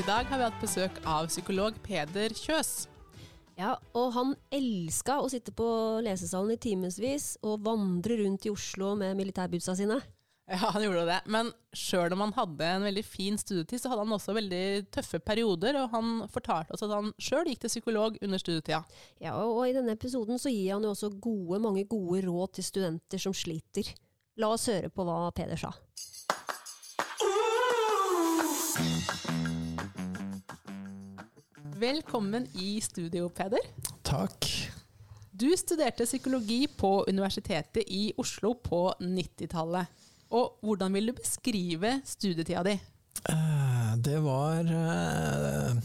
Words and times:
I 0.00 0.04
dag 0.06 0.24
har 0.30 0.38
vi 0.40 0.44
hatt 0.46 0.62
besøk 0.62 0.98
av 1.04 1.26
psykolog 1.28 1.74
Peder 1.84 2.32
Kjøs. 2.32 2.86
Ja, 3.58 3.74
og 3.92 4.14
han 4.14 4.30
elska 4.54 5.18
å 5.20 5.26
sitte 5.28 5.52
på 5.52 5.66
lesesalen 6.06 6.54
i 6.54 6.62
timevis 6.62 7.34
og 7.44 7.66
vandre 7.66 8.16
rundt 8.22 8.46
i 8.48 8.52
Oslo 8.54 8.94
med 8.96 9.18
militærbudsa 9.18 9.74
sine. 9.76 9.98
Ja, 10.48 10.70
han 10.72 10.86
gjorde 10.86 11.04
det. 11.10 11.18
Men 11.28 11.50
sjøl 11.76 12.16
om 12.16 12.24
han 12.24 12.32
hadde 12.38 12.70
en 12.78 12.86
veldig 12.88 13.04
fin 13.04 13.36
studietid, 13.36 13.82
så 13.82 13.92
hadde 13.92 14.06
han 14.06 14.16
også 14.16 14.38
veldig 14.38 14.62
tøffe 14.96 15.20
perioder. 15.20 15.76
Og 15.82 15.92
han 15.92 16.24
fortalte 16.32 16.78
oss 16.78 16.86
at 16.86 16.96
han 16.96 17.12
sjøl 17.20 17.52
gikk 17.52 17.66
til 17.66 17.74
psykolog 17.74 18.16
under 18.24 18.40
studietida. 18.40 18.80
Ja, 19.20 19.36
og 19.36 19.66
i 19.68 19.76
denne 19.76 19.98
episoden 20.00 20.40
så 20.40 20.48
gir 20.48 20.78
han 20.78 20.88
jo 20.88 20.94
også 20.94 21.12
gode, 21.20 21.60
mange 21.60 21.84
gode 21.90 22.24
råd 22.24 22.56
til 22.56 22.70
studenter 22.72 23.20
som 23.20 23.36
sliter. 23.36 23.92
La 24.40 24.54
oss 24.56 24.70
høre 24.72 24.88
på 24.88 25.04
hva 25.04 25.26
Peder 25.36 25.60
sa. 25.60 25.74
Velkommen 31.80 32.44
i 32.60 32.80
studio, 32.84 33.28
Peder. 33.32 33.64
Takk. 34.04 34.44
Du 35.32 35.46
studerte 35.56 36.04
psykologi 36.04 36.66
på 36.76 37.04
Universitetet 37.08 37.88
i 37.88 38.10
Oslo 38.20 38.52
på 38.60 38.82
90-tallet. 39.00 39.88
Og 40.36 40.58
hvordan 40.60 40.92
vil 40.92 41.08
du 41.08 41.14
beskrive 41.16 41.94
studietida 42.04 42.66
di? 42.68 42.74
Eh, 43.32 43.96
Det 43.96 44.18
var 44.22 44.60
eh, 44.60 45.80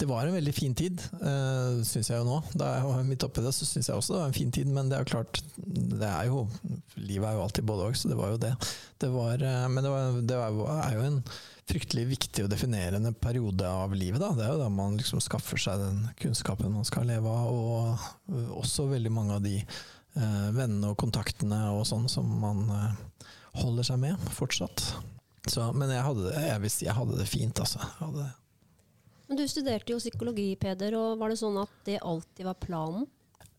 Det 0.00 0.08
var 0.08 0.26
en 0.26 0.34
veldig 0.34 0.54
fin 0.54 0.74
tid, 0.74 1.04
syns 1.84 2.08
jeg 2.10 2.18
jo 2.18 2.24
nå. 2.24 2.40
Da 2.56 2.72
jeg 2.78 2.88
var 2.88 3.04
midt 3.06 3.28
oppi 3.28 3.44
det, 3.44 3.52
så 3.54 3.68
syns 3.68 3.88
jeg 3.92 4.00
også 4.00 4.14
det 4.16 4.20
var 4.22 4.32
en 4.32 4.38
fin 4.40 4.52
tid. 4.52 4.66
Men 4.72 4.88
det 4.88 4.96
er 4.96 5.04
jo 5.04 5.12
klart, 5.12 5.42
det 5.60 6.08
er 6.08 6.30
jo 6.32 6.46
Livet 6.96 7.28
er 7.28 7.36
jo 7.36 7.44
alltid 7.44 7.68
både 7.68 7.90
òg, 7.90 8.00
så 8.00 8.08
det 8.08 8.16
var 8.16 8.32
jo 8.32 8.40
det. 8.48 8.54
det 8.96 9.12
var, 9.12 9.44
eh, 9.44 9.66
men 9.68 9.84
det, 9.84 9.92
var, 9.92 10.22
det 10.24 10.40
er 10.40 10.96
jo 10.96 11.04
en 11.10 11.20
fryktelig 11.68 12.04
viktig 12.10 12.44
og 12.44 12.50
definerende 12.52 13.14
periode 13.16 13.68
av 13.68 13.94
livet. 13.96 14.20
Da. 14.20 14.32
Det 14.36 14.44
er 14.44 14.52
jo 14.52 14.60
da 14.60 14.68
man 14.72 14.98
liksom 14.98 15.22
skaffer 15.24 15.60
seg 15.60 15.80
den 15.80 16.02
kunnskapen 16.20 16.74
man 16.74 16.86
skal 16.88 17.08
leve 17.08 17.30
av, 17.30 17.50
og 17.54 18.60
også 18.60 18.88
veldig 18.92 19.12
mange 19.14 19.38
av 19.38 19.44
de 19.44 19.56
eh, 19.60 20.46
vennene 20.54 20.92
og 20.92 20.98
kontaktene 21.00 21.60
og 21.74 21.86
sånn 21.88 22.06
som 22.12 22.28
man 22.42 22.64
eh, 22.74 23.26
holder 23.62 23.90
seg 23.90 24.00
med 24.02 24.30
fortsatt. 24.36 24.86
Så, 25.48 25.66
men 25.76 25.92
jeg 25.92 26.04
hadde 26.04 26.32
jeg 26.40 26.60
vil 26.62 26.72
si 26.72 26.86
jeg 26.86 26.96
hadde 26.96 27.18
det 27.20 27.28
fint, 27.28 27.60
altså. 27.60 27.82
Hadde 28.00 28.24
det. 28.24 28.32
Men 29.28 29.40
du 29.40 29.44
studerte 29.48 29.92
jo 29.92 30.00
psykologi, 30.00 30.50
Peder, 30.60 30.96
og 30.98 31.20
var 31.20 31.32
det 31.32 31.40
sånn 31.40 31.56
at 31.62 31.72
det 31.88 32.00
alltid 32.04 32.48
var 32.48 32.60
planen? 32.60 33.06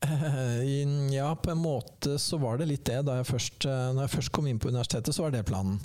Eh, 0.04 1.14
Ja, 1.16 1.36
på 1.36 1.52
en 1.52 1.58
måte 1.58 2.20
så 2.20 2.38
var 2.38 2.58
det 2.58 2.68
litt 2.70 2.86
det. 2.86 3.02
Da 3.08 3.20
jeg 3.20 3.30
først, 3.30 3.66
eh, 3.66 3.94
når 3.94 4.08
jeg 4.08 4.16
først 4.18 4.31
kom 4.31 4.47
inn 4.47 4.59
på 4.59 4.69
universitetet, 4.69 5.16
så 5.16 5.24
var 5.24 5.31
det 5.31 5.46
planen. 5.46 5.80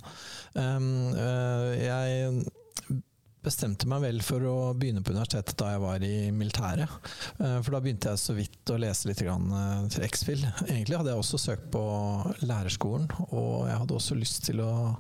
Eh, 0.54 1.78
Jeg 1.80 2.46
bestemte 3.42 3.86
meg 3.88 4.02
vel 4.02 4.18
for 4.20 4.40
å 4.44 4.74
begynne 4.76 5.00
på 5.02 5.14
universitetet 5.14 5.56
da 5.56 5.70
jeg 5.72 5.80
var 5.80 6.02
i 6.04 6.30
militæret. 6.30 6.88
For 7.38 7.70
da 7.72 7.80
begynte 7.80 8.10
jeg 8.12 8.20
så 8.20 8.34
vidt 8.36 8.68
å 8.68 8.76
lese 8.76 9.08
litt 9.08 9.16
til 9.16 10.04
X-Fill. 10.04 10.44
Egentlig 10.66 10.98
hadde 10.98 11.14
jeg 11.14 11.22
også 11.22 11.40
søkt 11.40 11.70
på 11.72 11.80
lærerskolen, 12.44 13.08
og 13.32 13.64
jeg 13.70 13.78
hadde 13.78 13.96
også 13.96 14.18
lyst 14.18 14.44
til 14.44 14.60
å 14.60 14.98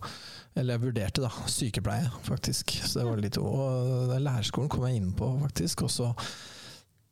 eller 0.56 0.74
jeg 0.74 0.82
vurderte 0.82 1.22
da, 1.22 1.28
sykepleie, 1.46 2.08
faktisk. 2.26 2.72
Så 2.82 2.98
det 3.00 3.04
var 3.06 3.20
litt, 3.22 3.36
og 3.38 4.16
lærerskolen 4.18 4.70
kom 4.72 4.86
jeg 4.88 4.96
inn 4.98 5.12
på, 5.12 5.28
faktisk. 5.44 5.84
Og 5.86 5.92
så 5.94 6.08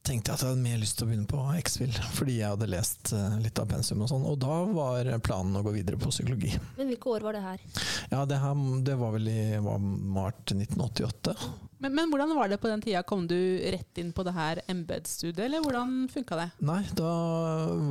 tenkte 0.09 0.33
jeg 0.33 0.39
at 0.39 0.45
jeg 0.45 0.53
hadde 0.53 0.65
mer 0.65 0.81
lyst 0.81 0.99
til 0.99 1.07
å 1.07 1.11
begynne 1.11 1.29
på 1.29 1.45
X-Fill, 1.61 1.95
fordi 2.17 2.39
jeg 2.41 2.53
hadde 2.55 2.71
lest 2.73 3.13
eh, 3.17 3.39
litt 3.45 3.61
av 3.61 3.69
pensum 3.71 4.05
og 4.05 4.11
sånn. 4.11 4.27
Og 4.29 4.39
da 4.41 4.59
var 4.73 5.11
planen 5.25 5.59
å 5.59 5.65
gå 5.67 5.75
videre 5.77 6.01
på 6.01 6.13
psykologi. 6.13 6.55
Men 6.79 6.93
hvilke 6.93 7.15
år 7.15 7.27
var 7.29 7.37
det 7.37 7.45
her? 7.45 7.65
Ja, 8.13 8.25
det, 8.29 8.41
her, 8.43 8.67
det 8.87 8.99
var 9.01 9.17
vel 9.17 9.29
i 9.33 9.41
var 9.65 9.81
mart 9.83 10.55
1988. 10.55 11.37
Men, 11.79 11.95
men 11.95 12.11
hvordan 12.11 12.35
var 12.35 12.49
det 12.51 12.59
på 12.59 12.71
den 12.71 12.83
tida? 12.83 13.05
Kom 13.07 13.27
du 13.31 13.39
rett 13.59 14.01
inn 14.01 14.11
på 14.13 14.25
det 14.27 14.35
her 14.35 14.61
embetsstudiet, 14.67 15.45
eller 15.45 15.63
hvordan 15.63 16.09
funka 16.11 16.39
det? 16.41 16.49
Nei, 16.67 16.81
da 16.99 17.13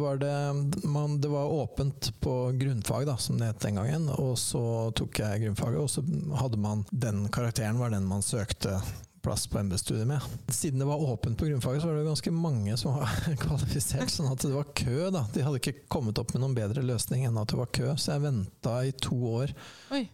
var 0.02 0.20
det 0.20 0.36
man, 0.84 1.20
Det 1.22 1.32
var 1.32 1.54
åpent 1.54 2.12
på 2.20 2.36
grunnfag, 2.60 3.08
da, 3.08 3.16
som 3.22 3.40
det 3.40 3.54
het 3.54 3.64
den 3.64 3.80
gangen. 3.80 4.10
Og 4.18 4.36
så 4.42 4.64
tok 4.98 5.22
jeg 5.24 5.46
grunnfaget, 5.46 5.80
og 5.80 5.92
så 5.92 6.04
hadde 6.42 6.60
man 6.60 6.84
den 6.92 7.28
karakteren 7.32 7.80
var 7.80 7.94
den 7.94 8.08
man 8.10 8.26
søkte 8.26 8.82
plass 9.22 9.48
på 9.48 9.60
MB-studiet 9.64 10.08
med. 10.08 10.22
Siden 10.48 10.80
det 10.80 10.86
var 10.86 11.02
åpent 11.02 11.38
på 11.38 11.46
grunnfaget, 11.46 11.82
så 11.82 11.88
var 11.88 11.96
det 11.96 12.04
ganske 12.08 12.32
mange 12.32 12.78
som 12.78 12.96
var 12.96 13.12
kvalifisert. 13.44 14.12
Sånn 14.12 14.32
at 14.32 14.44
det 14.44 14.54
var 14.54 14.70
kø, 14.78 15.10
da. 15.14 15.26
De 15.34 15.44
hadde 15.46 15.62
ikke 15.62 15.88
kommet 15.92 16.20
opp 16.22 16.34
med 16.36 16.44
noen 16.44 16.56
bedre 16.58 16.84
løsning 16.86 17.26
enn 17.28 17.40
at 17.42 17.52
det 17.52 17.60
var 17.60 17.72
kø. 17.76 17.90
Så 17.98 18.14
jeg 18.14 18.26
venta 18.28 18.76
i 18.86 18.94
to 19.04 19.18
år 19.42 19.54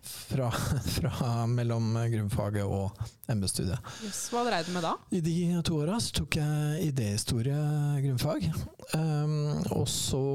fra, 0.07 0.49
fra 0.97 1.33
mellom 1.49 1.93
grunnfaget 2.15 2.65
og 2.65 3.03
embetsstudiet. 3.31 3.93
yes, 4.05 4.25
Hva 4.33 4.43
dreiv 4.47 4.67
du 4.67 4.73
med 4.75 4.85
da? 4.85 4.95
I 5.13 5.21
de 5.23 5.37
to 5.65 5.79
åra 5.83 5.99
tok 6.13 6.39
jeg 6.39 6.89
idéhistorie 6.89 7.59
grunnfag. 8.03 8.49
Um, 8.97 9.63
og 9.75 9.87
så 9.91 10.25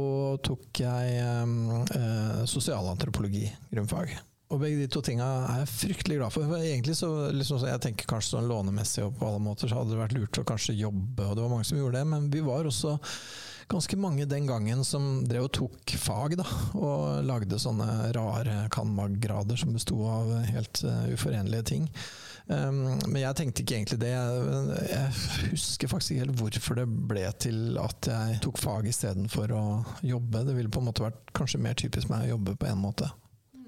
tok 0.45 0.83
jeg 0.85 1.21
um, 1.43 1.85
uh, 1.93 2.43
sosialantropologi 2.49 3.47
grunnfag. 3.73 4.17
Og 4.49 4.63
begge 4.63 4.81
de 4.81 4.89
to 4.89 5.03
tinga 5.05 5.27
er 5.45 5.59
jeg 5.61 5.73
fryktelig 5.75 6.17
glad 6.23 6.33
for. 6.33 6.49
for 6.49 6.63
egentlig 6.63 6.97
så, 6.97 7.11
liksom, 7.37 7.67
Jeg 7.69 7.83
tenker 7.85 8.09
kanskje 8.09 8.37
sånn 8.37 8.49
lånemessig 8.49 9.05
og 9.05 9.19
på 9.19 9.29
alle 9.29 9.43
måter 9.45 9.69
så 9.69 9.81
hadde 9.81 9.93
det 9.93 10.01
vært 10.01 10.17
lurt 10.17 10.41
å 10.41 10.49
kanskje 10.49 10.79
jobbe, 10.79 11.27
og 11.27 11.37
det 11.37 11.45
var 11.45 11.53
mange 11.53 11.69
som 11.69 11.81
gjorde 11.81 12.01
det, 12.01 12.09
men 12.09 12.31
vi 12.33 12.41
var 12.47 12.69
også 12.69 12.97
ganske 13.69 13.99
mange 14.01 14.25
den 14.25 14.47
gangen 14.49 14.85
som 14.85 15.27
drev 15.29 15.49
og 15.49 15.53
tok 15.53 15.93
fag, 16.01 16.39
da. 16.41 16.47
Og 16.79 17.27
lagde 17.29 17.61
sånne 17.61 18.09
rare 18.17 18.63
kanmag-grader 18.73 19.61
som 19.61 19.77
besto 19.77 20.01
av 20.09 20.33
helt 20.49 20.81
uh, 20.89 21.05
uforenlige 21.13 21.69
ting. 21.75 21.91
Um, 22.49 22.97
men 23.05 23.21
jeg 23.21 23.37
tenkte 23.37 23.61
ikke 23.61 23.77
egentlig 23.77 24.01
det. 24.01 24.15
Jeg, 24.15 24.89
jeg 24.89 25.53
husker 25.53 25.93
faktisk 25.93 26.15
ikke 26.15 26.25
helt 26.25 26.41
hvorfor 26.41 26.81
det 26.81 26.89
ble 27.13 27.29
til 27.45 27.77
at 27.83 28.09
jeg 28.09 28.41
tok 28.49 28.61
fag 28.63 28.89
istedenfor 28.89 29.53
å 29.53 29.65
jobbe. 30.01 30.47
Det 30.49 30.57
ville 30.57 30.73
på 30.73 30.81
en 30.81 30.89
måte 30.89 31.05
vært 31.05 31.37
kanskje 31.37 31.61
mer 31.61 31.77
typisk 31.77 32.09
meg 32.09 32.25
å 32.25 32.39
jobbe 32.39 32.57
på 32.57 32.73
en 32.73 32.87
måte. 32.89 33.13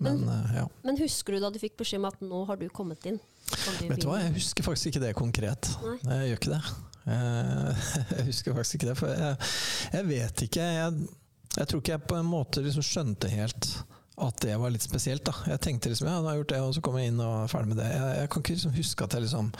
Men 0.00 0.22
men, 0.24 0.46
ja. 0.56 0.66
Men 0.86 0.96
husker 1.00 1.36
du 1.36 1.42
da 1.42 1.50
du 1.52 1.58
fikk 1.60 1.76
beskjed 1.80 2.00
om 2.00 2.08
at 2.08 2.22
nå 2.24 2.44
har 2.48 2.56
du 2.60 2.66
kommet 2.72 3.04
inn? 3.10 3.18
Du 3.50 3.88
Vet 3.90 4.00
du 4.00 4.08
hva, 4.08 4.20
jeg 4.22 4.32
husker 4.38 4.64
faktisk 4.64 4.92
ikke 4.92 5.02
det 5.02 5.14
konkret. 5.18 5.68
Nei. 5.84 5.96
Jeg 6.22 6.30
gjør 6.30 6.40
ikke 6.40 6.52
det. 6.54 6.62
Eh, 7.10 7.86
Jeg 8.18 8.26
husker 8.28 8.54
faktisk 8.56 8.78
ikke 8.78 8.90
det, 8.90 8.96
for 9.00 9.10
jeg, 9.10 9.36
jeg 9.96 10.06
vet 10.10 10.42
ikke. 10.46 10.66
Jeg, 10.76 11.08
jeg 11.56 11.70
tror 11.70 11.80
ikke 11.82 11.94
jeg 11.96 12.04
på 12.12 12.18
en 12.20 12.28
måte 12.30 12.62
liksom 12.64 12.84
skjønte 12.86 13.30
helt 13.32 13.70
at 14.26 14.40
det 14.44 14.56
var 14.60 14.72
litt 14.72 14.84
spesielt. 14.84 15.24
da. 15.26 15.34
Jeg 15.52 15.62
tenkte 15.64 15.92
liksom 15.92 16.08
ja, 16.10 16.18
nå 16.18 16.28
har 16.28 16.36
jeg 16.36 16.44
gjort 16.44 16.52
det, 16.54 16.60
og 16.64 16.74
så 16.76 16.82
kom 16.84 16.98
jeg 17.00 17.12
inn 17.12 17.22
og 17.24 17.36
er 17.44 17.52
ferdig 17.52 17.72
med 17.72 17.80
det. 17.80 17.88
Jeg, 17.92 18.18
jeg 18.20 18.32
kan 18.32 18.44
ikke 18.44 18.56
liksom 18.56 18.76
huske 18.76 19.06
at 19.06 19.16
jeg 19.16 19.26
liksom 19.26 19.54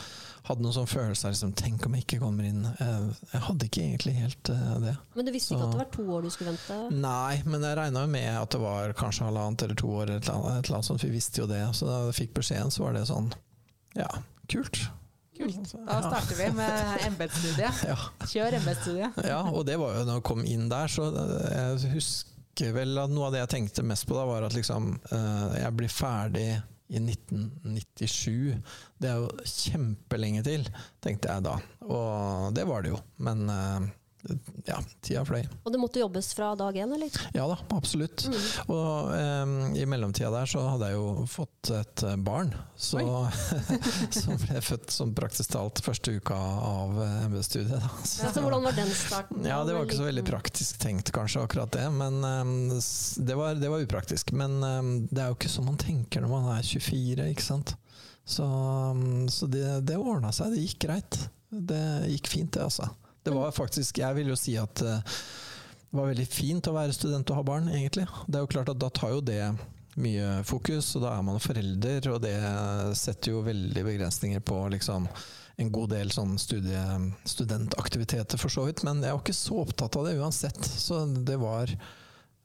hadde 0.48 0.64
noen 0.64 0.74
sånn 0.74 0.88
følelse 0.88 1.28
av 1.28 1.34
liksom, 1.34 1.52
tenk 1.58 1.86
om 1.86 1.96
jeg 1.96 2.06
ikke 2.06 2.20
kommer 2.22 2.46
inn. 2.48 2.62
Jeg, 2.80 3.16
jeg 3.32 3.42
hadde 3.46 3.68
ikke 3.68 3.82
egentlig 3.86 4.14
helt 4.18 4.52
uh, 4.52 4.76
det. 4.82 4.94
Men 5.16 5.28
du 5.28 5.32
visste 5.34 5.56
ikke 5.56 5.66
at 5.66 5.74
det 5.74 5.82
var 5.82 5.90
to 5.96 6.06
år 6.16 6.24
du 6.24 6.30
skulle 6.34 6.54
vente? 6.54 6.78
Nei, 6.96 7.42
men 7.46 7.66
jeg 7.66 7.78
regna 7.78 8.06
med 8.10 8.30
at 8.36 8.54
det 8.54 8.62
var 8.62 8.96
kanskje 8.98 9.28
halvannet 9.28 9.66
eller 9.66 9.82
to 9.82 9.90
år, 9.92 10.06
eller 10.06 10.22
et 10.22 10.30
eller 10.30 10.38
annet, 10.38 10.62
et 10.62 10.70
eller 10.70 10.80
annet 10.80 10.90
sånt. 10.90 11.04
Vi 11.04 11.12
visste 11.12 11.44
jo 11.44 11.50
det. 11.50 11.60
Så 11.76 11.90
da 11.90 12.00
jeg 12.08 12.16
fikk 12.22 12.40
beskjeden, 12.40 12.72
så 12.74 12.86
var 12.86 12.96
det 12.96 13.04
sånn 13.10 13.30
Ja, 13.98 14.08
kult. 14.50 14.82
Kult. 15.40 15.76
Da 15.86 16.00
starter 16.04 16.36
vi 16.36 16.48
med 16.52 17.06
embetsstudiet. 17.06 17.84
Kjør 18.32 18.58
embetsstudiet. 18.58 19.22
Ja, 19.24 19.40
og 19.48 19.64
det 19.68 19.78
var 19.80 19.96
jo 19.96 20.02
når 20.08 20.20
jeg 20.20 20.26
kom 20.28 20.44
inn 20.44 20.68
der, 20.72 20.90
så 20.92 21.08
jeg 21.14 21.94
husker 21.94 22.29
vel 22.74 22.98
at 23.00 23.12
noe 23.12 23.28
av 23.28 23.34
det 23.34 23.44
jeg 23.44 23.52
tenkte 23.54 23.86
mest 23.86 24.06
på 24.08 24.16
da, 24.18 24.26
var 24.28 24.46
at 24.46 24.56
liksom 24.56 24.92
eh, 25.12 25.56
Jeg 25.62 25.76
blir 25.78 25.92
ferdig 25.92 26.48
i 26.90 26.98
1997. 26.98 28.56
Det 28.98 29.10
er 29.10 29.20
jo 29.22 29.46
kjempelenge 29.46 30.42
til, 30.46 30.66
tenkte 31.02 31.30
jeg 31.30 31.46
da. 31.46 31.54
Og 31.86 32.50
det 32.56 32.66
var 32.66 32.82
det 32.82 32.92
jo. 32.94 32.98
Men 33.22 33.44
eh, 33.54 33.88
ja, 34.68 34.76
tida 35.04 35.22
fløy. 35.24 35.44
Og 35.64 35.72
det 35.72 35.78
måtte 35.80 36.00
jobbes 36.02 36.28
fra 36.36 36.50
dag 36.58 36.76
én, 36.76 36.92
eller? 36.94 37.14
Ja 37.34 37.46
da, 37.48 37.56
absolutt. 37.76 38.26
Mm. 38.28 38.36
Og 38.74 39.12
eh, 39.16 39.52
i 39.80 39.86
mellomtida 39.88 40.30
der 40.34 40.50
så 40.50 40.62
hadde 40.74 40.90
jeg 40.90 40.98
jo 40.98 41.24
fått 41.30 41.70
et 41.78 42.04
eh, 42.06 42.16
barn. 42.20 42.52
Så, 42.80 43.00
som 44.14 44.36
ble 44.44 44.60
født 44.64 44.92
som 44.94 45.14
praktisk 45.16 45.54
talt 45.54 45.80
første 45.84 46.14
uka 46.20 46.36
av 46.36 47.00
eh, 47.04 47.16
MB-studiet. 47.30 47.88
Så- 48.04 48.24
Ja, 48.26 48.32
så 48.36 48.44
hvordan 48.44 48.64
var 48.68 48.76
den 48.76 48.92
starten? 48.94 49.44
ja, 49.48 49.62
det 49.64 49.74
var 49.76 49.88
ikke 49.88 50.00
så 50.00 50.08
veldig 50.08 50.26
praktisk 50.28 50.78
tenkt, 50.82 51.12
kanskje, 51.16 51.44
akkurat 51.46 51.72
det. 51.76 51.86
Men 51.96 52.20
eh, 52.24 52.80
det, 53.24 53.36
var, 53.40 53.54
det 53.60 53.72
var 53.72 53.84
upraktisk. 53.86 54.32
Men 54.36 54.60
eh, 54.62 54.94
det 55.10 55.24
er 55.24 55.32
jo 55.32 55.38
ikke 55.40 55.52
sånn 55.52 55.70
man 55.72 55.80
tenker 55.80 56.24
når 56.26 56.34
man 56.36 56.50
er 56.58 56.66
24, 56.66 57.30
ikke 57.34 57.46
sant. 57.48 57.74
Så, 58.30 58.44
så 59.32 59.46
det, 59.50 59.64
det 59.88 59.96
ordna 59.98 60.30
seg. 60.36 60.52
Det 60.54 60.60
gikk 60.68 60.84
greit. 60.84 61.16
Det 61.50 61.80
gikk 62.12 62.28
fint, 62.30 62.52
det, 62.54 62.62
altså. 62.68 62.86
Det 63.22 63.34
var 63.34 63.52
faktisk 63.52 63.98
Jeg 64.00 64.16
vil 64.16 64.30
jo 64.32 64.38
si 64.38 64.56
at 64.60 64.82
eh, 64.86 65.02
det 65.90 65.98
var 65.98 66.12
veldig 66.12 66.28
fint 66.30 66.70
å 66.70 66.76
være 66.76 66.94
student 66.94 67.30
og 67.32 67.40
ha 67.40 67.42
barn, 67.42 67.68
egentlig. 67.72 68.06
Det 68.30 68.38
er 68.38 68.44
jo 68.44 68.50
klart 68.52 68.70
at 68.70 68.78
da 68.78 68.88
tar 68.94 69.10
jo 69.16 69.22
det 69.26 69.42
mye 69.98 70.44
fokus, 70.46 70.92
og 70.94 71.02
da 71.02 71.16
er 71.16 71.24
man 71.26 71.42
forelder, 71.42 72.06
og 72.12 72.20
det 72.22 72.36
setter 72.98 73.34
jo 73.34 73.40
veldig 73.42 73.82
begrensninger 73.88 74.44
på 74.46 74.60
liksom 74.76 75.08
en 75.60 75.72
god 75.74 75.90
del 75.92 76.12
sånn 76.14 76.36
studie, 76.40 76.84
studentaktiviteter, 77.26 78.38
for 78.38 78.54
så 78.54 78.68
vidt. 78.68 78.84
Men 78.86 79.02
jeg 79.02 79.16
var 79.16 79.24
ikke 79.24 79.34
så 79.36 79.58
opptatt 79.64 79.98
av 79.98 80.06
det 80.06 80.14
uansett, 80.20 80.62
så 80.62 81.02
det 81.10 81.40
var 81.42 81.74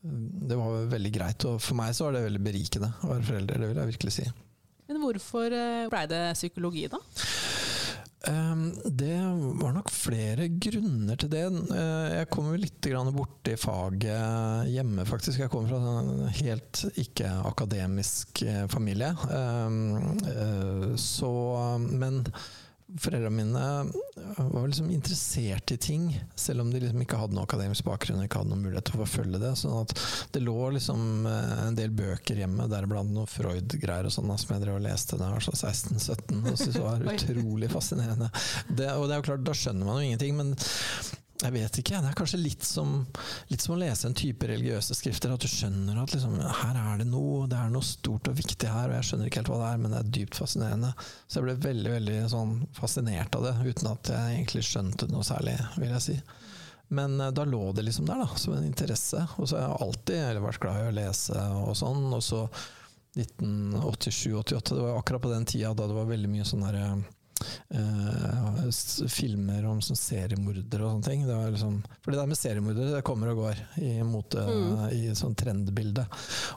det 0.05 0.57
var 0.57 0.89
veldig 0.91 1.11
greit, 1.13 1.45
og 1.49 1.61
for 1.63 1.77
meg 1.79 1.93
så 1.97 2.05
var 2.05 2.17
det 2.17 2.25
veldig 2.27 2.41
berikende 2.45 2.91
å 3.01 3.13
være 3.13 3.25
forelder, 3.29 3.61
det 3.61 3.69
vil 3.71 3.79
jeg 3.81 3.91
virkelig 3.93 4.13
si. 4.13 4.25
Men 4.85 4.99
hvorfor 5.01 5.53
eh, 5.55 5.87
blei 5.89 6.03
det 6.11 6.21
psykologi, 6.37 6.83
da? 6.91 6.99
Um, 8.25 8.73
det 8.85 9.17
var 9.61 9.73
nok 9.75 9.91
flere 9.93 10.47
grunner 10.49 11.19
til 11.19 11.29
det. 11.29 11.43
Uh, 11.69 12.07
jeg 12.09 12.29
kom 12.33 12.49
litt 12.57 12.87
borti 13.15 13.55
faget 13.59 14.69
hjemme, 14.71 15.05
faktisk. 15.05 15.43
Jeg 15.43 15.51
kommer 15.53 15.69
fra 15.69 15.99
en 16.01 16.27
helt 16.39 16.83
ikke-akademisk 17.01 18.41
eh, 18.45 18.65
familie. 18.71 19.11
Um, 19.29 20.17
uh, 20.25 20.95
så 20.97 21.33
Men 21.79 22.23
foreldrene 23.01 23.35
mine 23.35 23.63
var 24.37 24.67
liksom 24.67 24.89
interessert 24.91 25.71
i 25.71 25.77
ting, 25.77 26.07
selv 26.35 26.61
om 26.61 26.71
de 26.71 26.79
liksom 26.79 27.01
ikke 27.03 27.19
hadde 27.19 27.35
noen 27.35 27.43
akademisk 27.43 27.85
bakgrunn 27.87 28.21
og 28.21 28.27
ikke 28.27 28.41
hadde 28.41 28.51
noen 28.53 28.63
mulighet 28.63 28.87
til 28.89 28.97
å 28.97 29.01
forfølge 29.03 29.41
det. 29.41 29.51
sånn 29.59 29.75
at 29.81 29.93
det 30.35 30.43
lå 30.43 30.69
liksom 30.77 31.27
eh, 31.29 31.51
en 31.67 31.77
del 31.77 31.93
bøker 31.95 32.39
hjemme, 32.39 32.69
deriblant 32.71 33.11
noen 33.11 33.29
Freud-greier 33.29 34.07
og 34.09 34.15
sånn, 34.15 34.31
som 34.39 34.55
jeg 34.55 34.63
drev 34.63 34.79
og 34.79 34.87
leste 34.87 35.19
da 35.19 35.29
jeg 35.29 35.37
var 35.39 35.47
så 35.47 35.57
16-17 35.59 36.41
og 36.41 36.57
syntes 36.61 36.81
var 36.83 37.05
utrolig 37.15 37.71
fascinerende. 37.73 38.31
Det, 38.69 38.89
og 38.95 39.07
det 39.07 39.15
er 39.17 39.21
jo 39.21 39.29
klart, 39.29 39.45
da 39.47 39.57
skjønner 39.57 39.87
man 39.87 40.01
jo 40.01 40.09
ingenting, 40.09 40.39
men 40.39 40.55
jeg 41.43 41.51
vet 41.51 41.77
ikke. 41.81 41.99
Det 41.99 42.09
er 42.09 42.17
kanskje 42.17 42.39
litt 42.39 42.63
som, 42.63 42.91
litt 43.49 43.63
som 43.63 43.75
å 43.75 43.79
lese 43.79 44.07
en 44.07 44.15
type 44.15 44.47
religiøse 44.47 44.95
skrifter. 44.95 45.33
At 45.35 45.43
du 45.43 45.51
skjønner 45.51 45.99
at 45.99 46.13
liksom, 46.15 46.37
her 46.39 46.79
er 46.79 47.01
det 47.01 47.07
noe, 47.09 47.43
det 47.51 47.59
er 47.59 47.73
noe 47.73 47.85
stort 47.85 48.29
og 48.31 48.37
viktig 48.37 48.69
her, 48.71 48.87
og 48.87 48.95
jeg 48.97 49.09
skjønner 49.09 49.29
ikke 49.29 49.41
helt 49.41 49.51
hva 49.51 49.59
det 49.61 49.71
er, 49.73 49.81
men 49.83 49.95
det 49.95 49.99
er 49.99 50.13
dypt 50.19 50.39
fascinerende. 50.39 50.93
Så 51.27 51.41
jeg 51.41 51.47
ble 51.47 51.57
veldig 51.67 51.91
veldig 51.97 52.19
sånn 52.31 52.55
fascinert 52.77 53.35
av 53.35 53.49
det, 53.49 53.55
uten 53.65 53.91
at 53.91 54.13
jeg 54.15 54.37
egentlig 54.37 54.63
skjønte 54.69 55.09
noe 55.11 55.27
særlig, 55.27 55.57
vil 55.75 55.91
jeg 55.97 56.05
si. 56.07 56.17
Men 56.95 57.19
eh, 57.19 57.33
da 57.35 57.45
lå 57.49 57.71
det 57.75 57.83
liksom 57.89 58.07
der, 58.07 58.23
da, 58.23 58.39
som 58.39 58.55
en 58.55 58.65
interesse. 58.67 59.25
Og 59.35 59.49
så 59.49 59.59
har 59.59 59.67
jeg 59.67 59.83
alltid 59.89 60.41
vært 60.45 60.63
glad 60.63 60.81
i 60.81 60.87
å 60.87 60.95
lese 61.01 61.45
og 61.65 61.75
sånn. 61.79 62.07
Og 62.15 62.23
så 62.23 62.45
1987-88, 63.15 64.75
det 64.75 64.81
var 64.81 64.99
akkurat 64.99 65.23
på 65.23 65.31
den 65.31 65.47
tida 65.47 65.73
da 65.73 65.87
det 65.87 65.99
var 65.99 66.09
veldig 66.09 66.31
mye 66.31 66.47
sånn 66.47 66.65
derre 66.67 66.87
eh, 67.69 68.67
s- 68.69 69.01
filmer 69.11 69.65
om 69.69 69.81
sånn 69.81 69.97
seriemordere 69.99 70.85
og 70.85 70.95
sånne 70.95 71.03
ting. 71.09 71.25
Det 71.27 71.35
var 71.35 71.51
liksom, 71.51 71.81
for 72.01 72.11
det 72.11 72.19
der 72.21 72.27
med 72.31 72.37
seriemordere 72.39 72.95
det 72.95 73.03
kommer 73.07 73.31
og 73.33 73.37
går 73.43 73.63
i 73.83 73.91
mote, 74.03 74.37
Mm. 74.45 74.91
i 74.93 75.01
sånn 75.15 75.35
trendbilde. 75.35 76.05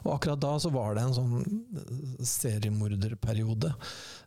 Og 0.05 0.13
akkurat 0.19 0.39
da 0.39 0.55
så 0.59 0.71
var 0.71 0.95
det 0.95 1.03
en 1.03 1.13
sånn 1.13 1.63
seriemorderperiode. 2.23 3.73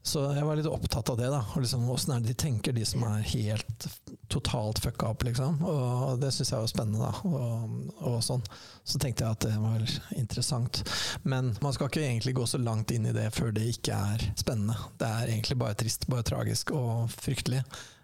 Så 0.02 0.34
jeg 0.34 0.43
var 0.44 0.56
litt 0.58 0.66
opptatt 0.66 1.10
av 1.12 1.16
det. 1.20 1.28
da, 1.31 1.44
og 1.54 1.62
liksom, 1.62 1.84
Åssen 1.93 2.16
er 2.16 2.20
det 2.20 2.32
de 2.32 2.34
tenker, 2.34 2.72
de 2.75 2.84
som 2.84 3.05
er 3.06 3.22
helt 3.22 3.87
totalt 4.28 4.81
fucka 4.82 5.10
opp, 5.12 5.22
liksom. 5.22 5.60
Og 5.62 6.19
det 6.20 6.32
syns 6.34 6.50
jeg 6.50 6.58
var 6.64 6.66
spennende, 6.66 6.98
da. 6.98 7.12
Og, 7.28 7.93
og 8.02 8.22
sånn. 8.25 8.43
Så 8.84 8.98
tenkte 8.98 9.22
jeg 9.22 9.31
at 9.31 9.40
det 9.46 9.55
var 9.62 9.84
interessant. 10.19 10.82
Men 11.22 11.52
man 11.62 11.72
skal 11.76 11.87
ikke 11.88 12.02
egentlig 12.02 12.34
gå 12.34 12.46
så 12.50 12.58
langt 12.58 12.90
inn 12.90 13.06
i 13.06 13.12
det 13.14 13.28
før 13.37 13.52
det 13.55 13.62
ikke 13.76 13.94
er 13.94 14.25
spennende. 14.34 14.75
Det 14.98 15.06
er 15.06 15.31
egentlig 15.37 15.58
bare 15.62 15.75
trist, 15.78 16.08
bare 16.10 16.22
tragisk 16.26 16.40
og 16.75 17.11
fryktelig. 17.12 17.62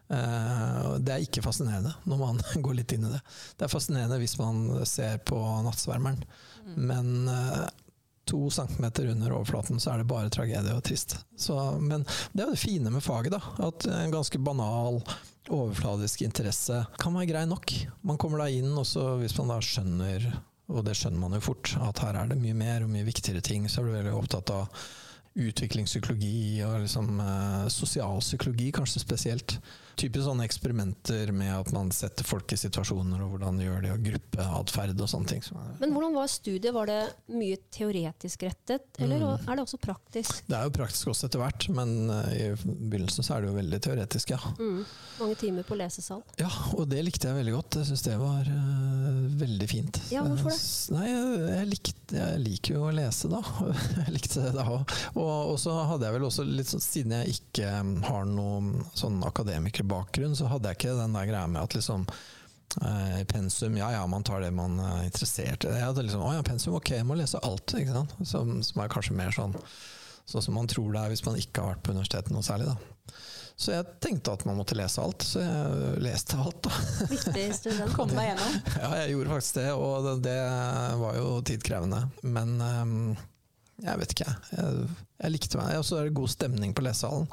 Eh, 0.08 0.94
det 1.05 1.12
er 1.12 1.25
ikke 1.25 1.44
fascinerende 1.44 1.93
når 2.08 2.20
man 2.23 2.40
går 2.64 2.79
litt 2.81 2.94
inn 2.96 3.08
i 3.08 3.12
det. 3.12 3.20
Det 3.58 3.67
er 3.67 3.73
fascinerende 3.73 4.20
hvis 4.23 4.38
man 4.40 4.64
ser 4.88 5.20
på 5.29 5.40
nattsvermeren, 5.67 6.23
men 6.76 7.29
eh, 7.32 7.67
to 8.29 8.50
centimeter 8.52 9.08
under 9.08 9.32
overflaten 9.32 9.81
så 9.81 9.94
er 9.94 10.02
det 10.02 10.11
bare 10.11 10.32
tragedie 10.32 10.76
og 10.76 10.85
trist. 10.85 11.17
Så, 11.37 11.56
men 11.81 12.05
det 12.32 12.43
er 12.43 12.50
jo 12.50 12.56
det 12.56 12.61
fine 12.61 12.93
med 12.93 13.05
faget, 13.05 13.32
da. 13.32 13.40
At 13.64 13.88
en 13.88 14.12
ganske 14.12 14.40
banal 14.44 15.00
overfladisk 15.49 16.26
interesse 16.26 16.82
kan 17.00 17.17
være 17.17 17.31
grei 17.31 17.46
nok. 17.49 17.73
Man 18.05 18.20
kommer 18.20 18.44
da 18.44 18.50
inn, 18.52 18.75
og 18.76 18.85
så 18.88 19.14
hvis 19.23 19.37
man 19.40 19.55
da 19.55 19.58
skjønner, 19.64 20.29
og 20.69 20.85
det 20.85 20.96
skjønner 21.00 21.23
man 21.23 21.38
jo 21.38 21.44
fort, 21.49 21.73
at 21.81 22.05
her 22.05 22.20
er 22.20 22.29
det 22.29 22.40
mye 22.40 22.56
mer 22.56 22.85
og 22.85 22.93
mye 22.93 23.08
viktigere 23.08 23.44
ting, 23.44 23.69
så 23.69 23.81
er 23.81 23.88
du 23.88 23.96
veldig 23.96 24.17
opptatt 24.19 24.52
av 24.52 24.85
utviklingspsykologi 25.38 26.62
og 26.67 26.81
liksom, 26.85 27.20
eh, 27.20 27.69
sosialpsykologi, 27.73 28.70
kanskje 28.75 29.05
spesielt. 29.05 29.58
Typisk 29.98 30.24
sånne 30.28 30.44
eksperimenter 30.46 31.32
med 31.34 31.50
at 31.56 31.72
man 31.74 31.90
setter 31.94 32.26
folk 32.26 32.52
i 32.54 32.58
situasjoner, 32.60 33.22
og 33.24 33.32
hvordan 33.34 33.58
de 33.58 33.66
gjør 33.66 33.82
det, 33.82 33.92
og 33.96 34.04
gruppeatferd 34.06 35.00
og 35.02 35.10
sånne 35.10 35.32
ting. 35.32 35.42
Men 35.80 35.94
hvordan 35.94 36.14
var 36.14 36.30
studiet? 36.30 36.70
Var 36.76 36.86
det 36.90 36.98
mye 37.34 37.58
teoretisk 37.74 38.44
rettet, 38.46 38.86
eller 39.02 39.18
Mm. 39.18 39.48
er 39.48 39.56
det 39.58 39.64
også 39.64 39.80
praktisk? 39.82 40.42
Det 40.46 40.54
er 40.56 40.64
jo 40.68 40.70
praktisk 40.78 41.08
også 41.10 41.26
etter 41.28 41.42
hvert, 41.42 41.68
men 41.74 42.10
eh, 42.10 42.30
i 42.38 42.48
begynnelsen 42.54 43.26
så 43.26 43.36
er 43.36 43.42
det 43.42 43.50
jo 43.50 43.56
veldig 43.58 43.80
teoretisk, 43.88 44.30
ja. 44.36 44.38
Mm. 44.58 44.84
Mange 45.18 45.34
timer 45.40 45.66
på 45.66 45.74
lesesal. 45.80 46.22
Ja, 46.38 46.48
og 46.78 46.86
det 46.92 47.02
likte 47.04 47.26
jeg 47.28 47.38
veldig 47.40 47.54
godt. 47.56 47.78
Jeg 47.80 47.88
syns 47.90 48.04
det 48.06 48.16
var 48.20 48.46
uh, 48.46 49.24
veldig 49.40 49.68
fint. 49.68 49.98
Ja, 50.14 50.22
hvorfor 50.22 50.52
det? 50.54 50.60
Nei, 50.94 51.08
jeg, 51.10 51.40
jeg, 51.48 51.68
likte, 51.72 52.18
jeg 52.20 52.42
liker 52.44 52.76
jo 52.76 52.84
å 52.86 52.92
lese, 52.94 53.30
da. 53.32 53.40
jeg 54.04 54.14
likte 54.14 54.44
det 54.46 54.52
da 54.54 54.66
òg. 54.76 54.94
Og, 55.18 55.32
og 55.54 55.58
så 55.58 55.74
hadde 55.90 56.06
jeg 56.06 56.14
vel 56.18 56.28
også 56.28 56.46
litt 56.46 56.70
sånn 56.70 56.84
Siden 56.88 57.12
jeg 57.16 57.34
ikke 57.40 57.66
eh, 57.66 57.88
har 58.06 58.24
noen 58.30 58.70
sånn 58.96 59.18
akademikerbakgrunn, 59.88 60.37
så 60.37 60.46
hadde 60.46 60.69
jeg 60.69 60.79
ikke 60.79 60.96
den 60.99 61.17
der 61.17 61.29
greia 61.29 61.46
med 61.46 61.62
at 61.62 61.75
liksom 61.75 62.06
eh, 62.82 63.25
pensum, 63.25 63.76
ja 63.76 63.90
ja, 63.93 64.06
man 64.06 64.25
tar 64.25 64.40
det 64.40 64.50
man 64.52 64.79
er 64.81 65.05
interessert 65.05 65.64
i. 65.64 65.73
Jeg 65.73 65.87
hadde 65.87 66.02
liksom, 66.05 66.23
å 66.23 66.35
ja, 66.35 66.43
pensum, 66.43 66.75
ok, 66.75 66.90
jeg 66.99 67.06
må 67.06 67.17
lese 67.19 67.40
alt. 67.43 67.75
Ikke 67.75 67.94
sant? 67.94 68.14
Som, 68.25 68.62
som 68.62 68.82
er 68.82 68.93
kanskje 68.93 69.17
mer 69.17 69.32
sånn 69.35 69.56
Sånn 70.29 70.43
som 70.44 70.58
man 70.58 70.67
tror 70.69 70.93
det 70.93 71.00
er 71.00 71.08
hvis 71.08 71.23
man 71.25 71.38
ikke 71.40 71.62
har 71.62 71.70
vært 71.70 71.87
på 71.87 71.93
universitetet 71.94 72.35
noe 72.35 72.44
særlig. 72.44 72.67
da. 72.69 73.14
Så 73.56 73.70
jeg 73.73 73.87
tenkte 74.05 74.35
at 74.37 74.43
man 74.44 74.58
måtte 74.58 74.76
lese 74.76 75.00
alt, 75.00 75.25
så 75.25 75.40
jeg 75.40 76.02
leste 76.05 76.37
alt. 76.37 76.58
da. 76.67 76.82
Viktig 77.08 77.47
student. 77.57 77.95
Kom 77.97 78.12
deg 78.12 78.28
gjennom. 78.28 78.59
Ja, 78.75 78.90
jeg 79.00 79.14
gjorde 79.14 79.33
faktisk 79.33 79.57
det, 79.57 79.71
og 79.73 80.04
det, 80.04 80.12
det 80.28 80.37
var 81.00 81.16
jo 81.16 81.30
tidkrevende. 81.49 82.02
Men 82.28 82.52
ehm, 82.61 83.00
jeg 83.82 83.99
vet 84.00 84.12
ikke, 84.14 84.32
jeg. 84.50 84.87
Jeg 85.23 85.32
likte 85.35 85.58
meg. 85.61 85.76
Og 85.78 85.85
så 85.87 85.99
er 85.99 86.08
det 86.08 86.16
god 86.18 86.30
stemning 86.32 86.75
på 86.75 86.82
lesesalen. 86.82 87.28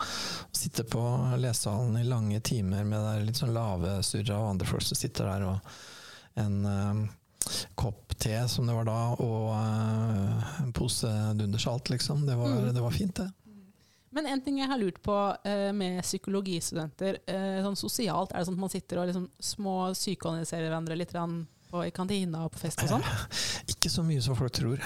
Sitte 0.53 0.85
på 0.89 1.01
lesesalen 1.41 1.97
i 1.97 2.05
lange 2.05 2.39
timer 2.45 2.85
med 2.85 2.99
det 2.99 3.13
der 3.13 3.27
litt 3.27 3.39
sånn 3.41 3.53
lave 3.55 3.97
surra 4.05 4.39
og 4.41 4.51
andre 4.53 4.69
folk 4.69 4.85
som 4.85 4.99
sitter 4.99 5.29
der, 5.29 5.45
og 5.49 6.41
en 6.41 6.59
ehm, 6.69 7.01
kopp 7.77 8.13
te, 8.17 8.35
som 8.49 8.67
det 8.67 8.73
var 8.73 8.87
da, 8.89 8.99
og 9.21 9.49
uh, 9.53 10.61
en 10.63 10.71
pose 10.75 11.09
dundersalt, 11.37 11.89
liksom. 11.93 12.25
Det 12.25 12.37
var, 12.37 12.49
Mm. 12.49 12.73
det 12.73 12.81
var 12.81 12.91
fint, 12.91 13.15
det. 13.15 13.31
Men 14.15 14.29
en 14.31 14.41
ting 14.41 14.59
jeg 14.61 14.69
har 14.71 14.79
lurt 14.79 15.01
på 15.03 15.13
uh, 15.13 15.71
med 15.75 16.01
psykologistudenter, 16.01 17.19
uh, 17.29 17.59
sånn 17.65 17.77
sosialt, 17.77 18.31
er 18.31 18.39
det 18.41 18.47
sånn 18.47 18.57
at 18.57 18.63
man 18.65 18.73
sitter 18.73 19.01
og 19.01 19.09
liksom 19.09 19.27
små 19.39 19.75
psykoanalyserer 19.93 20.69
hverandre 20.69 20.97
litt 20.97 21.11
grann 21.13 21.41
på, 21.69 21.81
i 21.85 21.91
kantina 21.91 22.45
og 22.45 22.53
på 22.53 22.61
fest 22.61 22.81
og 22.85 22.89
sånn? 22.89 23.05
Ikke 23.73 23.89
så 23.91 24.03
mye 24.05 24.21
som 24.23 24.37
folk 24.37 24.53
tror. 24.55 24.81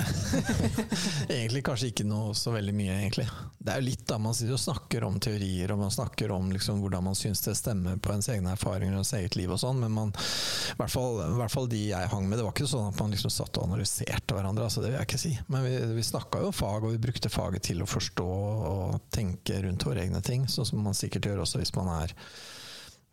egentlig 1.29 1.61
kanskje 1.67 1.89
ikke 1.91 2.05
noe 2.07 2.33
så 2.37 2.53
veldig 2.53 2.73
mye, 2.75 2.95
egentlig. 2.97 3.25
Det 3.57 3.73
er 3.73 3.81
jo 3.81 3.87
litt 3.87 4.05
da 4.09 4.17
man 4.21 4.35
sitter 4.35 4.55
og 4.55 4.61
snakker 4.61 5.05
om 5.07 5.19
teorier, 5.23 5.71
og 5.73 5.81
man 5.81 5.93
snakker 5.93 6.33
om 6.35 6.51
liksom 6.53 6.81
hvordan 6.83 7.05
man 7.09 7.17
syns 7.17 7.43
det 7.45 7.55
stemmer 7.59 7.99
på 7.99 8.13
ens 8.13 8.29
egne 8.31 8.53
erfaringer 8.55 8.97
og 8.97 9.03
ens 9.03 9.13
eget 9.19 9.37
liv 9.39 9.51
og 9.51 9.61
sånn, 9.61 9.79
men 9.83 9.95
man, 9.95 10.13
i 10.15 10.77
hvert, 10.79 10.93
fall, 10.93 11.19
i 11.23 11.39
hvert 11.39 11.55
fall 11.55 11.69
de 11.71 11.81
jeg 11.89 12.11
hang 12.13 12.27
med, 12.27 12.39
det 12.39 12.47
var 12.47 12.55
ikke 12.55 12.69
sånn 12.71 12.91
at 12.91 12.99
man 13.01 13.15
liksom 13.15 13.33
satt 13.33 13.59
og 13.59 13.69
analyserte 13.69 14.37
hverandre, 14.37 14.67
altså 14.67 14.83
det 14.83 14.91
vil 14.91 14.99
jeg 14.99 15.09
ikke 15.09 15.23
si. 15.23 15.33
Men 15.47 15.65
vi, 15.67 15.75
vi 15.99 16.07
snakka 16.11 16.43
jo 16.43 16.53
fag, 16.55 16.87
og 16.87 16.95
vi 16.95 17.03
brukte 17.07 17.31
faget 17.31 17.67
til 17.71 17.83
å 17.83 17.89
forstå 17.89 18.29
og 18.73 18.99
tenke 19.15 19.61
rundt 19.65 19.87
våre 19.87 20.03
egne 20.05 20.23
ting, 20.25 20.47
sånn 20.51 20.67
som 20.67 20.83
man 20.83 20.97
sikkert 20.97 21.29
gjør 21.29 21.43
også 21.45 21.61
hvis 21.63 21.75
man 21.77 21.91
er 21.99 22.15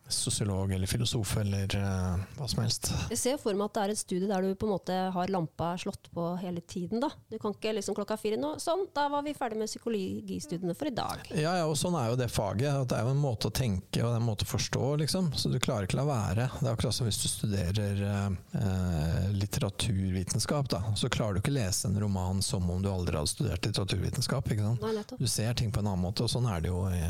sosiolog 0.09 0.73
eller 0.73 0.87
filosof 0.87 1.37
eller 1.41 1.77
uh, 1.77 2.17
hva 2.39 2.49
som 2.49 2.63
helst. 2.63 2.91
Jeg 3.11 3.19
ser 3.19 3.39
for 3.43 3.57
meg 3.57 3.71
at 3.71 3.77
det 3.77 3.83
er 3.85 3.95
et 3.95 4.01
studie 4.01 4.29
der 4.31 4.45
du 4.45 4.55
på 4.59 4.69
en 4.69 4.75
måte 4.77 4.97
har 5.15 5.33
lampa 5.33 5.73
slått 5.81 6.11
på 6.15 6.29
hele 6.41 6.61
tiden. 6.61 7.01
da. 7.03 7.11
Du 7.31 7.39
kan 7.43 7.55
ikke 7.57 7.75
liksom 7.77 7.97
klokka 7.99 8.19
fire 8.21 8.39
nå 8.41 8.55
Sånn, 8.63 8.87
da 8.95 9.07
var 9.13 9.23
vi 9.27 9.35
ferdig 9.37 9.59
med 9.61 9.69
psykologistudiene 9.71 10.75
for 10.79 10.89
i 10.89 10.95
dag. 10.95 11.27
Ja, 11.35 11.57
ja, 11.59 11.67
og 11.69 11.77
sånn 11.79 11.97
er 11.99 12.11
jo 12.11 12.19
det 12.19 12.29
faget. 12.33 12.71
at 12.71 12.89
Det 12.91 12.99
er 12.99 13.07
jo 13.07 13.13
en 13.15 13.23
måte 13.23 13.51
å 13.51 13.55
tenke 13.55 14.05
og 14.07 14.17
en 14.17 14.25
måte 14.27 14.47
å 14.47 14.51
forstå, 14.51 14.85
liksom. 15.03 15.33
Så 15.37 15.51
du 15.53 15.59
klarer 15.63 15.89
ikke 15.89 15.99
la 16.01 16.07
være. 16.09 16.49
Det 16.61 16.67
er 16.67 16.73
akkurat 16.73 16.97
som 16.97 17.09
hvis 17.09 17.21
du 17.23 17.29
studerer 17.31 18.03
uh, 18.07 19.27
litteraturvitenskap, 19.37 20.71
da. 20.73 20.83
Så 20.97 21.11
klarer 21.13 21.37
du 21.37 21.43
ikke 21.45 21.57
lese 21.57 21.91
en 21.91 21.99
roman 22.01 22.43
som 22.43 22.65
om 22.71 22.83
du 22.83 22.91
aldri 22.91 23.19
hadde 23.19 23.33
studert 23.35 23.67
litteraturvitenskap. 23.67 24.51
ikke 24.51 24.71
sant? 24.71 24.87
Nei. 24.87 25.05
Du 25.19 25.27
ser 25.31 25.55
ting 25.59 25.75
på 25.75 25.83
en 25.83 25.91
annen 25.93 26.07
måte, 26.07 26.27
og 26.27 26.33
sånn 26.33 26.49
er 26.51 26.65
det 26.65 26.73
jo 26.73 26.87
i, 26.91 27.05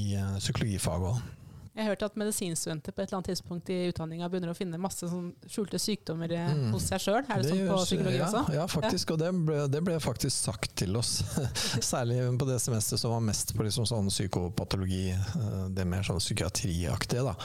i 0.00 0.04
uh, 0.16 0.36
psykologifaget 0.40 1.12
òg. 1.12 1.38
Jeg 1.72 1.86
hørte 1.88 2.04
at 2.04 2.16
medisinstudenter 2.20 2.92
på 2.92 3.00
et 3.00 3.08
eller 3.08 3.18
annet 3.22 3.30
tidspunkt 3.32 3.70
i 3.72 3.78
utdanninga 3.88 4.26
begynner 4.28 4.50
å 4.52 4.56
finne 4.58 4.76
masse 4.80 5.06
sånn 5.08 5.30
skjulte 5.48 5.78
sykdommer 5.80 6.32
eh, 6.36 6.50
Mm. 6.52 6.66
hos 6.74 6.84
seg 6.90 7.00
sjøl. 7.00 7.22
Er 7.24 7.40
det, 7.40 7.48
sånn 7.48 7.62
på 7.70 7.78
psykologi 7.86 8.18
ja, 8.18 8.26
også? 8.28 8.42
Ja, 8.58 8.66
faktisk. 8.68 9.14
Og 9.14 9.22
det 9.22 9.30
ble, 9.46 9.60
det 9.72 9.80
ble 9.86 9.96
faktisk 10.04 10.36
sagt 10.50 10.74
til 10.82 10.96
oss. 11.00 11.22
Særlig 11.92 12.20
på 12.38 12.48
det 12.50 12.58
semesteret 12.60 13.00
som 13.00 13.14
var 13.14 13.24
mest 13.24 13.54
på 13.56 13.64
liksom 13.64 13.88
sånn 13.88 14.12
psykopatologi, 14.12 15.06
eh, 15.16 15.62
det 15.72 15.86
mer 15.88 16.04
sånn 16.04 16.20
psykiatriaktige. 16.20 17.24
da. 17.32 17.36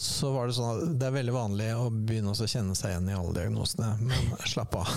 Så 0.00 0.30
var 0.32 0.48
det 0.48 0.54
sånn 0.56 0.70
at 0.72 0.92
det 0.98 1.06
er 1.10 1.12
veldig 1.12 1.32
vanlig 1.36 1.66
å 1.76 1.90
begynne 1.92 2.32
å 2.32 2.46
kjenne 2.48 2.72
seg 2.74 2.94
igjen 2.94 3.10
i 3.12 3.16
alle 3.18 3.34
diagnosene, 3.36 3.90
men 4.00 4.30
slapp 4.48 4.74
av. 4.80 4.88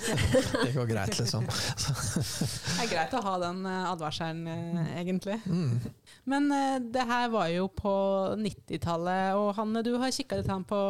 det 0.64 0.72
går 0.74 0.88
greit, 0.90 1.14
liksom. 1.20 1.46
Det 1.46 2.80
er 2.82 2.90
greit 2.90 3.14
å 3.14 3.22
ha 3.24 3.36
den 3.46 3.62
eh, 3.70 3.84
advarselen, 3.92 4.42
egentlig. 4.98 5.38
Mm. 5.46 5.78
Men 6.28 6.50
uh, 6.52 6.76
det 6.82 7.06
her 7.08 7.30
var 7.32 7.48
jo 7.52 7.68
på 7.72 7.94
90-tallet, 8.40 9.38
og 9.38 9.54
Hanne, 9.56 9.84
du 9.86 9.94
har 10.00 10.12
kikka 10.14 10.40
litt 10.40 10.50
på 10.68 10.80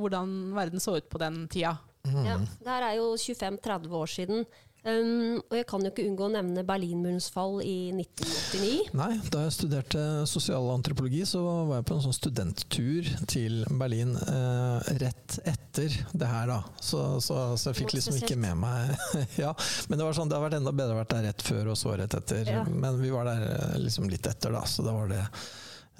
hvordan 0.00 0.34
verden 0.56 0.82
så 0.82 0.96
ut 0.98 1.08
på 1.10 1.20
den 1.20 1.44
tida. 1.52 1.76
Mm. 2.08 2.24
Ja, 2.24 2.36
det 2.40 2.70
her 2.72 2.86
er 2.88 2.98
jo 3.00 3.12
25-30 3.20 3.96
år 4.00 4.12
siden. 4.14 4.44
Um, 4.80 5.42
og 5.42 5.56
jeg 5.58 5.66
kan 5.68 5.82
jo 5.84 5.90
ikke 5.92 6.06
unngå 6.08 6.24
å 6.24 6.32
nevne 6.32 6.64
Berlinmurens 6.64 7.26
fall 7.32 7.58
i 7.60 7.90
1989. 7.92 8.94
Nei, 8.96 9.10
da 9.32 9.42
jeg 9.44 9.52
studerte 9.58 10.04
sosialantropologi, 10.30 11.20
så 11.28 11.42
var 11.44 11.80
jeg 11.80 11.88
på 11.90 11.98
en 11.98 12.04
sånn 12.06 12.16
studenttur 12.16 13.10
til 13.28 13.60
Berlin 13.80 14.14
eh, 14.16 14.90
rett 15.02 15.36
etter 15.44 15.94
det 16.12 16.30
her, 16.30 16.48
da. 16.48 16.60
Så, 16.80 17.02
så, 17.20 17.42
så 17.60 17.70
jeg 17.70 17.82
fikk 17.82 17.98
liksom 17.98 18.16
ikke 18.22 18.38
med 18.40 18.56
meg 18.60 18.94
Ja, 19.42 19.52
men 19.88 20.00
det 20.00 20.06
var 20.06 20.16
sånn, 20.16 20.32
det 20.32 20.38
har 20.38 20.46
vært 20.46 20.56
enda 20.60 20.72
bedre 20.72 20.96
å 20.96 21.02
vært 21.02 21.12
der 21.12 21.28
rett 21.28 21.44
før 21.44 21.74
og 21.74 21.80
så 21.80 21.94
rett 22.00 22.16
etter. 22.16 22.48
Ja. 22.48 22.64
Men 22.64 23.02
vi 23.02 23.12
var 23.12 23.28
der 23.28 23.50
eh, 23.52 23.80
liksom 23.84 24.08
litt 24.08 24.26
etter, 24.30 24.56
da, 24.56 24.64
så 24.64 24.86
da 24.86 24.96
var 24.96 25.12
det 25.12 25.26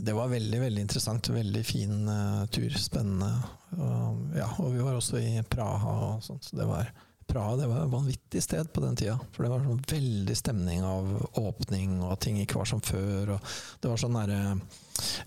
det 0.00 0.14
var 0.16 0.30
veldig 0.32 0.60
veldig 0.60 0.80
interessant. 0.80 1.28
Veldig 1.28 1.60
fin 1.66 2.08
uh, 2.08 2.46
tur. 2.48 2.70
Spennende. 2.78 3.28
Uh, 3.76 4.14
ja, 4.32 4.48
og 4.58 4.72
vi 4.72 4.80
var 4.80 4.96
også 4.96 5.20
i 5.20 5.42
Praha 5.44 5.96
og 6.06 6.22
sånt. 6.24 6.46
Så 6.48 6.56
det 6.56 6.64
var, 6.68 6.88
Praha 7.30 7.56
det 7.56 7.68
var 7.70 7.84
et 7.84 7.92
vanvittig 7.92 8.42
sted 8.42 8.72
på 8.74 8.82
den 8.82 8.96
tida. 8.98 9.16
For 9.32 9.46
det 9.46 9.52
var 9.52 9.62
sånn 9.64 9.82
veldig 9.92 10.36
stemning 10.38 10.84
av 10.86 11.10
åpning, 11.38 12.00
og 12.02 12.16
at 12.16 12.24
ting 12.26 12.40
ikke 12.42 12.58
var 12.58 12.70
som 12.70 12.82
før. 12.82 13.36
Og 13.36 13.52
det 13.80 13.92
var 13.92 14.02
sånn 14.02 14.18
derre 14.18 14.40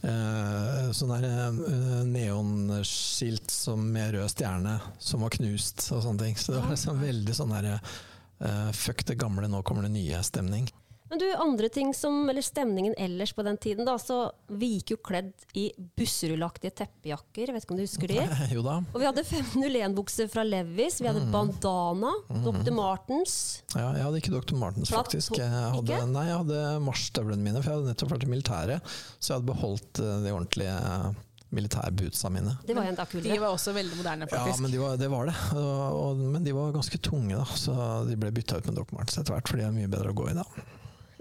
eh, 0.09 0.91
Sånn 0.93 1.13
derre 1.15 1.47
eh, 1.47 2.03
neonskilt 2.09 3.53
som 3.53 3.87
med 3.95 4.17
rød 4.17 4.29
stjerne 4.33 4.77
som 4.99 5.23
var 5.23 5.35
knust 5.37 5.87
og 5.95 6.03
sånne 6.05 6.27
ting. 6.27 6.39
Så 6.39 6.55
det 6.55 6.63
var 6.65 6.75
liksom 6.75 7.03
veldig 7.03 7.37
sånn 7.39 7.55
derre 7.55 7.77
eh, 7.79 8.71
Fuck 8.75 9.05
det 9.07 9.19
gamle, 9.21 9.47
nå 9.47 9.63
kommer 9.63 9.87
det 9.87 9.95
nye 9.95 10.23
stemning. 10.27 10.67
Men 11.13 11.19
du, 11.21 11.27
andre 11.37 11.67
ting 11.69 11.91
som, 11.93 12.23
eller 12.31 12.41
stemningen 12.41 12.95
ellers 12.97 13.35
på 13.37 13.43
den 13.45 13.57
tiden, 13.61 13.85
da, 13.85 13.93
så 14.01 14.15
vi 14.49 14.71
gikk 14.79 14.95
jo 14.95 14.97
kledd 15.05 15.29
i 15.53 15.67
busserulleaktige 15.99 16.71
teppejakker, 16.79 17.51
jeg 17.51 17.53
vet 17.53 17.67
ikke 17.67 17.75
om 17.75 17.77
du 17.77 17.83
husker 17.85 18.09
de? 18.09 18.17
jo 18.55 18.63
da. 18.65 18.79
Og 18.89 18.97
vi 18.97 19.05
hadde 19.05 19.23
501-bukser 19.29 20.31
fra 20.33 20.41
Levis, 20.47 20.97
vi 21.03 21.11
hadde 21.11 21.21
Mm. 21.23 21.29
bandana, 21.35 22.09
Dr. 22.43 22.73
Martens. 22.73 23.35
Ja, 23.75 23.91
jeg 23.93 24.03
hadde 24.07 24.23
ikke 24.23 24.33
Dr. 24.33 24.57
Martens, 24.57 24.89
Platt- 24.89 25.05
faktisk. 25.13 25.37
Jeg 25.37 25.53
hadde, 25.53 25.85
ikke? 25.93 26.09
nei, 26.15 26.25
jeg 26.31 26.39
hadde 26.41 26.63
marsjstøvlene 26.87 27.45
mine, 27.45 27.61
for 27.61 27.69
jeg 27.69 27.77
hadde 27.79 27.93
nettopp 27.93 28.15
vært 28.17 28.25
i 28.25 28.31
militæret. 28.33 28.91
Så 29.19 29.29
jeg 29.29 29.37
hadde 29.37 29.51
beholdt 29.53 30.01
eh, 30.01 30.17
de 30.25 30.33
ordentlige 30.33 30.73
eh, 30.81 31.07
militærbootsa 31.53 32.33
mine. 32.33 32.57
Det 32.65 32.73
var 32.73 32.89
De 32.89 33.37
var 33.37 33.49
også 33.53 33.77
veldig 33.77 33.99
moderne, 34.01 34.25
faktisk. 34.33 34.57
Ja, 34.57 34.61
men 34.65 34.71
de 34.73 34.81
var, 34.81 34.97
det 34.97 35.09
var 35.13 35.29
det. 35.29 35.35
Og, 35.53 35.99
og, 36.01 36.23
men 36.33 36.43
de 36.49 36.57
var 36.57 36.73
ganske 36.73 36.97
tunge, 37.05 37.37
da, 37.37 37.45
så 37.53 37.77
de 38.09 38.17
ble 38.17 38.33
bytta 38.33 38.57
ut 38.57 38.71
med 38.71 38.81
Dr. 38.81 38.95
Martens 38.97 39.21
etter 39.21 39.35
hvert, 39.37 39.47
for 39.53 39.61
de 39.61 39.67
er 39.69 39.75
mye 39.77 39.91
bedre 39.93 40.09
å 40.09 40.17
gå 40.17 40.31
i 40.33 40.39
da. 40.41 40.47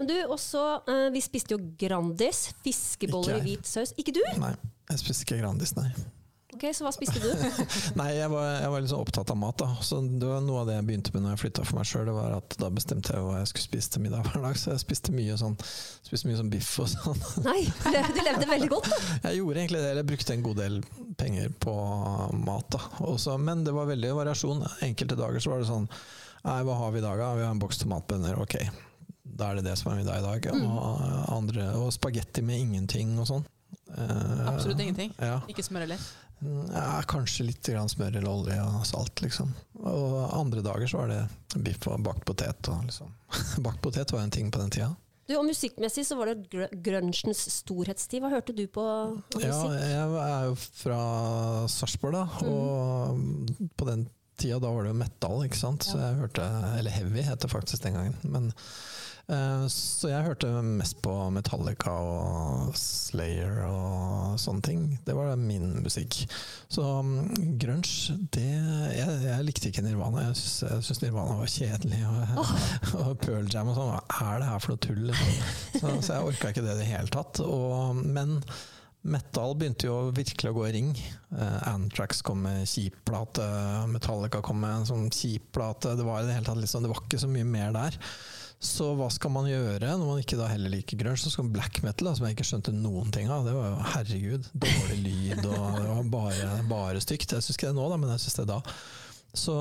Men 0.03 0.09
du, 0.11 0.17
også, 0.35 0.61
uh, 0.83 1.05
vi 1.15 1.21
spiste 1.23 1.55
jo 1.55 1.61
Grandis, 1.79 2.49
fiskeboller 2.65 3.37
i 3.39 3.45
hvit 3.45 3.69
saus. 3.69 3.93
Ikke 3.95 4.11
du? 4.11 4.19
Nei, 4.41 4.51
jeg 4.91 4.99
spiste 4.99 5.23
ikke 5.23 5.37
Grandis, 5.39 5.71
nei. 5.77 5.87
Ok, 6.53 6.65
Så 6.75 6.83
hva 6.83 6.91
spiste 6.93 7.21
du? 7.23 7.29
Nei, 7.99 8.09
jeg 8.17 8.27
var, 8.29 8.49
jeg 8.59 8.73
var 8.73 8.83
litt 8.83 8.91
sånn 8.91 9.01
opptatt 9.01 9.31
av 9.31 9.37
mat. 9.39 9.55
da 9.63 9.71
Så 9.81 10.01
Det 10.05 10.27
var 10.27 10.43
noe 10.43 10.59
av 10.61 10.67
det 10.67 10.75
jeg 10.75 10.85
begynte 10.89 11.13
med 11.15 11.23
når 11.23 11.33
jeg 11.33 11.41
flytta 11.45 11.63
for 11.65 11.79
meg 11.79 11.87
sjøl. 11.89 12.11
Da 12.59 12.69
bestemte 12.75 13.15
jeg 13.15 13.23
hva 13.25 13.39
jeg 13.39 13.49
skulle 13.49 13.65
spise 13.69 13.93
til 13.95 14.03
middag 14.03 14.27
hver 14.27 14.43
dag. 14.43 14.59
Så 14.59 14.73
jeg 14.73 14.83
spiste 14.83 15.15
mye 15.15 15.37
sånn 15.39 15.55
Spiste 15.63 16.29
mye 16.29 16.37
sånn 16.43 16.51
biff 16.53 16.69
og 16.83 16.91
sånn. 16.91 17.23
Nei, 17.47 17.63
du 17.87 18.19
levde, 18.21 18.49
veldig 18.51 18.69
godt. 18.75 18.91
da. 18.91 18.99
Jeg 19.29 19.39
gjorde 19.39 19.63
egentlig 19.63 19.81
det, 19.81 19.91
eller 19.95 20.09
brukte 20.11 20.35
en 20.35 20.45
god 20.45 20.61
del 20.61 20.77
penger 21.23 21.55
på 21.63 21.73
mat. 22.43 22.67
da 22.75 22.83
også, 23.07 23.39
Men 23.41 23.63
det 23.65 23.73
var 23.79 23.87
veldig 23.89 24.13
variasjon. 24.19 24.67
Enkelte 24.85 25.17
dager 25.23 25.41
så 25.47 25.55
var 25.55 25.63
det 25.63 25.71
sånn 25.71 25.87
Nei, 26.43 26.59
hva 26.67 26.75
har 26.75 26.91
vi 26.91 26.99
i 26.99 27.07
dag? 27.07 27.17
da? 27.23 27.33
Vi 27.39 27.47
har 27.47 27.53
en 27.55 27.59
boks 27.63 27.79
tomatbønner. 27.81 28.35
Ok, 28.43 28.59
da 29.37 29.49
er 29.51 29.59
det 29.59 29.65
det 29.67 29.77
som 29.79 29.91
er 29.91 30.01
middag 30.01 30.21
i 30.21 30.25
dag. 30.25 30.49
Og, 30.53 31.05
andre, 31.33 31.69
og 31.79 31.91
spagetti 31.95 32.43
med 32.45 32.61
ingenting 32.65 33.15
og 33.19 33.29
sånn. 33.29 33.47
Uh, 33.93 34.47
Absolutt 34.49 34.81
ingenting. 34.81 35.13
Ja. 35.21 35.39
Ikke 35.49 35.65
smør 35.65 35.85
heller. 35.87 36.01
Ja, 36.73 36.97
kanskje 37.07 37.45
litt 37.47 37.67
grann 37.67 37.91
smør 37.91 38.17
eller 38.19 38.31
olje 38.31 38.57
og 38.65 38.83
salt, 38.87 39.21
liksom. 39.23 39.53
Og 39.79 40.17
andre 40.35 40.63
dager 40.65 40.89
så 40.91 41.03
var 41.03 41.13
det 41.13 41.61
biff 41.63 41.87
og 41.87 42.03
bakt 42.03 42.25
potet. 42.27 42.67
Og 42.71 42.83
liksom. 42.89 43.13
bakt 43.65 43.81
potet 43.83 44.11
var 44.11 44.25
en 44.25 44.33
ting 44.33 44.51
på 44.51 44.59
den 44.61 44.73
tida. 44.73 44.91
Du, 45.23 45.37
og 45.37 45.45
Musikkmessig 45.47 46.03
så 46.03 46.17
var 46.19 46.33
det 46.33 46.49
gr 46.51 46.65
grunchens 46.83 47.45
storhetstid. 47.61 48.19
Hva 48.23 48.33
hørte 48.33 48.55
du 48.55 48.65
på 48.67 48.83
Ja, 49.39 49.53
musikk? 49.53 49.77
jeg 49.79 50.17
er 50.25 50.49
jo 50.49 50.57
fra 50.59 50.97
Sarpsborg, 51.71 52.17
da. 52.17 52.49
Og 52.51 53.69
på 53.79 53.87
den 53.87 54.03
tida 54.39 54.59
da 54.59 54.73
var 54.73 54.83
det 54.83 54.91
jo 54.91 54.99
metal, 54.99 55.45
ikke 55.47 55.61
sant. 55.61 55.87
Så 55.87 55.95
jeg 56.01 56.19
hørte 56.19 56.49
Eller 56.75 56.91
heavy 56.91 57.23
het 57.23 57.39
det 57.39 57.51
faktisk 57.53 57.87
den 57.87 57.95
gangen. 57.95 58.19
Men, 58.23 58.51
så 59.23 60.09
jeg 60.11 60.25
hørte 60.25 60.49
mest 60.67 60.97
på 61.03 61.11
Metallica 61.31 61.93
og 61.95 62.73
Slayer 62.75 63.61
og 63.69 64.35
sånne 64.41 64.65
ting. 64.65 64.81
Det 65.07 65.15
var 65.15 65.31
min 65.39 65.79
musikk. 65.85 66.25
Så 66.67 66.83
um, 66.83 67.29
grunge, 67.61 68.17
det 68.35 68.43
jeg, 68.43 69.15
jeg 69.23 69.47
likte 69.47 69.71
ikke 69.71 69.85
Nirvana. 69.85 70.27
Jeg 70.27 70.41
syntes 70.41 71.01
Nirvana 71.05 71.39
var 71.39 71.53
kjedelig. 71.53 72.03
Og, 72.09 72.53
og 73.05 73.15
Pearl 73.23 73.47
Jam 73.47 73.71
og 73.71 73.79
sånn. 73.79 73.95
Hva 74.11 74.29
er 74.33 74.43
det 74.43 74.51
her 74.51 74.65
for 74.65 74.75
noe 74.75 74.83
tull? 74.89 75.01
Liksom? 75.07 75.33
Så, 75.79 75.95
så 76.03 76.19
jeg 76.19 76.29
orka 76.33 76.51
ikke 76.51 76.67
det 76.67 76.75
i 76.75 76.81
det 76.83 76.91
hele 76.91 77.15
tatt. 77.15 77.43
Og, 77.47 78.03
men 78.03 78.41
Metal 79.03 79.55
begynte 79.59 79.87
jo 79.87 79.97
virkelig 80.15 80.51
å 80.51 80.55
gå 80.59 80.67
i 80.67 80.75
ring. 80.77 80.93
Uh, 81.31 81.59
Antrax 81.71 82.21
kom 82.27 82.43
med 82.43 82.67
kjip 82.67 82.99
plate, 83.07 83.47
Metallica 83.91 84.43
kom 84.43 84.61
med 84.63 84.81
en 84.81 84.87
sånn 84.87 85.09
kjip 85.11 85.49
plate. 85.55 85.95
Det 85.99 86.05
var 86.07 86.21
i 86.21 86.27
det 86.27 86.37
hele 86.37 86.47
tatt 86.47 86.59
liksom, 86.59 86.83
det 86.83 86.91
var 86.91 87.03
ikke 87.03 87.23
så 87.23 87.31
mye 87.31 87.47
mer 87.47 87.75
der. 87.75 87.99
Så 88.63 88.93
hva 88.95 89.09
skal 89.11 89.33
man 89.35 89.47
gjøre 89.49 89.91
når 89.99 90.07
man 90.07 90.19
ikke 90.21 90.37
da 90.39 90.47
heller 90.47 90.71
liker 90.71 90.99
grunge? 91.01 91.19
Så 91.19 91.33
skal 91.33 91.47
man 91.47 91.55
black 91.57 91.81
metal, 91.83 92.07
da, 92.07 92.15
som 92.15 92.27
jeg 92.27 92.37
ikke 92.37 92.47
skjønte 92.47 92.73
noen 92.75 93.11
ting 93.13 93.27
av. 93.31 93.43
Det 93.47 93.55
var 93.57 93.71
jo 93.73 93.87
herregud, 93.93 94.49
dårlig 94.55 94.99
lyd 95.03 95.41
og 95.43 95.79
det 95.81 95.87
var 95.89 96.11
bare, 96.13 96.51
bare 96.69 97.01
stygt. 97.03 97.35
Jeg 97.35 97.43
syns 97.43 97.57
ikke 97.59 97.73
det 97.73 97.77
nå, 97.77 97.89
da, 97.91 97.99
men 97.99 98.13
jeg 98.15 98.23
syns 98.23 98.39
det 98.39 98.47
da. 98.53 98.61
Så, 99.33 99.53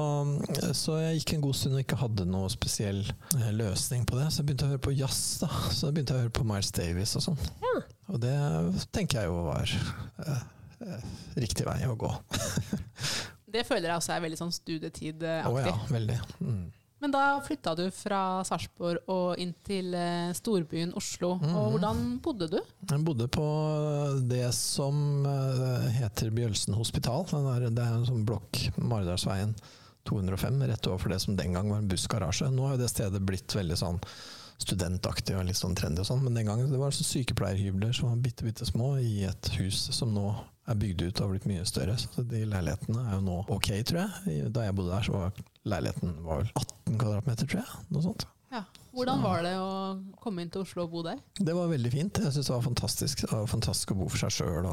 så 0.77 0.99
jeg 1.01 1.23
gikk 1.23 1.35
en 1.39 1.45
god 1.47 1.57
stund 1.57 1.79
og 1.79 1.81
ikke 1.81 1.97
hadde 1.97 2.27
noe 2.29 2.51
spesiell 2.53 3.01
eh, 3.09 3.51
løsning 3.57 4.05
på 4.09 4.19
det. 4.19 4.27
Så 4.29 4.43
jeg 4.43 4.51
begynte 4.51 4.69
å 4.69 4.73
høre 4.75 4.85
på 4.85 4.93
jazz. 4.95 5.21
da 5.41 5.49
Så 5.73 5.89
jeg 5.89 5.97
begynte 5.97 6.17
å 6.17 6.21
høre 6.21 6.35
på 6.37 6.45
Miles 6.47 6.71
Davis 6.77 7.17
og 7.17 7.25
sånn. 7.25 7.41
Ja. 7.65 7.75
Og 8.13 8.21
det 8.21 8.35
tenker 8.93 9.23
jeg 9.23 9.33
jo 9.33 9.47
var 9.49 9.73
eh, 10.29 10.43
eh, 10.85 11.07
riktig 11.41 11.67
vei 11.69 11.81
å 11.89 11.97
gå. 11.99 12.13
Det 13.53 13.67
føler 13.69 13.91
jeg 13.91 14.01
også 14.01 14.15
er 14.15 14.23
veldig 14.25 14.37
sånn 14.41 14.49
Å 14.49 14.57
studietidaktig. 14.57 15.41
ja, 15.69 15.73
veldig. 15.93 16.15
Mm. 16.41 16.63
Men 17.03 17.11
da 17.11 17.41
flytta 17.43 17.75
du 17.75 17.89
fra 17.91 18.45
Sarpsborg 18.47 19.09
og 19.11 19.41
inn 19.43 19.51
til 19.67 19.91
eh, 19.99 20.31
storbyen 20.39 20.93
Oslo. 20.95 21.35
Mhm. 21.41 21.57
Og 21.59 21.73
hvordan 21.75 22.03
bodde 22.23 22.47
du? 22.53 22.61
Jeg 22.63 23.03
bodde 23.03 23.27
på 23.27 23.47
det 24.31 24.47
som 24.55 25.27
eh, 25.27 25.89
heter 25.99 26.31
Bjølsen 26.31 26.79
hospital. 26.79 27.27
Den 27.33 27.75
det 27.75 27.83
er 27.83 27.97
en 27.97 28.07
sånn 28.07 28.23
blokk, 28.29 28.61
Maridalsveien 28.79 29.57
205, 30.07 30.63
rett 30.71 30.87
overfor 30.93 31.11
det 31.11 31.19
som 31.27 31.35
den 31.39 31.59
gang 31.59 31.75
var 31.75 31.83
en 31.83 31.91
bussgarasje. 31.91 32.53
Nå 32.55 32.69
har 32.69 32.77
jo 32.77 32.85
det 32.85 32.93
stedet 32.95 33.23
blitt 33.27 33.55
veldig 33.59 33.81
sånn 33.83 33.99
studentaktig 34.63 35.35
og 35.35 35.49
litt 35.49 35.59
sånn 35.59 35.75
trendy 35.75 36.05
og 36.05 36.07
sånn, 36.07 36.23
men 36.23 36.39
den 36.39 36.47
gangen 36.47 36.71
det 36.71 36.79
var 36.79 36.95
det 36.95 37.03
sykepleierhybler 37.03 37.95
som 37.99 38.13
var 38.13 38.23
bitte, 38.23 38.47
bitte 38.47 38.67
små 38.69 38.95
i 39.03 39.25
et 39.27 39.51
hus 39.59 39.89
som 39.91 40.15
nå 40.15 40.29
er 40.71 40.79
bygd 40.79 41.03
ut 41.03 41.17
og 41.21 41.25
har 41.25 41.33
blitt 41.35 41.49
mye 41.51 41.65
større. 41.67 41.97
Så 41.99 42.23
de 42.29 42.45
leilighetene 42.47 43.03
er 43.09 43.17
jo 43.17 43.25
nå 43.27 43.39
ok, 43.51 43.71
tror 43.89 44.05
jeg. 44.05 44.51
Da 44.55 44.67
jeg 44.69 44.77
bodde 44.79 44.95
der, 44.95 45.07
så 45.09 45.17
var 45.17 45.43
leiligheten 45.75 46.15
var 46.27 46.43
vel 46.43 46.53
18 46.55 47.01
kvadratmeter, 47.03 47.49
tror 47.51 47.63
jeg. 47.65 47.85
Noe 47.95 48.05
sånt. 48.07 48.27
Ja. 48.53 48.65
Hvordan 48.93 49.23
var 49.25 49.41
det 49.47 49.55
å 49.57 49.71
komme 50.21 50.45
inn 50.45 50.51
til 50.53 50.67
Oslo 50.67 50.85
og 50.85 50.93
bo 50.93 51.03
der? 51.07 51.21
Det 51.39 51.55
var 51.57 51.71
veldig 51.71 51.93
fint. 51.95 52.21
Jeg 52.21 52.35
syns 52.35 52.51
det 52.51 52.55
var 52.55 52.67
fantastisk. 52.67 53.25
Det 53.25 53.33
var 53.33 53.49
fantastisk 53.49 53.95
å 53.95 53.99
bo 54.03 54.11
for 54.13 54.21
seg 54.27 54.35
sjøl. 54.37 54.69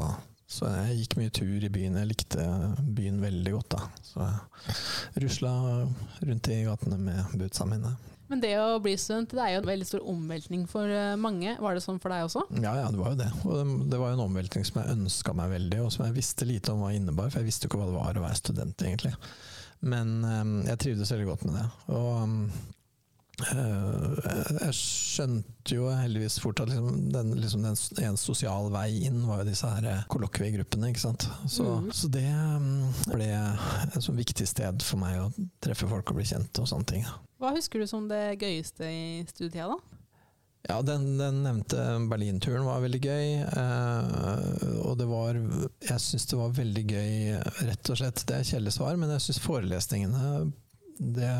Så 0.50 0.66
jeg 0.68 0.98
gikk 0.98 1.16
mye 1.16 1.32
tur 1.32 1.64
i 1.64 1.70
byen. 1.72 1.96
Jeg 2.02 2.10
likte 2.10 2.44
byen 2.98 3.20
veldig 3.22 3.54
godt. 3.56 3.76
da. 3.76 3.80
Så 4.04 4.26
jeg 4.26 5.24
rusla 5.24 5.52
rundt 6.26 6.50
i 6.52 6.60
gatene 6.66 6.98
med 7.00 7.34
bootsa 7.40 7.66
mine. 7.70 7.94
Men 8.30 8.40
det 8.44 8.52
å 8.62 8.78
bli 8.82 8.92
student 9.00 9.32
det 9.34 9.42
er 9.42 9.52
jo 9.56 9.60
en 9.64 9.68
veldig 9.72 9.86
stor 9.88 10.04
omveltning 10.12 10.64
for 10.70 10.86
eh, 10.86 11.16
mange. 11.18 11.56
Var 11.58 11.74
det 11.74 11.82
sånn 11.82 11.98
for 12.02 12.14
deg 12.14 12.28
også? 12.28 12.44
Ja, 12.62 12.76
ja, 12.78 12.88
det 12.94 13.00
var 13.00 13.12
jo 13.16 13.18
det. 13.18 13.30
Og 13.44 13.72
det- 13.90 13.98
var 13.98 14.12
jo 14.12 14.18
en 14.20 14.26
omveltning 14.28 14.64
som 14.68 14.80
jeg 14.82 14.94
ønska 14.96 15.34
meg 15.34 15.50
veldig, 15.50 15.80
og 15.84 15.90
som 15.92 16.06
jeg 16.06 16.14
visste 16.20 16.46
lite 16.46 16.70
om 16.72 16.84
hva 16.84 16.92
innebar. 16.94 17.30
For 17.32 17.42
jeg 17.42 17.50
visste 17.50 17.66
jo 17.66 17.72
ikke 17.72 17.80
hva 17.82 17.88
det 17.90 17.98
var 17.98 18.20
å 18.20 18.26
være 18.28 18.38
student, 18.38 18.76
egentlig. 18.86 19.14
Men 19.82 20.14
eh, 20.24 20.70
jeg 20.70 20.78
trivdes 20.86 21.10
veldig 21.12 21.26
godt 21.32 21.44
med 21.48 21.58
det. 21.58 21.66
Og 21.96 22.12
eh, 22.22 22.68
jeg 23.40 24.74
skjønte 24.76 25.76
jo 25.76 25.88
heldigvis 25.92 26.38
fort 26.42 26.60
at 26.62 26.70
liksom, 26.70 27.10
den, 27.14 27.32
liksom, 27.40 27.64
den, 27.64 27.78
en 28.06 28.18
sosial 28.20 28.70
vei 28.72 28.88
inn 29.08 29.22
var 29.28 29.42
jo 29.42 29.50
disse 29.50 29.70
her 29.70 29.88
eh, 29.90 30.02
kollokviegruppene. 30.12 30.90
ikke 30.90 31.04
sant? 31.04 31.28
Så, 31.46 31.66
mm. 31.66 31.90
så 31.96 32.10
det 32.12 32.26
mm, 32.26 32.82
ble 33.12 33.30
et 33.30 34.00
sånn 34.00 34.20
viktig 34.20 34.48
sted 34.48 34.84
for 34.86 35.02
meg 35.02 35.20
å 35.22 35.30
treffe 35.64 35.88
folk 35.90 36.12
og 36.12 36.20
bli 36.20 36.28
kjent 36.32 36.62
og 36.62 36.68
sånne 36.70 36.92
ting. 36.92 37.08
Hva 37.40 37.54
husker 37.56 37.80
du 37.80 37.88
som 37.88 38.08
det 38.10 38.36
gøyeste 38.40 38.90
i 38.90 39.02
studietida, 39.30 39.72
da? 39.72 39.98
Ja, 40.68 40.82
den, 40.84 41.14
den 41.16 41.38
nevnte 41.42 41.84
Berlinturen 42.10 42.66
var 42.68 42.82
veldig 42.84 43.00
gøy. 43.00 43.28
Eh, 43.48 44.80
og 44.84 44.98
det 45.00 45.06
var 45.08 45.38
Jeg 45.38 46.02
syns 46.04 46.28
det 46.28 46.36
var 46.36 46.52
veldig 46.56 46.82
gøy, 46.84 47.14
rett 47.64 47.92
og 47.92 48.00
slett. 48.02 48.26
Det 48.28 48.36
er 48.36 48.50
kjedelig 48.50 48.74
svar, 48.76 48.98
men 49.00 49.12
jeg 49.16 49.24
syns 49.24 49.40
forelesningene 49.46 50.50
det, 51.00 51.30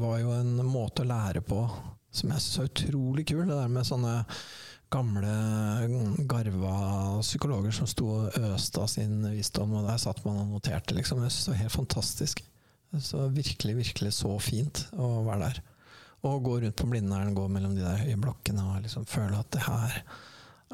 var 0.00 0.18
jo 0.18 0.32
en 0.34 0.56
måte 0.66 1.04
å 1.04 1.08
lære 1.08 1.44
på 1.46 1.60
som 2.14 2.30
jeg 2.30 2.42
syns 2.42 2.58
er 2.58 2.70
utrolig 2.70 3.24
kul. 3.30 3.44
Det 3.46 3.54
der 3.54 3.70
med 3.70 3.86
sånne 3.86 4.14
gamle, 4.94 5.34
garva 6.30 6.74
psykologer 7.22 7.74
som 7.74 7.88
sto 7.90 8.08
og 8.16 8.38
øste 8.52 8.82
av 8.82 8.90
sin 8.90 9.22
visdom, 9.32 9.74
og 9.78 9.88
der 9.88 9.98
satt 10.02 10.22
man 10.26 10.42
og 10.44 10.52
noterte, 10.54 10.94
liksom. 10.94 11.22
Jeg 11.24 11.34
syns 11.34 11.48
det 11.48 11.54
var 11.54 11.62
helt 11.64 11.76
fantastisk. 11.78 12.44
Så 13.02 13.24
virkelig, 13.34 13.74
virkelig 13.80 14.12
så 14.20 14.36
fint 14.38 14.84
å 14.94 15.24
være 15.26 15.48
der. 15.48 15.62
Og 16.24 16.44
gå 16.46 16.60
rundt 16.62 16.78
på 16.78 16.86
Blindern, 16.88 17.34
gå 17.36 17.48
mellom 17.50 17.74
de 17.74 17.82
der 17.82 18.04
høye 18.04 18.20
blokkene 18.20 18.62
og 18.70 18.84
liksom 18.84 19.06
føle 19.10 19.38
at 19.38 19.50
det 19.52 19.64
her 19.66 19.98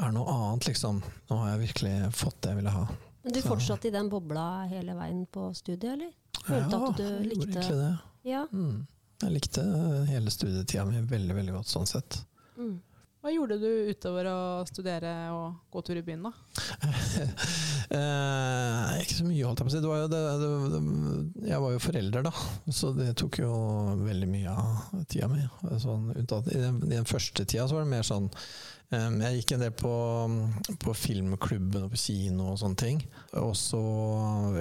er 0.00 0.12
noe 0.14 0.32
annet, 0.32 0.68
liksom. 0.68 1.00
Nå 1.30 1.40
har 1.40 1.54
jeg 1.54 1.64
virkelig 1.64 1.94
fått 2.16 2.42
det 2.44 2.52
jeg 2.52 2.60
ville 2.60 2.74
ha. 2.76 2.84
Men 3.22 3.36
du 3.36 3.42
fortsatte 3.44 3.88
i 3.88 3.94
den 3.94 4.08
bobla 4.12 4.64
hele 4.70 4.94
veien 4.96 5.26
på 5.28 5.50
studiet, 5.54 5.92
eller? 5.92 6.12
Følte 6.40 6.76
Ja, 6.76 6.86
at 6.88 7.00
du 7.00 7.08
likte 7.28 7.50
egentlig 7.50 7.80
det. 7.80 7.90
Ja. 8.30 8.44
Mm. 8.52 8.86
Jeg 9.20 9.34
likte 9.34 9.64
hele 10.08 10.32
studietida 10.32 10.86
mi 10.88 11.02
veldig, 11.04 11.34
veldig 11.36 11.58
godt 11.58 11.68
sånn 11.68 11.88
sett. 11.88 12.22
Mm. 12.56 12.78
Hva 13.20 13.28
gjorde 13.34 13.58
du 13.60 13.68
utover 13.92 14.24
å 14.30 14.36
studere 14.64 15.10
og 15.36 15.58
gå 15.68 15.82
tur 15.84 15.98
i 16.00 16.02
byen, 16.06 16.22
da? 16.24 16.30
eh, 17.98 18.94
ikke 19.02 19.18
så 19.18 19.26
mye, 19.26 19.44
holdt 19.44 19.60
jeg 19.60 19.66
på 19.66 19.68
å 19.68 19.74
si. 19.74 19.82
Det 19.84 19.90
var 19.90 20.00
jo 20.00 20.06
det, 20.08 20.20
det, 20.40 20.48
det, 20.72 21.50
jeg 21.50 21.60
var 21.66 21.74
jo 21.74 21.82
forelder, 21.84 22.24
da. 22.30 22.32
Så 22.72 22.94
det 22.96 23.10
tok 23.20 23.42
jo 23.42 23.50
veldig 24.06 24.30
mye 24.30 24.54
av 24.54 25.04
tida 25.12 25.28
mi. 25.28 25.44
Sånn, 25.84 26.08
unntatt, 26.14 26.48
i, 26.48 26.62
den, 26.64 26.80
I 26.88 26.96
den 26.96 27.10
første 27.12 27.44
tida 27.44 27.68
så 27.68 27.76
var 27.76 27.84
det 27.84 27.92
mer 27.92 28.08
sånn 28.08 28.30
Jeg 28.90 29.36
gikk 29.38 29.52
en 29.54 29.62
del 29.62 29.74
på, 29.78 29.90
på 30.82 30.92
filmklubben 30.98 31.84
og 31.86 31.92
på 31.92 32.00
kino 32.02 32.48
og 32.50 32.58
sånne 32.58 32.80
ting. 32.80 33.02
Og 33.38 33.52
så 33.58 33.78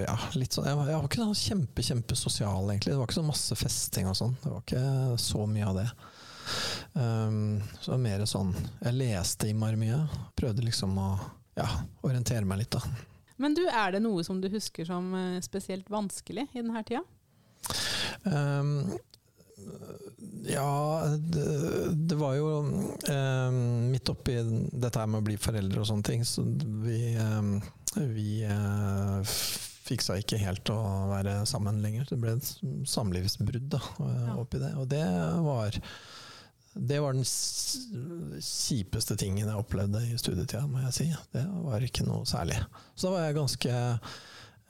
ja, 0.04 0.14
litt 0.38 0.54
sånn 0.54 0.68
Jeg 0.70 0.78
var, 0.78 0.90
jeg 0.92 1.00
var 1.00 1.08
ikke 1.08 1.24
sånn 1.24 1.40
kjempe, 1.40 1.84
kjempesosial, 1.88 2.70
egentlig. 2.70 2.94
Det 2.94 3.00
var 3.00 3.10
ikke 3.10 3.18
så 3.18 3.26
masse 3.26 3.58
festing 3.58 4.10
og 4.10 4.14
sånn. 4.20 4.36
Det 4.38 4.52
var 4.52 4.62
ikke 4.62 4.84
så 5.24 5.46
mye 5.50 5.66
av 5.66 5.80
det. 5.80 5.88
Um, 6.94 7.58
så 7.78 7.90
det 7.90 7.92
var 7.92 8.00
mer 8.02 8.22
sånn 8.26 8.48
Jeg 8.80 8.96
leste 8.96 9.50
innmari 9.50 9.78
mye. 9.82 9.98
Prøvde 10.38 10.66
liksom 10.66 10.94
å 10.98 11.10
ja, 11.58 11.66
orientere 12.06 12.46
meg 12.46 12.62
litt, 12.62 12.78
da. 12.78 12.82
Men 13.40 13.56
du, 13.56 13.64
er 13.66 13.96
det 13.96 14.02
noe 14.04 14.22
som 14.26 14.38
du 14.42 14.50
husker 14.52 14.86
som 14.86 15.10
eh, 15.16 15.38
spesielt 15.42 15.88
vanskelig 15.90 16.46
i 16.52 16.60
denne 16.60 16.82
tida? 16.86 17.02
Um, 18.24 18.92
ja, 20.44 21.02
det, 21.18 21.44
det 21.94 22.14
var 22.14 22.34
jo 22.34 22.52
eh, 23.08 23.50
midt 23.90 24.08
oppi 24.12 24.38
dette 24.72 25.00
her 25.00 25.10
med 25.10 25.20
å 25.20 25.26
bli 25.26 25.36
foreldre 25.40 25.82
og 25.82 25.88
sånne 25.90 26.06
ting, 26.06 26.24
så 26.26 26.44
vi, 26.84 27.00
eh, 27.14 27.50
vi 28.14 28.30
eh, 28.48 29.34
fiksa 29.90 30.18
ikke 30.20 30.40
helt 30.40 30.72
å 30.72 30.80
være 31.10 31.40
sammen 31.50 31.82
lenger. 31.84 32.08
Det 32.08 32.18
ble 32.20 32.36
et 32.38 32.50
samlivsbrudd 32.88 33.68
da, 33.74 33.82
oppi 34.38 34.62
det. 34.62 34.72
Og 34.80 34.88
det 34.90 35.04
var 35.44 35.78
det 36.70 37.00
var 37.02 37.16
den 37.16 37.26
kjipeste 37.26 39.16
tingen 39.18 39.48
jeg 39.48 39.58
opplevde 39.58 40.04
i 40.06 40.18
studietida, 40.20 40.68
må 40.70 40.84
jeg 40.84 40.94
si. 40.94 41.06
Det 41.34 41.42
var 41.66 41.82
ikke 41.82 42.06
noe 42.06 42.22
særlig. 42.30 42.60
Så 42.94 43.08
da 43.08 43.16
var 43.16 43.26
jeg 43.26 43.38
ganske 43.40 43.72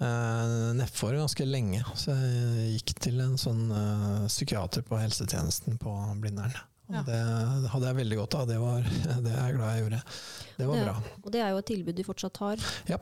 eh, 0.00 0.72
nedfor 0.80 1.14
ganske 1.18 1.46
lenge. 1.46 1.84
Så 1.98 2.14
jeg 2.16 2.74
gikk 2.80 2.94
til 3.06 3.20
en 3.24 3.36
sånn 3.40 3.66
eh, 3.76 4.26
psykiater 4.30 4.82
på 4.86 4.98
helsetjenesten 5.00 5.78
på 5.82 5.94
Blindern. 6.22 6.54
Og 6.90 6.96
Ja. 6.96 7.04
Det 7.06 7.70
hadde 7.70 7.86
jeg 7.86 8.00
veldig 8.00 8.16
godt 8.18 8.34
av. 8.34 8.46
Det, 8.50 8.58
var, 8.58 8.82
det 9.24 9.30
er 9.32 9.44
jeg 9.46 9.56
glad 9.60 9.74
jeg 9.76 9.84
gjorde. 9.84 10.02
Det 10.58 10.66
var 10.66 10.76
Det- 10.76 10.84
bra. 10.88 10.94
Og 11.24 11.32
det 11.36 11.40
er 11.44 11.50
jo 11.54 11.58
et 11.62 11.66
tilbud 11.70 11.94
de 12.00 12.06
fortsatt 12.08 12.36
har. 12.42 12.64
Ja. 12.90 12.98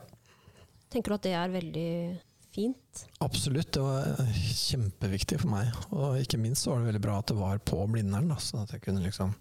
Tenker 0.89 1.09
du 1.09 1.15
at 1.15 1.25
det 1.25 1.33
er 1.37 1.49
veldig 1.53 1.89
fint? 2.53 3.01
Absolutt, 3.21 3.71
det 3.73 3.81
var 3.81 4.05
eh, 4.25 4.37
kjempeviktig 4.57 5.39
for 5.41 5.49
meg. 5.53 5.73
Og 5.93 6.19
ikke 6.21 6.37
minst 6.41 6.63
så 6.65 6.71
var 6.75 6.79
det 6.83 6.91
veldig 6.93 7.01
bra 7.07 7.17
at 7.21 7.27
det 7.33 7.37
var 7.37 7.59
på 7.61 7.81
Blindern, 7.89 8.29
så 8.41 8.63
at 8.63 8.71
jeg 8.73 8.81
kunne 8.85 9.03
liksom 9.05 9.33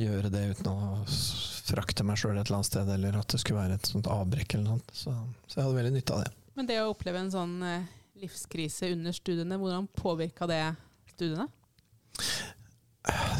gjøre 0.00 0.30
det 0.32 0.42
uten 0.54 0.68
å 0.70 1.00
frakte 1.10 2.04
meg 2.06 2.16
sjøl 2.20 2.38
et 2.38 2.46
eller 2.46 2.60
annet 2.60 2.68
sted, 2.70 2.88
eller 2.94 3.18
at 3.20 3.28
det 3.34 3.40
skulle 3.42 3.60
være 3.60 3.76
et 3.76 3.88
sånt 3.90 4.08
avbrekk 4.10 4.54
eller 4.56 4.64
noe 4.68 4.78
sånt. 4.78 4.92
Så, 4.96 5.14
så 5.50 5.58
jeg 5.58 5.66
hadde 5.66 5.76
veldig 5.80 5.92
nytte 5.96 6.16
av 6.16 6.22
det. 6.24 6.30
Men 6.60 6.68
det 6.68 6.76
å 6.84 6.90
oppleve 6.92 7.16
en 7.16 7.30
sånn 7.32 7.52
eh, 7.64 7.84
livskrise 8.20 8.90
under 8.92 9.14
studiene, 9.16 9.56
hvordan 9.56 9.86
påvirka 9.96 10.44
det 10.44 10.60
studiene? 11.08 11.46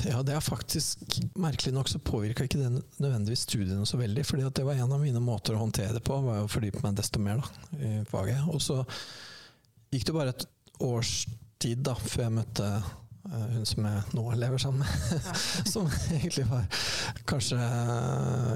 Ja, 0.09 0.23
det 0.25 0.33
er 0.33 0.41
faktisk 0.41 1.19
Merkelig 1.37 1.75
nok 1.77 1.91
så 1.93 1.99
påvirka 2.01 2.47
ikke 2.47 2.63
det 2.63 2.71
nødvendigvis 2.73 3.43
studiene 3.45 3.85
så 3.85 4.01
veldig. 4.01 4.25
fordi 4.25 4.49
det 4.57 4.65
var 4.65 4.81
en 4.81 4.95
av 4.97 5.05
mine 5.05 5.21
måter 5.21 5.53
å 5.53 5.61
håndtere 5.61 5.99
det 5.99 6.01
på, 6.07 6.17
var 6.25 6.41
å 6.41 6.49
fordype 6.49 6.81
meg 6.81 6.97
desto 6.97 7.21
mer 7.21 7.43
da, 7.43 7.77
i 7.77 7.93
faget. 8.09 8.41
Og 8.49 8.65
så 8.65 8.79
gikk 9.93 10.09
det 10.09 10.17
bare 10.17 10.33
et 10.33 10.49
års 10.81 11.13
tid 11.61 11.85
da, 11.85 11.99
før 12.01 12.25
jeg 12.25 12.37
møtte 12.39 12.71
hun 13.31 13.67
som 13.67 13.87
jeg 13.87 14.03
nå 14.17 14.25
lever 14.41 14.59
sammen 14.59 14.83
med. 14.83 15.29
som 15.73 15.87
egentlig 16.11 16.47
var 16.51 16.67
kanskje 17.31 17.59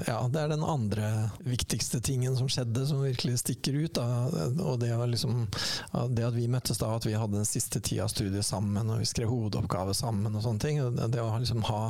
Ja, 0.07 0.17
det 0.31 0.41
er 0.41 0.51
den 0.51 0.65
andre 0.65 1.11
viktigste 1.45 2.01
tingen 2.03 2.35
som 2.37 2.49
skjedde, 2.51 2.85
som 2.87 3.03
virkelig 3.03 3.39
stikker 3.43 3.79
ut. 3.85 3.95
Da. 3.95 4.07
Og 4.65 4.79
det, 4.81 4.91
var 4.97 5.09
liksom, 5.11 5.47
det 6.11 6.27
at 6.27 6.35
vi 6.35 6.49
møttes 6.51 6.81
da, 6.81 6.91
at 6.97 7.07
vi 7.07 7.15
hadde 7.15 7.39
den 7.39 7.49
siste 7.49 7.79
tida 7.79 8.05
av 8.05 8.13
studiet 8.13 8.45
sammen, 8.45 8.91
og 8.91 9.01
vi 9.01 9.09
skrev 9.09 9.31
hovedoppgave 9.31 9.95
sammen 9.97 10.35
og 10.35 10.43
sånne 10.45 10.65
ting. 10.65 10.83
Det, 10.95 11.11
det 11.15 11.23
å 11.23 11.33
liksom 11.39 11.65
ha 11.71 11.81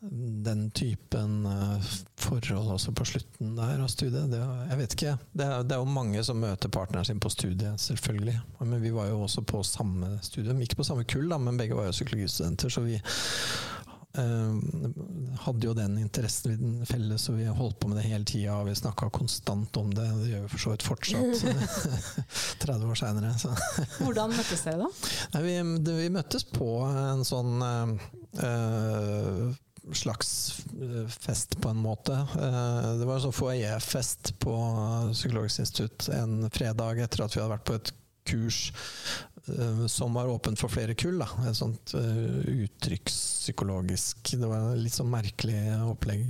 den 0.00 0.70
typen 0.70 1.46
eh, 1.46 1.82
forhold 2.16 2.70
også 2.72 2.92
på 2.92 3.04
slutten 3.04 3.56
der 3.56 3.82
av 3.82 3.88
studiet. 3.92 4.30
Det, 4.32 4.40
jeg 4.70 4.78
vet 4.80 4.94
ikke. 4.96 5.16
Det 5.32 5.44
er, 5.44 5.66
det 5.66 5.76
er 5.76 5.82
jo 5.82 5.98
mange 5.98 6.22
som 6.24 6.40
møter 6.40 6.72
partneren 6.72 7.04
sin 7.04 7.20
på 7.20 7.32
studiet, 7.32 7.80
selvfølgelig. 7.80 8.38
Men 8.62 8.80
vi 8.80 8.94
var 8.94 9.10
jo 9.10 9.20
også 9.26 9.44
på 9.44 9.60
samme 9.66 10.16
studium. 10.24 10.62
Ikke 10.64 10.80
på 10.80 10.88
samme 10.88 11.04
kull, 11.04 11.28
da, 11.28 11.38
men 11.38 11.60
begge 11.60 11.76
var 11.76 11.90
jo 11.90 11.98
psykologistudenter. 11.98 12.72
Så 12.72 12.86
vi 12.86 12.96
eh, 12.96 14.56
hadde 15.44 15.68
jo 15.68 15.76
den 15.76 16.00
interessen 16.00 16.80
felles, 16.88 17.28
og 17.28 17.36
vi 17.42 17.52
holdt 17.60 17.80
på 17.84 17.92
med 17.92 18.00
det 18.00 18.08
hele 18.08 18.24
tida. 18.24 18.56
Vi 18.64 18.80
snakka 18.80 19.12
konstant 19.12 19.76
om 19.84 19.92
det. 19.92 20.10
Det 20.24 20.32
gjør 20.32 20.44
vi 20.48 20.52
for 20.56 20.64
så 20.64 20.76
vidt 20.78 20.90
fortsatt, 20.90 21.48
30 22.64 22.88
år 22.94 23.04
seinere. 23.04 23.36
Hvordan 24.00 24.32
møttes 24.32 24.64
dere 24.64 24.86
da? 24.86 24.92
Nei, 25.36 25.48
vi, 25.50 25.56
det, 25.84 26.02
vi 26.06 26.12
møttes 26.16 26.48
på 26.56 26.78
en 26.88 27.26
sånn 27.28 27.58
eh, 27.68 27.98
eh, 28.48 29.66
slags 29.94 30.58
eh, 30.80 31.08
fest, 31.08 31.60
på 31.60 31.68
en 31.68 31.76
måte. 31.82 32.12
Eh, 32.12 32.98
det 32.98 33.06
var 33.06 33.14
en 33.16 33.22
sånn 33.26 33.36
foajéfest 33.36 34.32
på 34.42 34.54
Psykologisk 35.12 35.58
institutt 35.64 36.08
en 36.14 36.50
fredag 36.52 36.98
etter 37.04 37.22
at 37.24 37.32
vi 37.34 37.40
hadde 37.42 37.54
vært 37.54 37.68
på 37.68 37.78
et 37.78 37.92
kurs 38.30 38.58
eh, 39.48 39.86
som 39.90 40.14
var 40.16 40.30
åpent 40.30 40.58
for 40.60 40.68
flere 40.72 40.94
kull. 40.98 41.18
Da. 41.22 41.28
Et 41.50 41.58
sånt 41.58 41.86
uttrykkspsykologisk 41.96 44.16
Det 44.36 44.48
var 44.48 44.60
litt 44.78 44.96
sånn 44.96 45.12
merkelig 45.12 45.60
opplegg. 45.90 46.22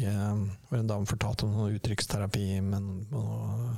Eh, 0.71 0.73
hvor 0.73 0.79
en 0.79 0.87
dame 0.91 1.07
fortalte 1.11 1.45
om 1.47 1.55
noe 1.57 1.73
uttrykksterapi 1.77 2.61
med 2.63 2.85
noe 3.11 3.75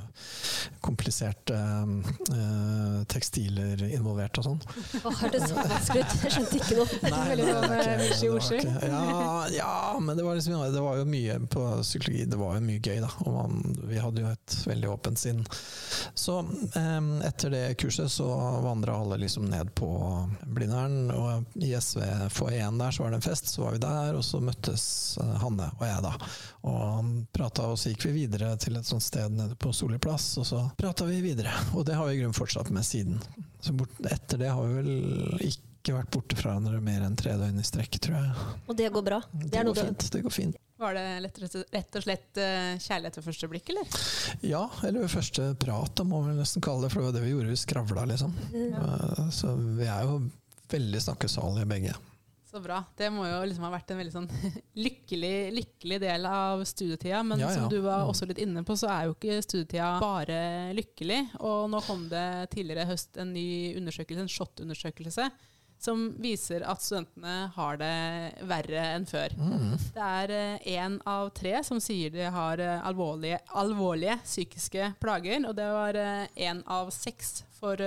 kompliserte 0.83 1.55
eh, 1.57 3.03
tekstiler 3.11 3.81
involvert 3.89 4.37
og 4.41 4.45
sånn. 4.47 4.59
Å, 5.01 5.13
hørtes 5.23 5.47
så 5.49 5.57
vanskelig 5.57 6.03
ut. 6.03 6.15
Jeg 6.23 6.33
skjønte 6.35 6.59
ikke 6.59 6.77
noe. 6.77 6.99
Nei, 7.13 7.35
det 7.39 7.47
sånn, 7.47 8.33
var 8.33 8.43
ikke- 8.43 8.59
eh, 8.61 8.79
det 8.83 8.91
var 8.91 9.49
Ja, 9.53 9.57
ja, 9.57 9.99
men 9.99 10.17
det 10.17 10.23
var, 10.25 10.35
liksom, 10.35 10.73
det 10.73 10.81
var 10.83 10.97
jo 11.01 11.05
mye 11.09 11.39
på 11.51 11.65
psykologi. 11.81 12.25
Det 12.29 12.37
var 12.39 12.55
jo 12.59 12.61
mye 12.67 12.79
gøy, 12.83 12.99
da. 13.03 13.09
Og 13.25 13.33
man, 13.33 13.75
vi 13.89 13.99
hadde 14.01 14.21
jo 14.23 14.27
et 14.31 14.57
veldig 14.69 14.89
åpent 14.93 15.17
sinn. 15.19 15.43
Så 16.15 16.39
eh, 16.75 17.01
etter 17.27 17.49
det 17.53 17.63
kurset 17.81 18.11
så 18.13 18.27
vandra 18.63 18.97
alle 19.01 19.17
liksom 19.23 19.49
ned 19.49 19.73
på 19.75 19.89
Blindern, 20.45 21.09
og 21.11 21.45
i 21.63 21.73
SV 21.79 22.29
foajeen 22.33 22.77
der 22.79 22.91
så 22.95 23.03
var 23.03 23.11
det 23.15 23.21
en 23.21 23.27
fest, 23.29 23.49
så 23.53 23.65
var 23.65 23.71
vi 23.77 23.83
der, 23.83 24.13
og 24.19 24.23
så 24.27 24.41
møttes 24.43 24.85
eh, 25.21 25.33
Hanne 25.43 25.71
og 25.79 25.85
jeg 25.87 26.03
da. 26.05 26.13
Og 26.69 26.82
prata, 27.35 27.67
og 27.71 27.79
så 27.79 27.91
gikk 27.91 28.07
vi 28.09 28.15
videre 28.23 28.53
til 28.61 28.77
et 28.79 28.87
sånt 28.87 29.05
sted 29.05 29.33
nede 29.35 29.57
på 29.59 29.73
Solli 29.75 29.99
plass, 30.01 30.33
og 30.41 30.47
så 30.47 30.63
prata 30.79 31.07
vi 31.09 31.21
videre. 31.23 31.53
Og 31.73 31.85
det 31.87 31.97
har 31.97 32.09
vi 32.09 32.17
i 32.17 32.21
grunnen 32.21 32.37
fortsatt 32.37 32.71
med 32.73 32.85
siden. 32.87 33.21
Så 33.63 33.75
bort, 33.77 33.93
etter 34.09 34.41
det 34.41 34.51
har 34.53 34.67
vi 34.67 34.81
vel 34.81 35.47
ikke 35.51 35.97
vært 35.97 36.11
borte 36.13 36.37
fra 36.39 36.53
hverandre 36.53 36.79
mer 36.83 37.05
enn 37.05 37.15
tre 37.19 37.35
døgn 37.39 37.59
i 37.59 37.65
strekk, 37.67 37.99
tror 38.03 38.19
jeg. 38.19 38.51
Og 38.67 38.77
det 38.79 38.91
går 38.93 39.07
bra. 39.07 39.23
Det, 39.31 39.49
det, 39.55 39.65
går 39.67 39.81
fint. 39.81 40.05
Det 40.15 40.21
går 40.27 40.35
fint. 40.35 40.59
Var 40.83 40.97
det 40.97 41.07
rett 41.71 41.95
og 41.95 42.03
slett 42.03 42.39
eh, 42.41 42.71
kjærlighet 42.81 43.19
ved 43.19 43.25
første 43.27 43.49
blikk, 43.51 43.69
eller? 43.71 43.99
Ja, 44.43 44.63
eller 44.83 45.05
ved 45.05 45.13
første 45.13 45.51
prat, 45.59 45.93
da 45.95 46.05
må 46.07 46.23
vi 46.25 46.33
nesten 46.35 46.63
kalle 46.65 46.87
det, 46.87 46.93
for 46.93 47.03
det 47.03 47.11
var 47.11 47.17
det 47.17 47.25
vi 47.27 47.35
gjorde. 47.35 47.51
Vi 47.53 47.59
skravla, 47.61 48.07
liksom. 48.09 48.33
Ja. 48.51 49.29
Så 49.31 49.53
vi 49.77 49.87
er 49.87 50.07
jo 50.09 50.17
veldig 50.73 51.03
snakkesalige 51.05 51.69
begge. 51.69 51.93
Så 52.53 52.59
bra. 52.61 52.83
Det 52.95 53.07
må 53.09 53.23
jo 53.25 53.39
liksom 53.49 53.63
ha 53.65 53.71
vært 53.73 53.89
en 53.95 53.97
veldig 53.97 54.11
sånn 54.13 54.27
lykkelig, 54.85 55.31
lykkelig 55.55 55.97
del 56.03 56.27
av 56.29 56.61
studietida. 56.69 57.23
Men 57.25 57.41
Ja, 57.41 57.47
ja. 57.49 57.55
som 57.55 57.69
du 57.71 57.79
var 57.81 58.03
Mm. 58.03 58.09
også 58.11 58.27
litt 58.29 58.37
inne 58.43 58.61
på, 58.63 58.75
så 58.77 58.91
er 58.93 59.07
jo 59.07 59.15
ikke 59.15 59.39
studietida 59.41 59.87
bare 60.03 60.37
lykkelig. 60.77 61.17
Og 61.41 61.65
nå 61.73 61.81
kom 61.87 62.05
det 62.11 62.27
tidligere 62.53 62.85
høst 62.91 63.17
en 63.17 63.33
ny 63.33 63.73
undersøkelse, 63.79 64.21
en 64.21 64.29
SHoT-undersøkelse, 64.29 65.31
som 65.83 66.03
viser 66.21 66.61
at 66.63 66.79
studentene 66.79 67.49
har 67.57 67.75
det 67.81 68.45
verre 68.47 68.83
enn 68.95 69.07
før. 69.09 69.33
Mm. 69.35 69.73
Det 69.97 70.05
er 70.05 70.59
én 70.77 70.99
av 71.09 71.31
tre 71.35 71.57
som 71.65 71.81
sier 71.83 72.13
de 72.13 72.29
har 72.31 72.61
eh, 72.63 72.85
alvorlige, 72.87 73.39
alvorlige 73.49 74.19
psykiske 74.23 74.93
plager, 75.01 75.41
og 75.49 75.55
det 75.57 75.65
var 75.73 75.93
én 76.37 76.61
av 76.71 76.93
seks 76.95 77.41
for 77.57 77.81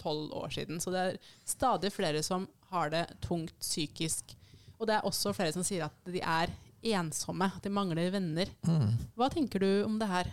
tolv 0.00 0.32
år 0.40 0.48
siden. 0.56 0.80
Så 0.80 0.90
det 0.90 1.04
er 1.04 1.20
stadig 1.44 1.92
flere 1.92 2.24
som 2.26 2.48
har 2.70 2.90
det 2.92 3.04
tungt 3.24 3.54
psykisk. 3.60 4.34
Og 4.78 4.88
det 4.88 4.96
er 4.96 5.06
også 5.08 5.34
flere 5.36 5.54
som 5.54 5.64
sier 5.66 5.86
at 5.88 6.10
de 6.10 6.22
er 6.22 6.52
ensomme, 6.96 7.50
at 7.50 7.64
de 7.64 7.72
mangler 7.72 8.12
venner. 8.14 8.48
Mm. 8.64 8.94
Hva 9.18 9.28
tenker 9.32 9.60
du 9.60 9.70
om 9.84 9.98
det 10.00 10.08
her? 10.08 10.30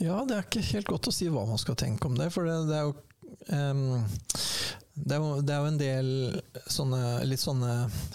Ja, 0.00 0.22
det 0.24 0.38
er 0.38 0.46
ikke 0.46 0.64
helt 0.72 0.88
godt 0.88 1.10
å 1.10 1.14
si 1.14 1.28
hva 1.32 1.44
man 1.48 1.60
skal 1.60 1.76
tenke 1.78 2.08
om 2.08 2.16
det, 2.18 2.30
for 2.34 2.48
det, 2.48 2.56
det 2.70 2.80
er 2.80 2.88
jo 2.88 2.94
um 3.52 3.84
det 4.94 5.16
er, 5.16 5.22
jo, 5.22 5.40
det 5.42 5.50
er 5.50 5.58
jo 5.58 5.70
en 5.72 5.78
del 5.80 6.08
sånne, 6.70 6.98
litt 7.26 7.42
sånne 7.42 7.72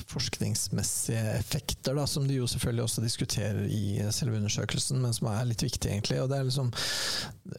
forskningsmessige 0.10 1.32
effekter 1.38 1.95
da, 1.95 2.08
som 2.08 2.28
de 2.28 2.34
jo 2.39 2.48
selvfølgelig 2.50 2.84
også 2.84 3.02
diskuterer 3.04 3.67
i 3.69 4.02
selve 4.12 4.38
undersøkelsen, 4.39 5.02
men 5.04 5.13
som 5.13 5.28
er 5.30 5.45
litt 5.45 5.63
viktig, 5.63 5.91
egentlig. 5.91 6.22
og 6.24 6.30
det 6.32 6.39
er 6.39 6.48
liksom 6.48 6.72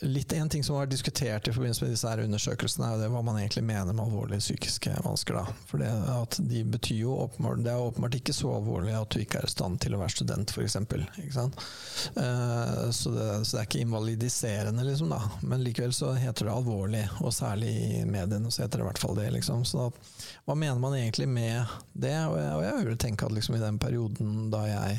litt 0.06 0.32
En 0.32 0.48
ting 0.48 0.64
som 0.64 0.76
vært 0.78 0.92
diskutert 0.92 1.48
i 1.48 1.52
forbindelse 1.52 1.84
med 1.84 1.92
disse 1.92 2.08
her 2.08 2.22
undersøkelsene, 2.24 2.86
er 2.86 2.94
jo 2.94 3.00
det 3.02 3.10
hva 3.12 3.22
man 3.26 3.38
egentlig 3.40 3.64
mener 3.66 3.92
med 3.92 4.04
alvorlige 4.04 4.42
psykiske 4.42 4.94
vansker. 5.04 5.34
da. 5.36 5.44
For 5.68 5.82
det, 5.82 5.90
at 6.14 6.38
de 6.50 6.62
betyr 6.64 7.00
jo 7.02 7.16
åpenbart, 7.26 7.64
det 7.64 7.72
er 7.72 7.84
åpenbart 7.84 8.18
ikke 8.18 8.36
så 8.36 8.54
alvorlig 8.56 8.94
at 8.96 9.10
du 9.12 9.20
ikke 9.20 9.38
er 9.42 9.48
i 9.48 9.52
stand 9.52 9.80
til 9.84 9.96
å 9.96 10.00
være 10.00 10.14
student, 10.14 10.54
f.eks. 10.54 10.76
Uh, 10.80 10.84
så, 12.90 13.12
det, 13.14 13.28
så 13.44 13.56
det 13.56 13.60
er 13.60 13.68
ikke 13.68 13.84
invalidiserende, 13.84 14.86
liksom, 14.86 15.12
da. 15.12 15.20
Men 15.42 15.64
likevel 15.66 15.94
så 15.96 16.14
heter 16.18 16.48
det 16.48 16.54
alvorlig, 16.54 17.04
og 17.20 17.34
særlig 17.34 17.70
i 17.70 18.04
mediene 18.08 18.50
så 18.50 18.64
heter 18.64 18.80
det 18.80 18.86
i 18.86 18.90
hvert 18.90 19.02
fall 19.02 19.18
det. 19.18 19.28
liksom. 19.36 19.66
Så 19.68 19.84
da, 19.84 19.88
hva 20.48 20.56
mener 20.58 20.80
man 20.82 20.96
egentlig 20.98 21.28
med 21.28 21.76
det? 21.92 22.16
Og 22.30 22.39
og 22.54 22.64
jeg 22.64 22.88
vil 22.88 22.98
tenke 23.00 23.28
at 23.28 23.36
liksom 23.36 23.58
i 23.58 23.62
den 23.62 23.78
perioden 23.82 24.48
da 24.54 24.64
jeg 24.68 24.98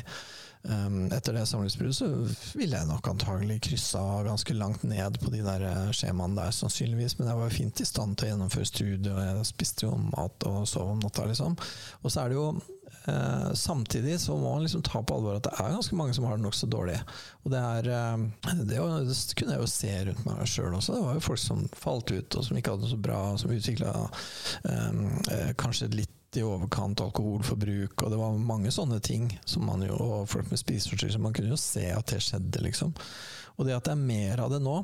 Um, 0.62 1.08
etter 1.12 1.32
det 1.34 1.46
samlivsbruddet 1.46 1.96
så 1.96 2.06
ville 2.54 2.78
jeg 2.78 2.86
nok 2.86 3.08
antagelig 3.10 3.56
kryssa 3.66 4.02
ganske 4.22 4.54
langt 4.54 4.84
ned 4.86 5.18
på 5.18 5.32
de 5.34 5.40
der 5.42 5.64
eh, 5.66 5.88
skjemaene 5.90 6.38
der, 6.38 6.54
sannsynligvis. 6.54 7.16
Men 7.18 7.32
jeg 7.32 7.40
var 7.40 7.56
fint 7.56 7.82
i 7.82 7.86
stand 7.88 8.14
til 8.14 8.28
å 8.28 8.30
gjennomføre 8.30 8.68
studiet, 8.70 9.08
og 9.10 9.18
jeg 9.24 9.48
spiste 9.48 9.88
jo 9.88 9.96
mat 10.12 10.46
og 10.46 10.62
sov 10.70 10.92
om 10.94 11.02
natta, 11.02 11.26
liksom. 11.26 11.58
Og 12.02 12.14
så 12.14 12.22
er 12.22 12.30
det 12.30 12.38
jo 12.38 12.46
eh, 12.52 13.50
Samtidig 13.58 14.20
så 14.22 14.38
må 14.38 14.54
man 14.54 14.62
liksom 14.62 14.86
ta 14.86 15.02
på 15.02 15.18
alvor 15.18 15.40
at 15.40 15.48
det 15.48 15.56
er 15.56 15.74
ganske 15.74 15.98
mange 15.98 16.14
som 16.14 16.30
har 16.30 16.38
det 16.38 16.46
nokså 16.46 16.70
dårlig. 16.70 17.00
Og 17.42 17.50
det 17.56 17.66
er 17.74 17.92
eh, 17.98 18.54
det, 18.62 18.78
det 18.78 19.18
kunne 19.34 19.58
jeg 19.58 19.66
jo 19.66 19.74
se 19.74 19.92
rundt 20.12 20.24
meg 20.30 20.46
sjøl 20.46 20.78
også. 20.78 20.94
Det 20.94 21.04
var 21.08 21.18
jo 21.18 21.26
folk 21.26 21.42
som 21.48 21.68
falt 21.74 22.14
ut, 22.14 22.38
og 22.38 22.46
som 22.46 22.62
ikke 22.62 22.76
hadde 22.76 22.86
det 22.86 22.94
så 22.94 23.04
bra, 23.10 23.22
som 23.42 23.58
utvikla 23.58 23.98
eh, 24.70 25.54
kanskje 25.58 25.90
litt 25.98 26.18
i 26.38 26.44
overkant 26.46 27.02
alkoholforbruk, 27.04 28.02
og 28.02 28.12
det 28.12 28.18
var 28.20 28.40
mange 28.40 28.72
sånne 28.74 28.98
ting 29.04 29.28
som 29.44 29.66
man 29.68 29.84
jo, 29.86 29.96
og 29.96 30.28
folk 30.32 30.50
med 30.50 30.60
spiseforstyrrelser, 30.60 31.22
man 31.22 31.36
kunne 31.36 31.52
jo 31.52 31.60
se 31.60 31.84
at 31.92 32.12
det 32.12 32.22
skjedde, 32.24 32.64
liksom. 32.64 32.94
Og 33.58 33.68
det 33.68 33.76
at 33.76 33.88
det 33.88 33.96
er 33.96 34.04
mer 34.06 34.44
av 34.44 34.52
det 34.54 34.62
nå, 34.64 34.80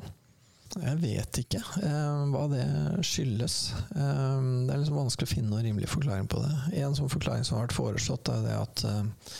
jeg 0.77 0.99
vet 1.01 1.39
ikke 1.41 1.59
eh, 1.81 2.25
hva 2.29 2.43
det 2.51 2.65
skyldes. 3.05 3.55
Eh, 3.89 4.41
det 4.67 4.73
er 4.73 4.81
liksom 4.83 4.99
vanskelig 4.99 5.25
å 5.25 5.31
finne 5.31 5.49
noen 5.49 5.65
rimelig 5.65 5.89
forklaring 5.89 6.29
på 6.29 6.43
det. 6.43 6.51
En 6.83 6.93
sånn 6.97 7.09
forklaring 7.09 7.47
som 7.47 7.57
har 7.57 7.65
vært 7.65 7.77
foreslått, 7.79 8.29
er 8.29 8.45
det 8.45 8.53
at 8.59 8.83
eh, 8.85 9.31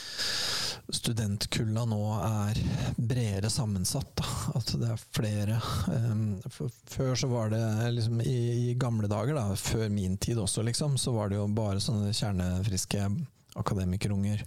studentkulla 0.95 1.85
nå 1.85 2.03
er 2.25 2.59
bredere 2.97 3.49
sammensatt. 3.49 4.11
Da. 4.19 4.25
At 4.59 4.73
det 4.81 4.91
er 4.93 5.03
flere. 5.15 5.59
For, 6.49 6.71
før 6.89 7.15
så 7.19 7.29
var 7.31 7.53
det 7.53 7.63
liksom 7.95 8.21
i, 8.21 8.37
i 8.71 8.77
gamle 8.79 9.09
dager, 9.11 9.37
da, 9.37 9.55
før 9.55 9.89
min 9.93 10.17
tid 10.17 10.39
også, 10.41 10.63
liksom, 10.65 10.97
så 10.97 11.13
var 11.15 11.29
det 11.29 11.39
jo 11.39 11.47
bare 11.53 11.81
sånne 11.83 12.13
kjernefriske 12.13 13.09
akademikerunger 13.59 14.45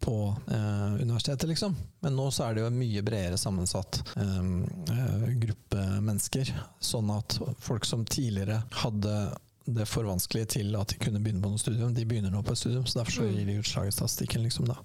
på 0.00 0.36
eh, 0.50 0.94
universitetet, 1.02 1.48
liksom. 1.48 1.76
Men 2.00 2.16
nå 2.16 2.30
så 2.32 2.46
er 2.46 2.54
det 2.54 2.64
jo 2.64 2.68
en 2.70 2.78
mye 2.78 3.02
bredere 3.04 3.38
sammensatt 3.38 4.00
eh, 4.16 5.32
gruppe 5.42 5.88
mennesker. 6.00 6.52
Sånn 6.80 7.12
at 7.14 7.36
folk 7.62 7.84
som 7.88 8.06
tidligere 8.08 8.62
hadde 8.82 9.16
det 9.64 9.86
for 9.88 10.04
vanskelig 10.04 10.48
til 10.56 10.74
at 10.76 10.92
de 10.92 11.00
kunne 11.00 11.20
begynne 11.24 11.40
på 11.44 11.52
noe 11.52 11.60
studium, 11.60 11.94
de 11.96 12.04
begynner 12.08 12.32
nå 12.32 12.42
på 12.44 12.52
et 12.52 12.60
studium. 12.60 12.86
Så 12.86 13.00
derfor 13.00 13.20
så 13.20 13.28
gir 13.28 13.46
de 13.48 13.60
utslag 13.60 13.88
i 13.88 13.94
statistikken, 13.96 14.44
liksom, 14.44 14.68
da. 14.68 14.76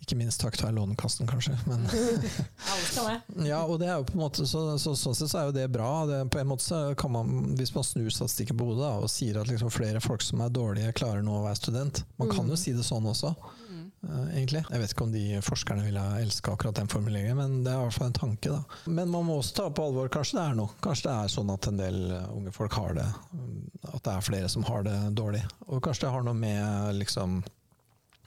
Ikke 0.00 0.16
minst 0.16 0.40
takket 0.40 0.62
være 0.64 0.74
Lånekassen, 0.78 1.26
kanskje. 1.28 1.52
Men 1.68 1.84
ja, 3.46 3.60
og 3.64 3.78
det 3.80 3.88
er 3.90 3.98
jo 4.00 4.06
på 4.08 4.16
en 4.16 4.22
måte 4.22 4.46
så, 4.48 4.62
så, 4.80 4.94
sånn 4.98 5.16
sett 5.16 5.30
så 5.32 5.42
er 5.42 5.48
jo 5.50 5.56
det 5.56 5.66
bra. 5.72 5.90
Det, 6.08 6.20
på 6.32 6.40
en 6.40 6.48
måte 6.50 6.64
så 6.66 6.80
kan 6.98 7.12
man, 7.14 7.30
Hvis 7.58 7.74
man 7.76 7.84
snur 7.86 8.10
statistikken 8.14 8.58
på 8.60 8.70
hodet 8.70 8.84
da, 8.86 8.94
og 9.04 9.10
sier 9.12 9.40
at 9.42 9.50
liksom 9.50 9.72
flere 9.74 10.00
folk 10.04 10.24
som 10.24 10.40
er 10.44 10.52
dårlige, 10.56 10.94
klarer 10.96 11.24
nå 11.26 11.36
å 11.40 11.44
være 11.46 11.60
student 11.60 12.04
Man 12.20 12.32
kan 12.32 12.48
jo 12.50 12.58
si 12.58 12.72
det 12.76 12.86
sånn 12.88 13.06
også, 13.12 13.34
Mm. 13.70 13.84
eh, 14.02 14.30
egentlig. 14.40 14.60
Jeg 14.66 14.80
vet 14.82 14.92
ikke 14.94 15.04
om 15.04 15.12
de 15.14 15.22
forskerne 15.46 15.84
ville 15.84 16.02
elska 16.24 16.54
akkurat 16.56 16.74
den 16.80 16.88
formuleringen, 16.90 17.36
men 17.38 17.52
det 17.62 17.70
er 17.70 17.78
i 17.78 17.84
hvert 17.84 17.94
fall 17.94 18.08
en 18.10 18.16
tanke. 18.16 18.50
da. 18.50 18.62
Men 18.90 19.12
man 19.12 19.28
må 19.28 19.36
også 19.38 19.54
ta 19.60 19.66
på 19.70 19.84
alvor 19.86 20.08
kanskje 20.10 20.38
det 20.40 20.44
er 20.48 20.56
noe. 20.58 20.72
Kanskje 20.82 21.06
det 21.06 21.12
er 21.14 21.32
sånn 21.36 21.52
at 21.54 21.68
en 21.70 21.78
del 21.78 21.98
eh, 22.16 22.24
unge 22.34 22.52
folk 22.56 22.72
har 22.80 22.96
det. 22.98 23.06
mm, 23.36 23.60
At 23.94 24.02
det 24.08 24.14
er 24.16 24.26
flere 24.26 24.48
som 24.50 24.64
har 24.66 24.82
det 24.88 24.96
dårlig. 25.14 25.44
Og 25.68 25.82
kanskje 25.86 26.08
det 26.08 26.10
har 26.16 26.26
noe 26.26 26.34
med 26.34 26.96
liksom 26.98 27.42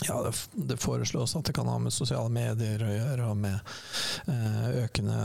ja, 0.08 0.20
det, 0.26 0.34
det 0.70 0.78
foreslås 0.82 1.36
at 1.36 1.46
det 1.46 1.56
kan 1.56 1.68
ha 1.68 1.78
med 1.80 1.94
sosiale 1.94 2.30
medier 2.34 2.84
å 2.84 2.92
gjøre, 2.94 3.30
og 3.32 3.38
med 3.38 3.76
eh, 4.32 4.84
økende 4.84 5.20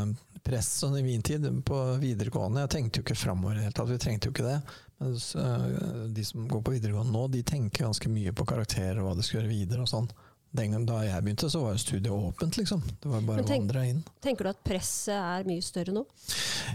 press. 0.45 0.71
Sånn 0.81 0.99
I 0.99 1.05
min 1.05 1.25
tid 1.25 1.47
på 1.67 1.79
videregående 2.01 2.65
Jeg 2.65 2.75
tenkte 2.77 3.01
jo 3.01 3.07
ikke 3.07 3.19
framover 3.19 3.57
i 3.57 3.61
det 3.61 3.69
hele 3.69 3.77
tatt, 3.77 3.91
vi 3.91 4.01
trengte 4.03 4.31
jo 4.31 4.37
ikke 4.37 4.47
det. 4.47 4.59
Mens 5.03 5.29
eh, 5.39 5.67
de 6.15 6.25
som 6.27 6.49
går 6.51 6.65
på 6.65 6.75
videregående 6.77 7.15
nå, 7.15 7.27
de 7.33 7.45
tenker 7.47 7.87
ganske 7.87 8.11
mye 8.13 8.35
på 8.35 8.47
karakterer 8.49 9.03
og 9.03 9.11
hva 9.11 9.19
de 9.19 9.27
skal 9.27 9.41
gjøre 9.41 9.53
videre 9.53 9.85
og 9.85 9.93
sånn. 9.93 10.11
Den 10.51 10.73
gang 10.73 10.85
da 10.89 11.03
jeg 11.05 11.23
begynte, 11.25 11.51
så 11.53 11.61
var 11.61 11.75
jo 11.75 11.81
studiet 11.83 12.13
åpent, 12.15 12.57
liksom. 12.57 12.81
Det 13.03 13.11
var 13.11 13.25
bare 13.27 13.43
tenk, 13.45 13.51
å 13.51 13.67
vandre 13.67 13.83
inn. 13.91 13.99
Tenker 14.25 14.49
du 14.49 14.51
at 14.51 14.63
presset 14.65 15.15
er 15.15 15.49
mye 15.49 15.65
større 15.65 15.93
nå? 15.93 16.05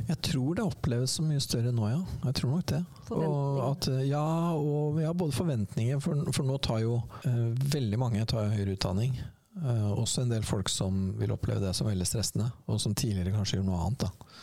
Jeg 0.09 0.17
tror 0.29 0.59
det 0.59 0.65
oppleves 0.67 1.15
som 1.17 1.25
mye 1.29 1.41
større 1.41 1.73
nå, 1.73 1.88
ja. 1.89 2.01
Jeg 2.27 2.38
tror 2.39 2.53
nok 2.53 2.67
det. 2.69 2.81
Og 3.17 3.62
at, 3.65 3.89
ja, 4.05 4.25
og 4.53 5.01
ja, 5.01 5.13
både 5.17 5.36
forventninger, 5.36 6.01
for, 6.03 6.21
for 6.36 6.45
nå 6.47 6.59
tar 6.63 6.83
jo 6.86 6.99
eh, 7.25 7.47
veldig 7.73 8.01
mange 8.01 8.25
tar 8.29 8.53
høyere 8.53 8.77
utdanning. 8.77 9.17
Eh, 9.57 9.89
også 9.91 10.23
en 10.23 10.33
del 10.33 10.45
folk 10.45 10.69
som 10.69 11.07
vil 11.17 11.33
oppleve 11.33 11.65
det 11.65 11.73
som 11.77 11.89
veldig 11.89 12.07
stressende, 12.09 12.51
og 12.69 12.81
som 12.81 12.93
tidligere 12.93 13.33
kanskje 13.36 13.59
gjorde 13.59 13.71
noe 13.71 13.88
annet. 13.88 14.05
da. 14.05 14.33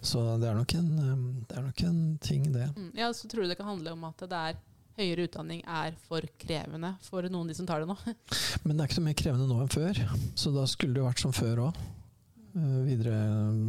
Så 0.00 0.22
det 0.40 0.48
er 0.48 0.56
nok 0.56 0.74
en, 0.78 0.90
eh, 1.02 1.44
det 1.48 1.58
er 1.60 1.68
nok 1.68 1.84
en 1.90 2.00
ting, 2.24 2.48
det. 2.52 2.70
Mm. 2.76 2.90
Ja, 2.96 3.12
så 3.12 3.28
tror 3.28 3.44
du 3.44 3.48
det 3.52 3.60
kan 3.60 3.68
handle 3.68 3.92
om 3.92 4.08
at 4.08 4.24
det 4.24 4.40
er 4.48 4.58
høyere 4.96 5.26
utdanning 5.28 5.62
er 5.68 5.94
for 6.08 6.24
krevende 6.40 6.94
for 7.04 7.22
noen 7.28 7.44
av 7.44 7.52
de 7.52 7.58
som 7.58 7.66
tar 7.68 7.84
det 7.84 7.88
nå? 7.90 7.96
Men 8.64 8.76
det 8.76 8.82
er 8.84 8.88
ikke 8.90 9.00
noe 9.02 9.08
mer 9.10 9.20
krevende 9.22 9.46
nå 9.50 9.60
enn 9.64 9.72
før, 9.72 10.02
så 10.34 10.52
da 10.56 10.64
skulle 10.70 10.96
det 10.96 11.02
jo 11.04 11.08
vært 11.10 11.24
som 11.26 11.36
før 11.36 11.66
òg. 11.68 11.80
videre 12.86 13.16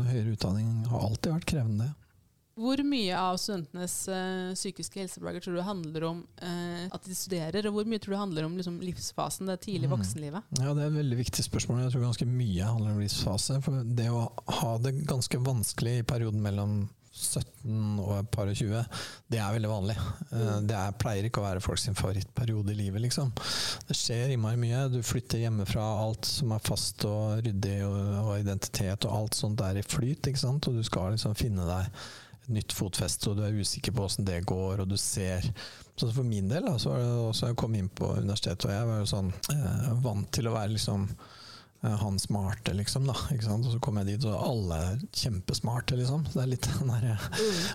høyere 0.08 0.36
utdanning 0.38 0.70
har 0.88 1.08
alltid 1.10 1.34
vært 1.34 1.50
krevende. 1.52 1.90
Hvor 2.58 2.80
mye 2.82 3.13
av 3.13 3.36
studentenes 3.38 3.96
eh, 4.10 4.54
psykiske 4.58 4.98
helseplager 5.04 5.44
tror 5.46 5.60
du 5.60 5.62
handler 5.62 6.06
om 6.08 6.22
eh, 6.42 6.88
at 6.90 7.04
de 7.06 7.13
studerer, 7.13 7.68
og 7.70 7.76
hvor 7.76 7.86
mye 7.86 8.02
tror 8.02 8.16
du 8.16 8.18
handler 8.24 8.48
om 8.48 8.56
liksom, 8.58 8.80
livsfasen, 8.82 9.46
det 9.52 9.60
tidlige 9.68 9.92
Mm. 9.92 9.94
voksenlivet? 9.94 10.48
Ja, 10.58 10.74
Det 10.74 10.82
er 10.82 10.88
et 10.88 10.96
veldig 10.98 11.18
viktig 11.20 11.46
spørsmål. 11.46 11.84
Jeg 11.84 11.94
tror 11.94 12.08
ganske 12.08 12.26
mye 12.32 12.66
handler 12.72 12.96
om 12.96 13.04
livsfase. 13.04 13.60
For 13.62 13.84
det 14.00 14.08
å 14.10 14.24
ha 14.63 14.72
det 14.82 14.96
ganske 15.06 15.38
vanskelig 15.38 16.00
i 16.00 16.08
perioden 16.10 16.42
mellom 16.42 16.74
17 17.17 17.97
og 18.03 18.12
et 18.19 18.30
par 18.32 18.49
og 18.51 18.56
20, 18.60 18.84
det 19.34 19.39
er 19.41 19.56
veldig 19.56 19.71
vanlig. 19.71 19.95
Eh, 20.32 20.60
Det 20.69 20.75
er, 20.77 20.93
pleier 21.01 21.27
ikke 21.27 21.41
å 21.41 21.47
være 21.47 21.63
folk 21.65 21.82
sin 21.82 21.97
favorittperiode 21.97 22.71
i 22.73 22.77
livet, 22.77 23.01
liksom. 23.08 23.32
Det 23.89 23.97
skjer 23.97 24.36
innmari 24.36 24.60
mye. 24.62 24.84
Du 24.93 24.99
flytter 25.06 25.41
hjemmefra, 25.41 25.84
alt 26.03 26.30
som 26.30 26.53
er 26.56 26.63
fast 26.63 27.03
og 27.10 27.41
ryddig 27.45 27.80
og, 27.88 27.97
og 28.23 28.32
identitet 28.39 29.10
og 29.10 29.17
alt 29.21 29.38
sånt 29.39 29.62
er 29.65 29.82
i 29.82 29.86
flyt, 29.86 30.30
ikke 30.30 30.43
sant. 30.45 30.69
Og 30.69 30.77
du 30.77 30.86
skal 30.88 31.12
liksom 31.15 31.36
finne 31.39 31.65
deg 31.67 31.89
et 31.89 32.53
nytt 32.60 32.71
fotfeste, 32.77 33.32
og 33.32 33.39
du 33.39 33.43
er 33.43 33.58
usikker 33.60 33.91
på 33.97 34.06
åssen 34.06 34.27
det 34.27 34.43
går, 34.47 34.84
og 34.86 34.88
du 34.88 34.95
ser 35.01 35.49
så 35.97 36.12
For 36.13 36.21
min 36.21 36.45
del 36.45 36.62
da, 36.62 36.75
så 36.77 36.91
var 36.91 36.99
det 37.01 37.10
også 37.25 37.47
jeg 37.49 37.56
kom 37.58 37.73
inn 37.73 37.88
på 37.89 38.12
universitetet, 38.19 38.67
og 38.67 38.73
jeg 38.75 38.86
var 38.86 38.99
jo 39.01 39.08
sånn 39.10 39.32
eh, 39.49 39.88
vant 40.03 40.27
til 40.38 40.45
å 40.45 40.53
være 40.53 40.75
liksom 40.75 41.08
han 41.82 42.20
smarte, 42.20 42.74
liksom. 42.74 43.06
da, 43.08 43.13
ikke 43.34 43.46
sant? 43.46 43.68
Og 43.68 43.76
så 43.76 43.80
kom 43.84 44.00
jeg 44.02 44.08
dit, 44.10 44.26
og 44.26 44.38
alle 44.42 44.78
er 44.92 45.04
kjempesmarte, 45.13 45.98
liksom. 46.00 46.26
Det 46.34 46.42
er 46.44 46.52
litt 46.56 46.70
den 46.80 46.94
derre 46.94 47.18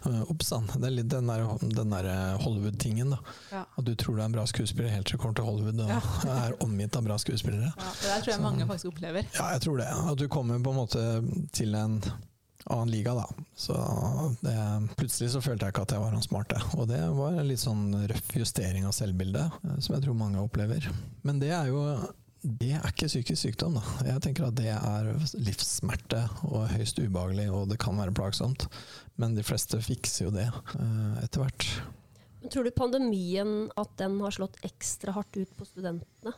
Mm. 0.02 0.24
Ops 0.32 0.48
sann. 0.50 0.66
Det 0.74 0.86
er 0.88 0.94
litt 0.94 1.08
den 1.12 1.28
der, 1.30 1.44
der 1.92 2.08
Hollywood-tingen, 2.42 3.12
da. 3.14 3.18
Ja. 3.52 3.62
At 3.78 3.86
du 3.86 3.94
tror 3.94 4.16
du 4.16 4.22
er 4.22 4.26
en 4.26 4.34
bra 4.34 4.44
skuespiller 4.48 4.90
helt 4.90 5.06
til 5.06 5.16
du 5.18 5.22
kommer 5.22 5.38
til 5.38 5.46
Hollywood 5.46 5.80
og 5.84 5.92
Ja. 5.92 6.00
er 6.48 6.56
omgitt 6.64 6.96
av 6.98 7.06
bra 7.06 7.18
skuespillere. 7.20 7.70
Ja, 7.76 7.92
det 8.00 8.10
der 8.10 8.24
tror 8.24 8.32
jeg 8.34 8.42
mange 8.42 8.66
faktisk 8.66 8.90
opplever. 8.92 9.26
Ja, 9.38 9.48
jeg 9.54 9.64
tror 9.66 9.78
det. 9.78 9.88
At 10.12 10.18
du 10.18 10.28
kommer 10.32 10.58
på 10.62 10.74
en 10.74 10.80
måte 10.82 11.06
til 11.54 11.74
en 11.78 12.00
annen 12.70 12.90
liga, 12.90 13.14
da. 13.14 13.26
Så 13.58 13.74
det, 14.40 14.54
plutselig 14.96 15.32
så 15.34 15.42
følte 15.42 15.66
jeg 15.66 15.74
ikke 15.74 15.82
at 15.86 15.94
jeg 15.96 16.02
var 16.04 16.14
han 16.14 16.22
smarte. 16.24 16.60
Og 16.78 16.88
det 16.90 17.00
var 17.16 17.38
en 17.38 17.48
litt 17.48 17.62
sånn 17.62 17.88
røff 18.10 18.34
justering 18.38 18.86
av 18.86 18.94
selvbildet, 18.96 19.58
eh, 19.64 19.78
som 19.82 19.96
jeg 19.96 20.04
tror 20.06 20.18
mange 20.18 20.42
opplever. 20.42 20.86
Men 21.26 21.40
det 21.42 21.50
er 21.54 21.70
jo 21.72 21.82
det 22.42 22.72
er 22.74 22.86
ikke 22.90 23.06
psykisk 23.06 23.38
sykdom. 23.38 23.78
Da. 23.78 23.82
Jeg 24.08 24.22
tenker 24.24 24.48
at 24.48 24.58
det 24.58 24.70
er 24.74 25.10
livssmerte 25.38 26.24
og 26.48 26.66
høyst 26.74 26.98
ubehagelig, 26.98 27.48
og 27.54 27.68
det 27.70 27.78
kan 27.82 27.98
være 27.98 28.14
plagsomt. 28.18 28.66
Men 29.20 29.36
de 29.38 29.44
fleste 29.46 29.78
fikser 29.82 30.26
jo 30.26 30.34
det 30.34 30.48
eh, 30.48 31.22
etter 31.22 31.44
hvert. 31.44 31.68
Men 32.42 32.50
tror 32.50 32.66
du 32.66 32.72
pandemien 32.74 33.68
at 33.78 33.92
den 34.00 34.18
har 34.24 34.34
slått 34.34 34.58
ekstra 34.66 35.14
hardt 35.14 35.38
ut 35.38 35.52
på 35.54 35.68
studentene? 35.68 36.34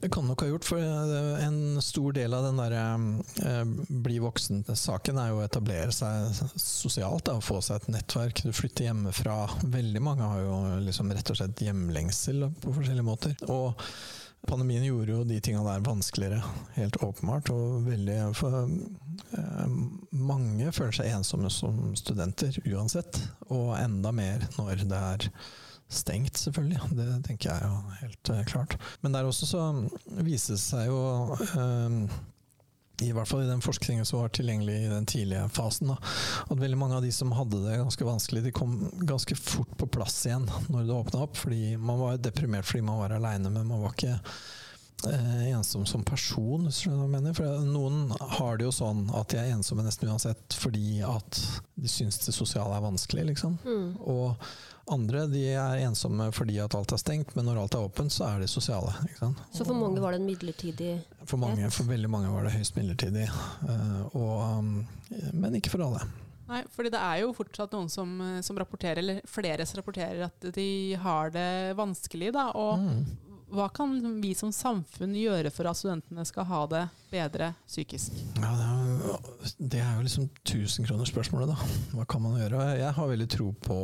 Det 0.00 0.08
kan 0.10 0.26
nok 0.26 0.42
ha 0.42 0.48
gjort, 0.48 0.66
for 0.66 0.82
eh, 0.82 1.44
en 1.46 1.78
stor 1.84 2.14
del 2.16 2.34
av 2.34 2.48
den 2.48 2.58
der 2.58 2.74
eh, 2.80 3.74
bli 4.02 4.18
voksen-saken 4.24 5.20
er 5.22 5.30
jo 5.30 5.38
å 5.38 5.46
etablere 5.46 5.94
seg 5.94 6.34
sosialt, 6.58 7.28
da, 7.28 7.38
få 7.38 7.60
seg 7.62 7.78
et 7.84 7.92
nettverk. 7.94 8.42
Du 8.42 8.50
flytter 8.56 8.88
hjemmefra. 8.88 9.44
Veldig 9.62 10.02
mange 10.02 10.26
har 10.26 10.42
jo 10.42 10.62
liksom 10.88 11.14
rett 11.14 11.30
og 11.30 11.38
slett 11.38 11.62
hjemlengsel 11.62 12.48
på 12.58 12.74
forskjellige 12.80 13.06
måter. 13.06 13.38
Og 13.46 13.78
pandemien 14.48 14.84
gjorde 14.84 15.14
jo 15.14 15.24
de 15.28 15.38
tinga 15.42 15.62
der 15.66 15.82
vanskeligere, 15.84 16.42
helt 16.76 16.96
åpenbart. 17.04 17.50
Og 17.54 17.86
veldig 17.88 18.18
for, 18.36 18.68
eh, 19.36 19.74
Mange 20.10 20.72
føler 20.72 20.92
seg 20.96 21.12
ensomme 21.14 21.50
som 21.50 21.94
studenter 21.96 22.56
uansett, 22.66 23.20
og 23.48 23.76
enda 23.78 24.12
mer 24.12 24.46
når 24.58 24.86
det 24.88 25.02
er 25.12 25.30
stengt, 25.90 26.38
selvfølgelig. 26.38 26.80
Det 26.96 27.24
tenker 27.26 27.50
jeg 27.50 27.66
jo 27.66 27.94
helt 28.00 28.30
eh, 28.30 28.44
klart. 28.44 28.76
Men 29.02 29.12
der 29.14 29.28
også 29.28 29.46
så 29.46 29.64
viser 30.22 30.54
det 30.54 30.62
seg 30.62 30.86
jo 30.90 31.00
eh, 31.34 32.20
i 33.06 33.12
hvert 33.16 33.28
fall 33.28 33.42
i 33.44 33.48
den 33.48 33.62
forskningen 33.64 34.06
som 34.06 34.20
var 34.20 34.32
tilgjengelig 34.34 34.76
i 34.84 34.92
den 34.92 35.06
tidlige 35.06 35.48
fasen, 35.54 35.92
da, 35.92 35.98
at 36.46 36.60
veldig 36.60 36.78
mange 36.78 36.98
av 36.98 37.04
de 37.04 37.12
som 37.14 37.32
hadde 37.36 37.62
det 37.64 37.80
ganske 37.80 38.06
vanskelig, 38.06 38.44
de 38.44 38.54
kom 38.54 38.78
ganske 39.08 39.36
fort 39.38 39.76
på 39.80 39.88
plass 39.98 40.22
igjen 40.26 40.48
når 40.68 40.86
det 40.86 40.96
åpna 40.96 41.26
opp. 41.26 41.36
fordi 41.36 41.76
Man 41.76 42.00
var 42.00 42.16
deprimert 42.16 42.68
fordi 42.68 42.82
man 42.86 42.98
var 43.02 43.16
aleine, 43.16 43.50
men 43.50 43.68
man 43.68 43.84
var 43.84 43.94
ikke 43.94 44.16
eh, 45.10 45.50
ensom 45.50 45.86
som 45.86 46.04
person. 46.04 46.64
hvis 46.64 46.82
du 46.84 46.90
mener. 46.90 47.34
For 47.34 47.60
Noen 47.64 48.12
har 48.18 48.58
det 48.58 48.68
jo 48.68 48.74
sånn 48.74 49.06
at 49.14 49.32
de 49.32 49.40
er 49.40 49.54
ensomme 49.54 49.84
nesten 49.86 50.10
uansett 50.10 50.56
fordi 50.56 51.00
at 51.06 51.40
de 51.80 51.88
syns 51.88 52.20
det 52.26 52.36
sosiale 52.36 52.76
er 52.76 52.84
vanskelig. 52.84 53.30
liksom. 53.32 53.58
Mm. 53.64 53.96
Og 54.00 54.36
andre 54.90 55.26
de 55.30 55.44
er 55.54 55.84
ensomme 55.86 56.30
fordi 56.34 56.58
at 56.62 56.74
alt 56.74 56.92
er 56.94 57.00
stengt, 57.00 57.34
men 57.36 57.46
når 57.46 57.62
alt 57.62 57.76
er 57.78 57.86
åpent, 57.86 58.12
så 58.12 58.26
er 58.26 58.42
de 58.42 58.48
sosiale. 58.50 58.92
Så 59.54 59.64
for 59.64 59.76
mange 59.76 60.02
var 60.02 60.14
det 60.14 60.20
en 60.22 60.26
midlertidig 60.26 60.96
For, 61.30 61.38
mange, 61.38 61.70
for 61.70 61.86
veldig 61.90 62.10
mange 62.10 62.32
var 62.34 62.48
det 62.48 62.56
høyst 62.58 62.74
midlertidig. 62.76 63.28
eh, 63.30 64.02
og, 64.18 64.58
um, 64.58 64.72
men 65.32 65.54
ikke 65.60 65.70
for 65.76 65.86
alle. 65.86 66.02
Nei, 66.50 66.64
fordi 66.74 66.90
det 66.90 66.98
er 66.98 67.20
jo 67.22 67.32
fortsatt 67.36 67.70
noen 67.76 67.88
som, 67.92 68.16
eh, 68.26 68.40
som 68.42 68.58
rapporterer, 68.58 68.98
eller 68.98 69.20
flere 69.30 69.62
som 69.70 69.78
rapporterer 69.78 70.24
at 70.26 70.48
de 70.56 70.68
har 70.98 71.30
det 71.30 71.76
vanskelig. 71.78 72.32
Da, 72.34 72.48
og 72.58 72.80
Mm. 72.82 73.04
hva 73.54 73.68
kan 73.74 73.94
vi 74.22 74.32
som 74.34 74.50
samfunn 74.50 75.14
gjøre 75.14 75.50
for 75.54 75.66
at 75.70 75.76
studentene 75.78 76.24
skal 76.26 76.44
ha 76.50 76.64
det 76.66 76.82
bedre 77.12 77.52
psykisk? 77.68 78.10
Ja, 78.42 78.50
det, 78.58 78.66
er, 78.66 79.06
jo- 79.06 79.68
det 79.68 79.80
er 79.84 79.94
jo 79.96 80.02
liksom 80.08 80.28
tusenkronersspørsmålet, 80.44 81.48
da. 81.54 81.70
Hva 81.94 82.06
kan 82.08 82.22
man 82.22 82.38
gjøre? 82.40 82.78
Jeg 82.78 82.92
har 82.98 83.08
veldig 83.14 83.28
tro 83.30 83.52
på 83.52 83.78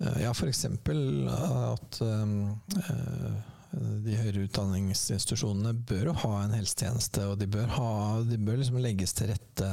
eh, 0.00 0.22
ja, 0.22 0.30
f.eks. 0.30 0.64
at 0.64 2.00
øh, 2.02 2.54
eh, 2.78 3.32
de 3.70 4.16
høyere 4.18 4.46
utdanningsinstitusjonene 4.48 5.74
bør 5.86 6.10
jo 6.10 6.16
ha 6.24 6.32
en 6.42 6.56
helsetjeneste, 6.56 7.22
og 7.30 7.38
de 7.40 7.46
bør, 7.50 7.68
ha, 7.76 7.92
de 8.26 8.38
bør 8.40 8.58
liksom 8.60 8.80
legges 8.82 9.14
til 9.16 9.30
rette 9.30 9.70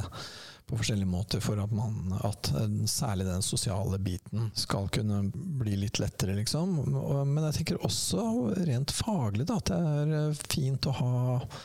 på 0.67 0.77
forskjellige 0.77 1.07
måter 1.07 1.39
for 1.43 1.59
at, 1.63 1.71
man, 1.71 2.11
at 2.27 2.49
særlig 2.91 3.25
den 3.27 3.45
sosiale 3.45 3.99
biten 4.03 4.49
skal 4.57 4.89
kunne 4.91 5.21
bli 5.31 5.77
litt 5.79 5.99
lettere, 6.01 6.35
liksom. 6.35 6.73
Men 7.27 7.45
jeg 7.47 7.59
tenker 7.59 7.85
også 7.87 8.25
rent 8.67 8.91
faglig 8.91 9.47
da, 9.47 9.61
at 9.61 9.71
det 9.71 9.77
er 9.77 10.13
eh, 10.17 10.41
fint 10.51 10.89
å 10.89 10.95
ha 10.97 11.13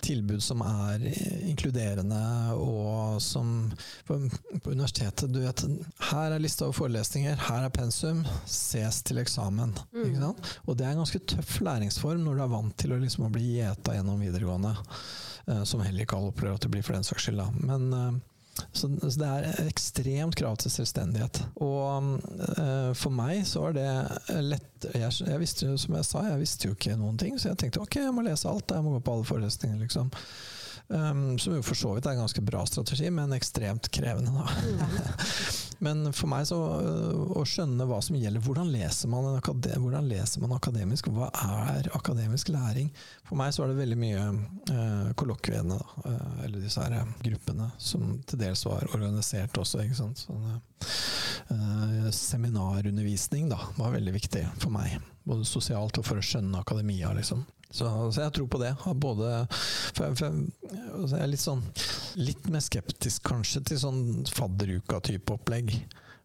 tilbud 0.06 0.42
som 0.44 0.62
er 0.66 1.02
inkluderende, 1.50 2.22
og 2.54 3.18
som 3.22 3.72
på, 4.06 4.20
på 4.62 4.74
universitetet, 4.76 5.26
du 5.34 5.42
vet, 5.42 5.64
her 6.12 6.36
er 6.36 6.42
lista 6.42 6.68
over 6.68 6.84
forelesninger, 6.84 7.42
her 7.48 7.66
er 7.66 7.74
pensum, 7.74 8.22
ses 8.46 9.02
til 9.06 9.18
eksamen. 9.22 9.74
Sant? 10.22 10.52
Og 10.66 10.78
det 10.78 10.86
er 10.86 10.94
en 10.94 11.02
ganske 11.02 11.24
tøff 11.32 11.58
læringsform 11.64 12.22
når 12.22 12.38
du 12.38 12.44
er 12.46 12.54
vant 12.54 12.78
til 12.78 12.94
å, 12.94 13.02
liksom, 13.02 13.26
å 13.26 13.34
bli 13.34 13.56
gjeta 13.58 13.96
gjennom 13.96 14.22
videregående, 14.22 14.76
eh, 15.48 15.64
som 15.68 15.82
heller 15.82 16.06
ikke 16.06 16.18
alle 16.18 16.30
opplever 16.30 16.58
at 16.58 16.66
det 16.66 16.70
blir 16.72 16.86
for 16.86 16.96
den 16.96 17.06
saks 17.06 17.26
skyld. 17.26 17.42
Da. 17.42 17.66
Men 17.66 17.88
eh, 17.98 18.20
så, 18.72 18.88
så 19.00 19.12
det 19.20 19.28
er 19.28 19.66
ekstremt 19.66 20.36
krav 20.38 20.58
til 20.60 20.72
selvstendighet. 20.72 21.42
Og 21.64 22.18
eh, 22.58 22.90
for 22.98 23.14
meg 23.14 23.46
så 23.48 23.66
var 23.66 23.76
det 23.76 23.88
lett 24.44 24.88
jeg, 24.92 25.12
jeg 25.24 25.40
visste 25.40 25.68
jo, 25.68 25.76
som 25.78 25.96
jeg 25.96 26.08
sa, 26.08 26.24
jeg 26.26 26.40
visste 26.40 26.68
jo 26.68 26.76
ikke 26.76 26.96
noen 26.98 27.20
ting, 27.20 27.36
så 27.38 27.52
jeg 27.52 27.60
tenkte 27.62 27.82
ok, 27.84 28.00
jeg 28.02 28.14
må 28.14 28.24
lese 28.26 28.50
alt, 28.50 28.74
jeg 28.74 28.84
må 28.84 28.96
gå 28.96 29.04
på 29.06 29.16
alle 29.16 29.28
forelesninger, 29.28 29.78
liksom. 29.84 30.10
Um, 30.92 31.38
som 31.40 31.54
jo 31.54 31.62
for 31.64 31.78
så 31.78 31.92
vidt 31.94 32.04
er 32.04 32.16
en 32.16 32.24
ganske 32.24 32.42
bra 32.44 32.64
strategi, 32.68 33.08
men 33.14 33.32
ekstremt 33.36 33.88
krevende, 33.94 34.34
da. 34.34 34.48
Men 35.82 36.04
for 36.14 36.30
meg 36.30 36.46
så 36.46 36.56
øh, 36.78 37.22
å 37.40 37.42
skjønne 37.48 37.86
hva 37.90 37.98
som 38.04 38.14
gjelder, 38.18 38.42
hvordan 38.44 38.70
leser 38.70 39.10
man, 39.10 39.40
hvordan 39.42 40.06
leser 40.06 40.44
man 40.44 40.54
akademisk, 40.54 41.08
hva 41.10 41.26
er 41.34 41.88
akademisk 41.98 42.52
læring? 42.54 42.92
For 43.26 43.38
meg 43.40 43.50
så 43.54 43.64
var 43.64 43.72
det 43.72 43.80
veldig 43.80 43.98
mye 43.98 44.20
eh, 44.22 45.08
kollokviene, 45.18 45.78
øh, 46.06 46.36
eller 46.46 46.62
disse 46.62 46.84
her 46.84 47.10
gruppene, 47.24 47.72
som 47.82 48.14
til 48.30 48.44
dels 48.44 48.62
var 48.68 48.86
organisert 48.92 49.58
også. 49.58 49.82
ikke 49.82 49.98
sant? 49.98 50.22
Sånn, 50.22 50.60
eh, 51.50 52.06
seminarundervisning 52.14 53.50
da, 53.50 53.58
var 53.80 53.96
veldig 53.96 54.14
viktig 54.20 54.44
for 54.62 54.70
meg, 54.74 55.00
både 55.26 55.48
sosialt 55.50 55.98
og 55.98 56.06
for 56.06 56.22
å 56.22 56.28
skjønne 56.30 56.62
akademia, 56.62 57.10
liksom. 57.18 57.42
Så, 57.72 57.88
så 58.12 58.26
jeg 58.26 58.34
tror 58.36 58.48
på 58.52 58.60
det. 58.60 58.72
Både, 59.00 59.46
for, 59.96 60.12
for, 60.18 60.38
altså 61.00 61.16
jeg 61.16 61.24
er 61.24 61.32
litt 61.32 61.44
sånn 61.44 61.62
Litt 62.20 62.48
mer 62.52 62.60
skeptisk 62.60 63.24
kanskje 63.24 63.62
til 63.70 63.78
sånn 63.80 64.02
fadderuka-type 64.28 65.32
opplegg. 65.32 65.72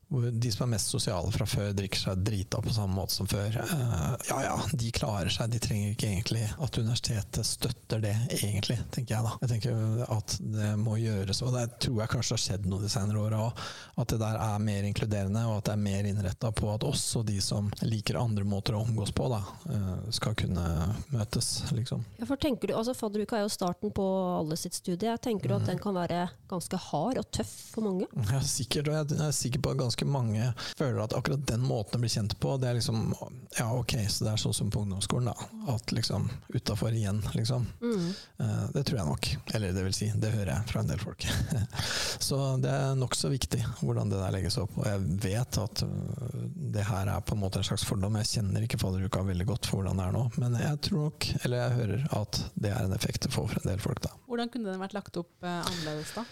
Hvor 0.08 0.24
de 0.32 0.52
som 0.54 0.63
er 0.63 0.72
mest 0.72 0.93
sosiale 0.93 1.32
fra 1.36 1.46
før, 1.50 1.74
drikker 1.76 2.00
seg 2.00 2.22
drita 2.24 2.62
på 2.63 2.72
samme 2.72 2.96
måte 2.96 3.12
som 3.12 3.28
før. 3.28 3.58
Eh, 3.60 4.13
ja 4.30 4.38
ja, 4.46 4.54
de 4.72 4.91
klarer 4.96 5.28
seg, 5.34 5.52
de 5.52 5.60
trenger 5.60 5.91
ikke 5.91 6.08
egentlig 6.13 6.46
at 6.48 6.80
universitetet 6.80 7.48
støtter 7.48 8.04
det, 8.06 8.13
egentlig, 8.38 8.78
tenker 8.96 9.17
jeg 9.17 9.26
da. 9.26 9.34
Jeg 9.43 9.52
tenker 9.52 10.06
at 10.15 10.38
det 10.39 10.70
må 10.80 10.96
gjøres, 11.02 11.41
og 11.43 11.52
det 11.58 11.65
tror 11.84 12.00
jeg 12.00 12.13
kanskje 12.13 12.38
har 12.38 12.43
skjedd 12.46 12.70
noe 12.72 12.84
de 12.86 12.91
senere 12.91 13.20
åra 13.20 13.41
òg. 13.50 13.65
At 14.00 14.13
det 14.13 14.22
der 14.22 14.39
er 14.46 14.63
mer 14.63 14.88
inkluderende, 14.88 15.43
og 15.50 15.58
at 15.58 15.67
det 15.67 15.76
er 15.76 15.84
mer 15.89 16.08
innretta 16.08 16.54
på 16.56 16.72
at 16.72 16.88
også 16.88 17.26
de 17.28 17.41
som 17.43 17.67
liker 17.84 18.20
andre 18.22 18.48
måter 18.48 18.78
å 18.78 18.86
omgås 18.86 19.12
på, 19.12 19.28
da, 19.34 19.41
eh, 19.74 19.91
skal 20.15 20.38
kunne 20.39 20.65
møtes, 21.12 21.52
liksom. 21.76 22.08
Ja, 22.22 22.30
for 22.30 22.39
tenker 22.39 22.72
du, 22.72 22.78
altså 22.80 22.96
Fadderuka 22.96 23.41
er 23.41 23.43
jo 23.43 23.52
starten 23.52 23.91
på 23.91 24.08
alle 24.38 24.56
sitt 24.56 24.80
studie. 24.80 25.17
Tenker 25.20 25.52
du 25.52 25.58
at 25.60 25.67
den 25.67 25.84
kan 25.84 26.00
være 26.00 26.30
ganske 26.48 26.80
hard 26.88 27.20
og 27.20 27.28
tøff 27.36 27.54
for 27.76 27.89
mange? 27.89 28.08
Ja, 28.32 28.39
sikkert, 28.39 28.88
og 28.88 28.96
jeg 28.96 29.20
er 29.28 29.36
sikker 29.36 29.60
på 29.60 29.76
at 29.76 29.82
ganske 29.84 29.97
ganske 29.98 30.12
mange 30.12 30.54
føler 30.78 31.04
at 31.04 31.14
akkurat 31.14 31.46
den 31.48 31.62
måten 31.66 31.98
å 31.98 32.02
bli 32.04 32.10
kjent 32.10 32.36
på, 32.40 32.58
det 32.62 32.70
er 32.70 32.78
liksom 32.78 33.14
Ja, 33.58 33.72
ok, 33.74 33.96
så 34.10 34.26
det 34.26 34.32
er 34.34 34.38
sånn 34.38 34.54
som 34.54 34.70
på 34.72 34.82
ungdomsskolen, 34.84 35.32
da. 35.32 35.74
At 35.74 35.92
liksom 35.92 36.30
utafor 36.54 36.94
igjen, 36.94 37.22
liksom. 37.34 37.66
Mm. 37.82 38.14
Eh, 38.40 38.64
Det 38.74 38.84
tror 38.86 39.00
jeg 39.00 39.08
nok. 39.08 39.30
Eller 39.54 39.74
det 39.74 39.84
vil 39.84 39.94
si, 39.94 40.12
det 40.16 40.32
hører 40.32 40.52
jeg 40.54 40.68
fra 40.70 40.82
en 40.82 40.88
del 40.88 41.00
folk. 41.00 41.26
Så 42.20 42.58
det 42.62 42.70
er 42.72 42.96
nokså 42.98 43.30
viktig 43.32 43.64
hvordan 43.82 44.10
det 44.12 44.20
der 44.20 44.32
legges 44.36 44.58
opp. 44.62 44.76
Og 44.78 44.86
jeg 44.86 45.02
vet 45.24 45.58
at 45.58 45.84
øh, 45.84 46.46
det 46.78 46.86
her 46.88 47.08
er 47.16 47.22
på 47.26 47.36
en 47.36 47.42
måte 47.42 47.60
en 47.62 47.68
slags 47.68 47.86
fordom. 47.88 48.18
Jeg 48.22 48.32
kjenner 48.38 48.66
ikke 48.68 48.80
fadderuka 48.82 49.24
veldig 49.26 49.48
godt 49.50 49.66
for 49.70 49.82
hvordan 49.82 49.98
det 50.02 50.08
er 50.08 50.16
nå, 50.18 50.26
men 50.38 50.60
jeg 50.62 50.82
tror 50.88 51.08
nok, 51.08 51.30
eller 51.44 51.64
jeg 51.64 51.78
hører, 51.82 52.08
at 52.22 52.42
det 52.56 52.72
er 52.74 52.86
en 52.86 52.94
effekt 52.98 53.24
det 53.26 53.34
får 53.34 53.48
for 53.54 53.64
en 53.64 53.72
del 53.72 53.82
folk, 53.82 54.02
da. 54.06 54.14
Hvordan 54.38 54.54
kunne 54.54 54.69
den 54.69 54.84
vært 54.86 54.93
lagt 54.93 55.17
opp 55.17 55.41
eh, 55.41 55.60
annerledes 55.65 56.13
da? 56.13 56.23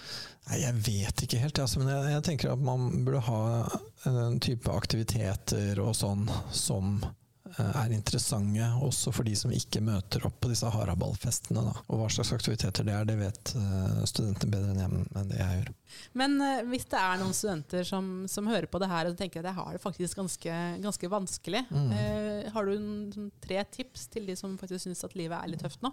Nei, 0.46 0.62
jeg 0.62 0.80
vet 0.86 1.26
ikke 1.26 1.42
helt, 1.42 1.58
altså, 1.66 1.82
men 1.82 1.90
jeg, 1.90 2.14
jeg 2.20 2.24
tenker 2.30 2.54
at 2.54 2.62
man 2.62 2.88
burde 3.08 3.26
ha 3.26 3.44
en 4.06 4.36
type 4.46 4.70
aktiviteter 4.70 5.80
og 5.82 5.96
sånn 5.98 6.28
som 6.54 7.00
eh, 7.02 7.72
er 7.82 7.96
interessante 7.96 8.68
også 8.86 9.10
for 9.16 9.26
de 9.26 9.34
som 9.40 9.50
ikke 9.56 9.82
møter 9.82 10.28
opp 10.30 10.38
på 10.46 10.52
disse 10.52 10.70
haraballfestene. 10.70 11.64
Da. 11.66 11.74
Og 11.90 11.98
hva 12.04 12.12
slags 12.14 12.30
aktiviteter 12.38 12.86
det 12.86 12.94
er, 12.94 13.10
det 13.10 13.18
vet 13.24 13.56
eh, 13.58 14.04
studentene 14.06 14.54
bedre 14.54 14.76
enn 14.76 14.84
jeg, 14.84 15.08
enn 15.24 15.34
det 15.34 15.42
jeg 15.42 15.58
gjør. 15.64 15.74
Men 16.22 16.38
eh, 16.46 16.62
hvis 16.70 16.86
det 16.94 17.02
er 17.02 17.20
noen 17.24 17.34
studenter 17.42 17.90
som, 17.90 18.14
som 18.30 18.54
hører 18.54 18.70
på 18.70 18.84
det 18.86 18.92
her 18.94 19.10
og 19.10 19.18
tenker 19.18 19.42
at 19.42 19.50
jeg 19.50 19.58
har 19.64 19.74
det 19.80 19.82
faktisk 19.82 20.22
ganske, 20.22 20.62
ganske 20.86 21.10
vanskelig, 21.18 21.66
Mm. 21.74 21.90
eh, 21.98 22.52
har 22.54 22.68
du 22.70 22.76
en, 22.78 22.90
sånn, 23.18 23.32
tre 23.42 23.64
tips 23.74 24.06
til 24.14 24.30
de 24.30 24.38
som 24.38 24.54
faktisk 24.62 24.86
syns 24.86 25.02
at 25.10 25.18
livet 25.18 25.40
er 25.42 25.50
litt 25.56 25.66
tøft 25.66 25.82
nå? 25.82 25.90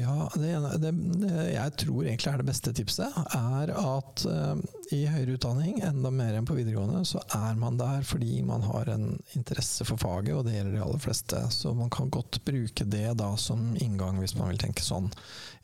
Ja, 0.00 0.30
det, 0.34 0.52
det, 0.80 0.90
det 1.20 1.44
jeg 1.52 1.72
tror 1.82 2.04
egentlig 2.06 2.30
er 2.32 2.40
det 2.40 2.46
beste 2.48 2.72
tipset, 2.74 3.16
er 3.36 3.72
at 3.76 4.22
uh, 4.24 4.56
i 4.94 5.02
høyere 5.10 5.36
utdanning, 5.36 5.80
enda 5.84 6.12
mer 6.14 6.38
enn 6.38 6.48
på 6.48 6.56
videregående, 6.56 7.02
så 7.06 7.20
er 7.36 7.58
man 7.60 7.78
der 7.80 8.02
fordi 8.06 8.40
man 8.46 8.64
har 8.64 8.90
en 8.94 9.12
interesse 9.36 9.84
for 9.88 10.00
faget, 10.00 10.32
og 10.34 10.46
det 10.46 10.56
gjelder 10.56 10.78
de 10.78 10.84
aller 10.86 11.02
fleste. 11.04 11.42
Så 11.52 11.74
man 11.76 11.92
kan 11.92 12.10
godt 12.10 12.40
bruke 12.46 12.86
det 12.88 13.06
da 13.20 13.34
som 13.40 13.74
inngang, 13.76 14.18
hvis 14.22 14.36
man 14.38 14.52
vil 14.52 14.62
tenke 14.62 14.84
sånn. 14.84 15.10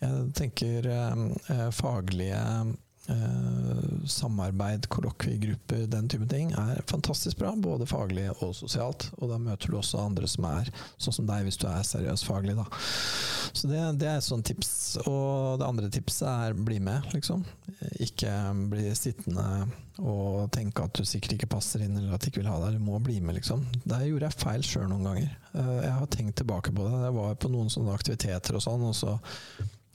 Jeg 0.03 0.27
tenker 0.37 0.91
eh, 0.93 1.69
faglige 1.75 2.43
samarbeid, 4.07 4.89
kollokviegrupper, 4.93 5.87
den 5.91 6.09
type 6.11 6.27
ting, 6.31 6.53
er 6.59 6.83
fantastisk 6.91 7.39
bra. 7.41 7.53
Både 7.57 7.87
faglig 7.89 8.29
og 8.41 8.55
sosialt. 8.59 9.09
Og 9.21 9.31
da 9.31 9.39
møter 9.43 9.73
du 9.73 9.79
også 9.81 10.01
andre 10.03 10.29
som 10.31 10.47
er 10.51 10.71
sånn 10.99 11.17
som 11.21 11.29
deg, 11.29 11.47
hvis 11.47 11.59
du 11.63 11.67
er 11.71 11.87
seriøs 11.87 12.25
faglig, 12.27 12.57
da. 12.59 12.67
Så 13.57 13.71
det, 13.71 13.81
det 14.03 14.09
er 14.11 14.19
et 14.21 14.27
sånt 14.27 14.47
tips. 14.49 14.73
Og 15.07 15.59
det 15.61 15.69
andre 15.69 15.91
tipset 15.95 16.29
er 16.29 16.59
bli 16.59 16.79
med, 16.83 17.07
liksom. 17.15 17.45
Ikke 18.03 18.33
bli 18.71 18.89
sittende 18.99 19.47
og 19.97 20.51
tenke 20.53 20.85
at 20.85 20.99
du 20.99 21.07
sikkert 21.09 21.39
ikke 21.39 21.49
passer 21.55 21.81
inn, 21.87 21.95
eller 21.97 22.17
at 22.19 22.21
de 22.27 22.29
ikke 22.29 22.43
vil 22.43 22.51
ha 22.51 22.59
deg. 22.67 22.77
Du 22.77 22.85
må 22.85 22.99
bli 23.01 23.17
med, 23.25 23.39
liksom. 23.39 23.65
Der 23.89 24.05
gjorde 24.11 24.29
jeg 24.29 24.41
feil 24.43 24.67
sjøl 24.67 24.91
noen 24.93 25.07
ganger. 25.09 25.31
Eh, 25.55 25.73
Jeg 25.87 25.95
har 25.97 26.11
tenkt 26.13 26.37
tilbake 26.43 26.75
på 26.77 26.85
det. 26.85 26.99
Jeg 27.07 27.17
var 27.17 27.39
på 27.41 27.53
noen 27.53 27.73
sånne 27.73 27.95
aktiviteter 27.97 28.59
og 28.59 28.67
sånn, 28.67 28.85
og 28.91 28.97
så 28.99 29.17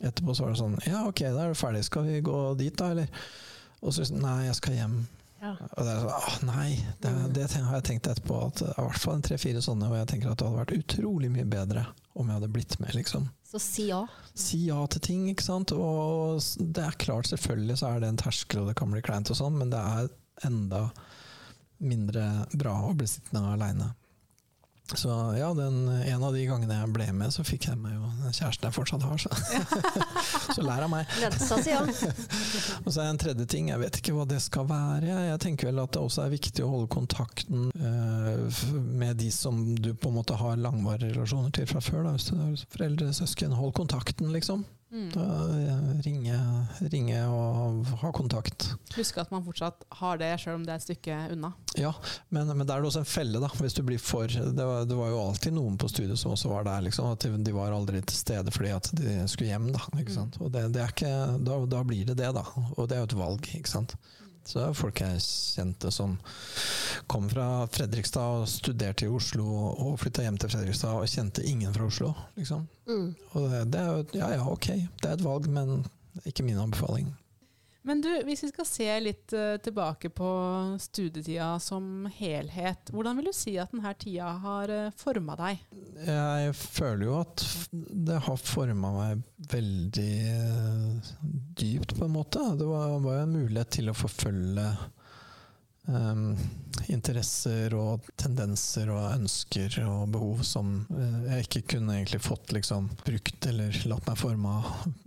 etterpå 0.01 0.35
så 0.35 0.45
var 0.45 0.53
det 0.53 0.61
sånn 0.61 0.77
Ja, 0.87 1.05
ok, 1.09 1.23
da 1.29 1.45
er 1.45 1.53
du 1.53 1.59
ferdig. 1.59 1.85
Skal 1.87 2.07
vi 2.09 2.21
gå 2.25 2.37
dit, 2.59 2.75
da, 2.77 2.91
eller? 2.95 3.25
Og 3.81 3.95
så 3.95 4.05
nei, 4.13 4.45
jeg 4.47 4.57
skal 4.59 4.77
hjem. 4.77 4.95
Ja. 5.41 5.55
Og 5.57 5.85
det 5.87 5.91
er 5.91 6.01
sånn, 6.03 6.11
ah, 6.13 6.33
nei, 6.51 6.67
det, 7.01 7.11
det 7.33 7.47
har 7.55 7.79
jeg 7.79 7.87
tenkt 7.87 8.09
etterpå. 8.11 8.39
At 8.51 8.61
det 8.61 8.69
er 8.69 8.77
i 8.77 8.87
hvert 8.89 9.03
fall 9.03 9.17
en 9.17 9.25
tre-fire 9.25 9.63
sånne, 9.65 9.89
og 9.89 9.97
jeg 9.97 10.09
tenker 10.11 10.31
at 10.31 10.41
det 10.41 10.49
hadde 10.49 10.61
vært 10.61 10.75
utrolig 10.77 11.31
mye 11.33 11.47
bedre 11.49 11.85
om 12.13 12.27
jeg 12.27 12.37
hadde 12.37 12.51
blitt 12.53 12.75
med, 12.81 12.93
liksom. 12.97 13.29
Så 13.51 13.59
si 13.59 13.87
ja. 13.89 14.03
Si 14.37 14.65
ja 14.67 14.79
til 14.91 15.03
ting, 15.03 15.23
ikke 15.31 15.45
sant. 15.47 15.73
Og 15.73 16.43
det 16.59 16.85
er 16.85 16.99
klart, 17.01 17.31
selvfølgelig 17.31 17.79
så 17.81 17.89
er 17.89 18.03
det 18.03 18.11
en 18.11 18.21
terskel, 18.21 18.61
og 18.61 18.69
det 18.69 18.77
kan 18.79 18.93
bli 18.93 19.01
kleint 19.05 19.31
og 19.33 19.39
sånn, 19.39 19.57
men 19.59 19.73
det 19.73 19.81
er 19.81 20.11
enda 20.47 20.85
mindre 21.81 22.27
bra 22.53 22.75
å 22.85 22.93
bli 22.97 23.09
sittende 23.09 23.55
aleine. 23.55 23.91
Så 24.97 25.09
ja, 25.37 25.53
den, 25.53 25.87
en 25.87 26.23
av 26.23 26.33
de 26.35 26.43
gangene 26.45 26.77
jeg 26.81 26.91
ble 26.95 27.07
med, 27.15 27.31
så 27.33 27.45
fikk 27.47 27.69
jeg 27.69 27.79
meg 27.79 27.95
jo 27.95 28.09
den 28.21 28.35
kjæresten 28.35 28.67
jeg 28.67 28.75
fortsatt 28.75 29.05
har. 29.07 29.21
Så, 29.21 29.29
så 30.57 30.65
lær 30.65 30.85
av 30.85 30.91
meg. 30.91 31.07
Og 32.85 32.89
så 32.91 33.01
er 33.01 33.05
det 33.05 33.11
en 33.13 33.21
tredje 33.25 33.47
ting, 33.53 33.71
jeg 33.71 33.81
vet 33.81 34.01
ikke 34.01 34.15
hva 34.17 34.27
det 34.29 34.41
skal 34.43 34.67
være. 34.69 35.15
Jeg 35.29 35.41
tenker 35.45 35.71
vel 35.71 35.81
at 35.83 35.95
det 35.95 36.03
også 36.03 36.25
er 36.25 36.35
viktig 36.35 36.65
å 36.65 36.71
holde 36.73 36.91
kontakten 36.91 37.69
uh, 37.71 38.61
med 39.01 39.19
de 39.21 39.31
som 39.33 39.63
du 39.75 39.93
på 39.95 40.11
en 40.11 40.19
måte 40.19 40.37
har 40.39 40.59
langvarige 40.59 41.15
relasjoner 41.15 41.55
til 41.55 41.69
fra 41.71 41.83
før. 41.83 42.05
Da. 42.07 42.15
Hvis 42.17 42.29
du 42.29 42.35
har 42.37 42.67
foreldre, 42.75 43.11
søsken, 43.15 43.57
hold 43.57 43.75
kontakten, 43.79 44.31
liksom. 44.35 44.65
Mm. 44.91 45.07
Da, 45.13 45.25
eh, 45.55 46.01
ringe, 46.03 46.37
ringe 46.91 47.19
og 47.31 47.85
ha 48.01 48.11
kontakt. 48.11 48.73
Husk 48.97 49.21
at 49.21 49.31
man 49.31 49.45
fortsatt 49.45 49.85
har 50.01 50.19
det, 50.19 50.33
sjøl 50.41 50.57
om 50.59 50.65
det 50.67 50.73
er 50.73 50.81
et 50.81 50.85
stykke 50.85 51.19
unna. 51.31 51.53
Ja, 51.79 51.93
men, 52.29 52.51
men 52.51 52.67
der 52.67 52.75
er 52.75 52.83
det 52.83 52.91
også 52.91 53.05
en 53.05 53.07
felle, 53.07 53.39
da. 53.39 53.47
Hvis 53.61 53.77
du 53.77 53.85
blir 53.87 54.01
for 54.03 54.27
det 54.27 54.65
var, 54.67 54.83
det 54.89 54.97
var 54.99 55.13
jo 55.13 55.21
alltid 55.23 55.55
noen 55.55 55.77
på 55.79 55.87
studiet 55.91 56.19
som 56.19 56.35
også 56.35 56.51
var 56.51 56.67
der, 56.67 56.83
liksom. 56.89 57.07
At 57.15 57.23
de, 57.23 57.31
de 57.39 57.55
var 57.55 57.71
aldri 57.71 58.03
til 58.03 58.19
stede 58.19 58.51
fordi 58.51 58.73
at 58.75 58.91
de 58.99 59.15
skulle 59.31 59.53
hjem, 59.53 59.71
da. 59.71 59.85
Ikke 60.01 60.17
sant? 60.17 60.35
Og 60.43 60.51
det, 60.51 60.67
det 60.75 60.83
er 60.83 60.91
ikke, 60.91 61.13
da, 61.47 61.61
da 61.71 61.85
blir 61.87 62.11
det 62.11 62.19
det, 62.19 62.33
da. 62.35 62.43
Og 62.75 62.83
det 62.91 62.97
er 62.97 63.05
jo 63.05 63.11
et 63.13 63.21
valg, 63.23 63.53
ikke 63.61 63.71
sant. 63.71 63.95
Så 64.43 64.57
det 64.57 64.65
er 64.65 64.77
folk 64.77 65.01
jeg 65.03 65.21
kjente 65.21 65.91
som 65.93 66.15
kom 67.11 67.27
fra 67.29 67.67
Fredrikstad 67.71 68.41
og 68.41 68.49
studerte 68.49 69.05
i 69.05 69.11
Oslo 69.13 69.45
og 69.71 69.99
flytta 70.01 70.25
hjem 70.25 70.39
til 70.41 70.51
Fredrikstad 70.51 70.97
og 70.97 71.09
kjente 71.11 71.45
ingen 71.47 71.73
fra 71.75 71.87
Oslo, 71.87 72.13
liksom. 72.39 72.65
Mm. 72.89 73.09
Og 73.31 73.49
det, 73.51 73.63
det 73.73 73.81
er 73.81 73.91
jo 73.91 74.05
Ja 74.17 74.31
ja, 74.33 74.45
ok, 74.49 74.67
det 75.01 75.09
er 75.09 75.17
et 75.17 75.25
valg, 75.25 75.49
men 75.49 75.85
ikke 76.25 76.43
min 76.43 76.59
anbefaling. 76.59 77.11
Men 77.81 78.01
du, 78.01 78.09
hvis 78.27 78.43
vi 78.45 78.51
skal 78.51 78.67
se 78.69 78.87
litt 79.01 79.33
eh, 79.33 79.55
tilbake 79.63 80.11
på 80.13 80.29
studietida 80.81 81.55
som 81.59 82.05
helhet, 82.13 82.91
hvordan 82.93 83.17
vil 83.17 83.31
du 83.31 83.33
si 83.33 83.55
at 83.61 83.73
denne 83.73 83.93
tida 83.97 84.29
har 84.43 84.69
uh, 84.69 84.93
forma 84.97 85.37
deg? 85.39 85.63
Jeg 86.05 86.53
føler 86.61 87.07
jo 87.07 87.17
at 87.23 87.45
det 87.71 88.19
har 88.27 88.37
forma 88.37 88.93
meg 88.99 89.25
veldig 89.51 90.13
eh, 90.29 91.11
dypt, 91.57 91.97
på 91.97 92.05
en 92.05 92.15
måte. 92.19 92.43
Det 92.59 92.69
var, 92.69 92.99
var 93.01 93.23
en 93.23 93.33
mulighet 93.39 93.73
til 93.79 93.89
å 93.89 93.97
forfølge 93.97 94.67
um, 95.87 96.35
interesser 96.91 97.73
og 97.77 98.05
tendenser 98.19 98.91
og 98.93 99.15
ønsker 99.15 99.79
og 99.85 100.13
behov 100.13 100.45
som 100.47 100.73
eh, 100.93 101.19
jeg 101.31 101.47
ikke 101.47 101.63
kunne 101.75 101.97
egentlig 101.97 102.21
fått 102.25 102.53
liksom, 102.55 102.91
brukt 103.05 103.49
eller 103.49 103.81
latt 103.89 104.07
meg 104.09 104.19
forme 104.21 104.55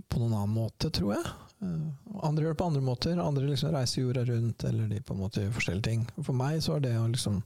på 0.08 0.20
noen 0.22 0.34
annen 0.34 0.56
måte, 0.56 0.90
tror 0.94 1.16
jeg. 1.16 1.34
Eh, 1.64 2.20
Andre 2.24 2.44
gjør 2.44 2.54
det 2.54 2.60
på 2.60 2.66
andre 2.70 2.82
måter. 2.84 3.18
Andre 3.24 3.48
liksom 3.48 3.72
reiser 3.74 4.02
jorda 4.04 4.24
rundt, 4.28 4.64
eller 4.68 4.88
de 4.92 5.00
på 5.04 5.14
en 5.16 5.22
måte 5.24 5.42
gjør 5.42 5.56
forskjellige 5.56 5.88
ting. 5.88 6.04
For 6.22 6.36
meg 6.36 6.60
så 6.64 6.76
er 6.76 6.84
det 6.86 6.94
å 7.00 7.08
liksom 7.10 7.40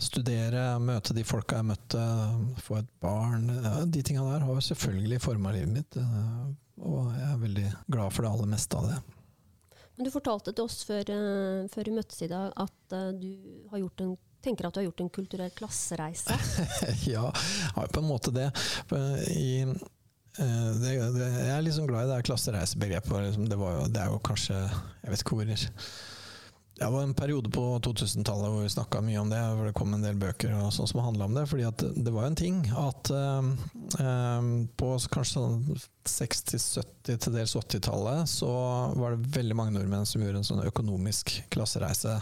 studere, 0.00 0.62
møte 0.80 1.12
de 1.16 1.24
folka 1.28 1.58
jeg 1.60 1.68
møtte, 1.68 2.02
få 2.64 2.78
et 2.80 2.88
barn 3.04 3.50
De 3.92 4.00
tinga 4.06 4.22
der 4.24 4.46
har 4.46 4.54
jo 4.56 4.62
selvfølgelig 4.70 5.18
forma 5.20 5.52
livet 5.52 5.74
mitt. 5.74 5.96
eh, 6.00 6.46
Og 6.80 7.10
jeg 7.12 7.26
er 7.34 7.42
veldig 7.42 7.66
glad 7.92 8.12
for 8.16 8.24
det 8.24 8.30
aller 8.32 8.48
meste 8.54 8.78
av 8.80 8.88
det. 8.88 9.00
Men 9.96 10.06
du 10.06 10.10
fortalte 10.14 10.54
til 10.56 10.64
oss 10.64 10.78
før, 10.88 11.04
eh, 11.12 11.68
før 11.68 11.84
vi 11.90 11.96
møttes 11.98 12.22
i 12.24 12.30
dag 12.32 12.52
at 12.56 12.96
du 13.20 13.28
har 13.70 13.82
gjort 13.82 14.00
en, 14.06 14.14
tenker 14.40 14.64
at 14.66 14.72
du 14.72 14.80
har 14.80 14.86
gjort 14.88 15.02
en 15.04 15.10
kulturell 15.12 15.50
klassereise. 15.52 16.32
ja, 17.12 17.26
jeg 17.28 17.74
har 17.76 17.92
på 17.92 18.00
en 18.00 18.08
måte 18.08 18.32
det. 18.32 18.48
I, 19.36 19.66
det, 20.40 20.94
det 21.16 21.26
jeg 21.28 21.52
er 21.56 21.66
liksom 21.66 21.88
glad 21.90 22.08
i 22.08 22.14
det 22.14 22.22
klassereisebegrepet. 22.28 23.26
Liksom, 23.26 23.48
det, 23.50 23.58
det 23.92 24.00
er 24.00 24.08
jo 24.12 24.22
kanskje 24.24 24.56
Jeg 24.56 25.12
vet 25.12 25.24
ikke 25.24 25.36
hvor 25.36 25.50
Det 26.80 26.88
var 26.94 27.02
en 27.02 27.14
periode 27.14 27.50
på 27.52 27.64
2000-tallet 27.84 28.52
hvor 28.52 28.62
vi 28.64 28.72
snakka 28.72 29.02
mye 29.04 29.20
om 29.20 29.32
det. 29.32 29.40
Hvor 29.40 29.68
det 29.68 29.74
kom 29.76 29.94
en 29.94 30.06
del 30.06 30.16
bøker 30.20 30.54
og 30.56 30.72
sånn 30.72 30.88
som 30.88 31.02
handla 31.04 31.28
om 31.28 31.36
det. 31.36 31.46
fordi 31.50 31.68
det 31.96 32.14
var 32.14 32.24
jo 32.24 32.30
en 32.32 32.40
ting 32.40 32.62
at 32.72 33.12
eh, 33.12 33.52
eh, 34.06 34.48
på 34.80 34.94
kanskje 35.12 35.34
sånn 35.34 35.60
60-, 36.08 36.64
70-, 36.80 37.20
til 37.26 37.36
dels 37.36 37.56
80-tallet 37.60 38.32
så 38.32 38.50
var 38.96 39.14
det 39.14 39.36
veldig 39.36 39.60
mange 39.60 39.76
nordmenn 39.76 40.08
som 40.08 40.24
gjorde 40.24 40.40
en 40.40 40.50
sånn 40.54 40.64
økonomisk 40.64 41.36
klassereise. 41.52 42.16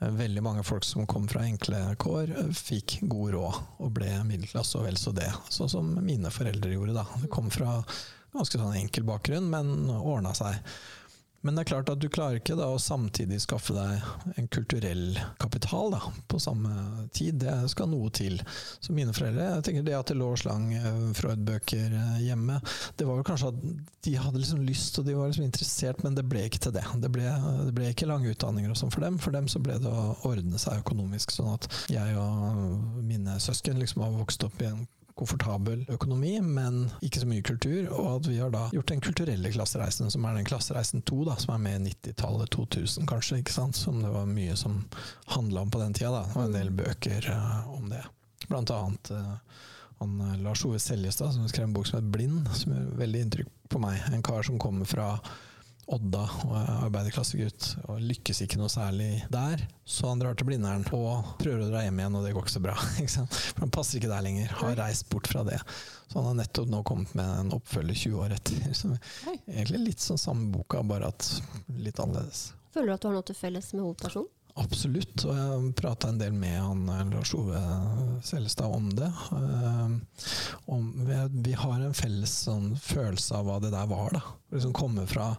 Eh, 0.00 0.10
Veldig 0.12 0.42
mange 0.44 0.64
folk 0.66 0.84
som 0.84 1.06
kom 1.08 1.28
fra 1.28 1.44
enkle 1.46 1.80
kår, 2.02 2.32
eh, 2.38 2.50
fikk 2.52 2.98
god 3.08 3.32
råd 3.36 3.60
og 3.80 3.94
ble 3.96 4.10
middelklasse 4.28 4.76
og 4.78 4.84
vel 4.88 4.98
så 5.00 5.14
det. 5.16 5.30
Sånn 5.52 5.70
som 5.72 5.94
mine 6.04 6.30
foreldre 6.34 6.74
gjorde. 6.74 6.94
da. 6.94 7.06
De 7.22 7.28
kom 7.32 7.50
fra 7.50 7.78
ganske 8.36 8.58
sånn 8.60 8.76
enkel 8.76 9.04
bakgrunn, 9.08 9.48
men 9.48 9.88
ordna 9.96 10.34
seg. 10.36 10.58
Men 11.40 11.54
det 11.54 11.62
er 11.62 11.68
klart 11.70 11.90
at 11.92 12.00
du 12.02 12.08
klarer 12.10 12.40
ikke 12.40 12.56
da 12.58 12.68
å 12.72 12.78
samtidig 12.80 13.38
skaffe 13.44 13.74
deg 13.76 14.36
en 14.40 14.48
kulturell 14.50 15.18
kapital 15.38 15.92
da, 15.94 16.00
på 16.26 16.40
samme 16.42 16.72
tid. 17.14 17.38
Det 17.42 17.54
skal 17.70 17.90
noe 17.92 18.10
til. 18.14 18.40
Så 18.80 18.94
mine 18.96 19.14
foreldre, 19.14 19.50
jeg 19.56 19.66
tenker 19.68 19.86
det 19.86 19.94
at 19.98 20.10
det 20.10 20.18
lå 20.18 20.32
slang 20.40 20.72
eh, 20.74 21.04
Freud-bøker 21.16 21.94
eh, 22.00 22.16
hjemme, 22.26 22.58
det 22.98 23.06
var 23.06 23.20
vel 23.20 23.28
kanskje 23.28 23.52
at 23.52 23.62
de 24.06 24.16
hadde 24.18 24.42
liksom 24.42 24.64
lyst 24.66 24.98
og 24.98 25.06
de 25.06 25.14
var 25.18 25.30
liksom 25.30 25.46
interessert, 25.46 26.02
men 26.06 26.18
det 26.18 26.26
ble 26.26 26.46
ikke 26.48 26.62
til 26.66 26.74
det. 26.74 26.84
Det 27.02 27.12
ble, 27.14 27.30
det 27.68 27.76
ble 27.76 27.92
ikke 27.92 28.10
lange 28.10 28.32
utdanninger 28.32 28.72
og 28.72 28.80
sånn 28.80 28.94
for 28.94 29.06
dem. 29.06 29.20
For 29.22 29.36
dem 29.36 29.50
så 29.52 29.62
ble 29.62 29.78
det 29.82 29.92
å 29.92 30.08
ordne 30.26 30.60
seg 30.62 30.82
økonomisk, 30.82 31.34
sånn 31.36 31.54
at 31.54 31.70
jeg 31.92 32.18
og 32.20 33.02
mine 33.06 33.38
søsken 33.42 33.78
liksom 33.82 34.06
har 34.06 34.14
vokst 34.18 34.46
opp 34.46 34.62
i 34.62 34.70
en 34.72 34.86
komfortabel 35.16 35.84
økonomi, 35.92 36.34
men 36.44 36.90
ikke 37.04 37.22
så 37.22 37.28
mye 37.28 37.44
kultur. 37.46 37.88
Og 37.96 38.08
at 38.10 38.28
vi 38.28 38.38
har 38.38 38.52
da 38.52 38.66
gjort 38.74 38.90
den 38.92 39.02
kulturelle 39.04 39.52
klassereisen, 39.54 40.10
som 40.12 40.26
er 40.28 40.36
den 40.36 40.48
klassereisen 40.48 41.04
2, 41.08 41.22
da, 41.30 41.38
som 41.40 41.54
er 41.54 41.62
med 41.64 41.78
i 41.80 41.94
90-tallet, 41.94 42.52
2000 42.52 43.08
kanskje, 43.08 43.40
ikke 43.40 43.54
sant? 43.54 43.78
som 43.80 44.02
det 44.02 44.12
var 44.12 44.28
mye 44.28 44.56
som 44.60 44.82
handla 45.32 45.64
om 45.64 45.72
på 45.72 45.80
den 45.80 45.96
tida. 45.96 46.12
Da. 46.18 46.26
Det 46.28 46.38
var 46.40 46.50
en 46.50 46.58
del 46.58 46.74
bøker 46.82 47.30
uh, 47.32 47.72
om 47.72 47.88
det. 47.92 48.04
Blant 48.46 48.70
annet 48.70 49.10
uh, 49.16 49.64
han, 50.02 50.18
Lars 50.44 50.64
Ove 50.68 50.78
Seljestad, 50.82 51.32
som 51.32 51.48
skrev 51.48 51.70
en 51.70 51.76
bok 51.76 51.88
som 51.88 52.00
het 52.00 52.12
'Blind', 52.12 52.52
som 52.52 52.74
gjør 52.74 52.96
veldig 53.00 53.26
inntrykk 53.26 53.52
på 53.72 53.80
meg. 53.80 54.02
En 54.12 54.22
kar 54.22 54.44
som 54.44 54.58
kommer 54.60 54.84
fra 54.84 55.14
Odda 55.86 56.24
og 56.42 56.54
er 56.58 56.70
arbeiderklassegutt 56.88 57.66
og 57.86 58.00
lykkes 58.02 58.40
ikke 58.42 58.58
noe 58.58 58.70
særlig 58.72 59.20
der. 59.30 59.60
Så 59.86 60.08
han 60.10 60.18
drar 60.18 60.34
til 60.34 60.48
Blindern 60.48 60.82
og 60.96 61.36
prøver 61.38 61.62
å 61.62 61.68
dra 61.70 61.84
hjem 61.84 62.00
igjen, 62.02 62.16
og 62.18 62.26
det 62.26 62.32
går 62.34 62.46
ikke 62.46 62.54
så 62.56 62.62
bra. 62.64 62.74
Ikke 63.02 63.26
For 63.30 63.62
Han 63.62 63.74
passer 63.76 64.00
ikke 64.00 64.10
der 64.10 64.24
lenger, 64.26 64.50
har 64.62 64.74
reist 64.80 65.06
bort 65.12 65.30
fra 65.30 65.44
det. 65.46 65.60
Så 66.10 66.18
han 66.18 66.26
har 66.32 66.38
nettopp 66.40 66.70
nå 66.72 66.82
kommet 66.86 67.14
med 67.18 67.30
en 67.40 67.54
oppfølger 67.54 68.00
20 68.02 68.24
år 68.24 68.34
etter. 68.34 68.66
Som 68.80 68.96
egentlig 69.46 69.84
litt 69.92 70.02
sånn 70.02 70.18
samme 70.18 70.50
boka, 70.54 70.82
bare 70.82 71.12
at 71.14 71.28
litt 71.78 72.02
annerledes. 72.02 72.48
Føler 72.74 72.90
du 72.90 72.96
at 72.96 73.04
du 73.04 73.08
har 73.12 73.16
noe 73.20 73.28
til 73.30 73.38
felles 73.38 73.70
med 73.76 73.86
hovedpersonen? 73.86 74.32
Absolutt, 74.56 75.20
og 75.28 75.36
jeg 75.36 75.72
prata 75.76 76.08
en 76.08 76.18
del 76.20 76.32
med 76.32 76.54
han 76.56 76.86
eh, 76.88 77.02
Lars 77.10 77.34
Ove 77.36 77.60
Sellestad 78.24 78.72
om 78.72 78.86
det. 78.96 79.10
Uh, 79.28 79.92
om, 80.72 80.86
vi, 81.04 81.18
vi, 81.44 81.52
har 81.60 81.76
en 81.76 81.96
felles 81.96 82.32
sånn, 82.46 82.70
følelse 82.80 83.36
av 83.36 83.50
hva 83.50 83.58
det 83.60 83.74
der 83.74 83.90
var. 83.90 84.16
da. 84.16 84.22
Liksom 84.56 84.72
komme 84.76 85.04
fra 85.10 85.34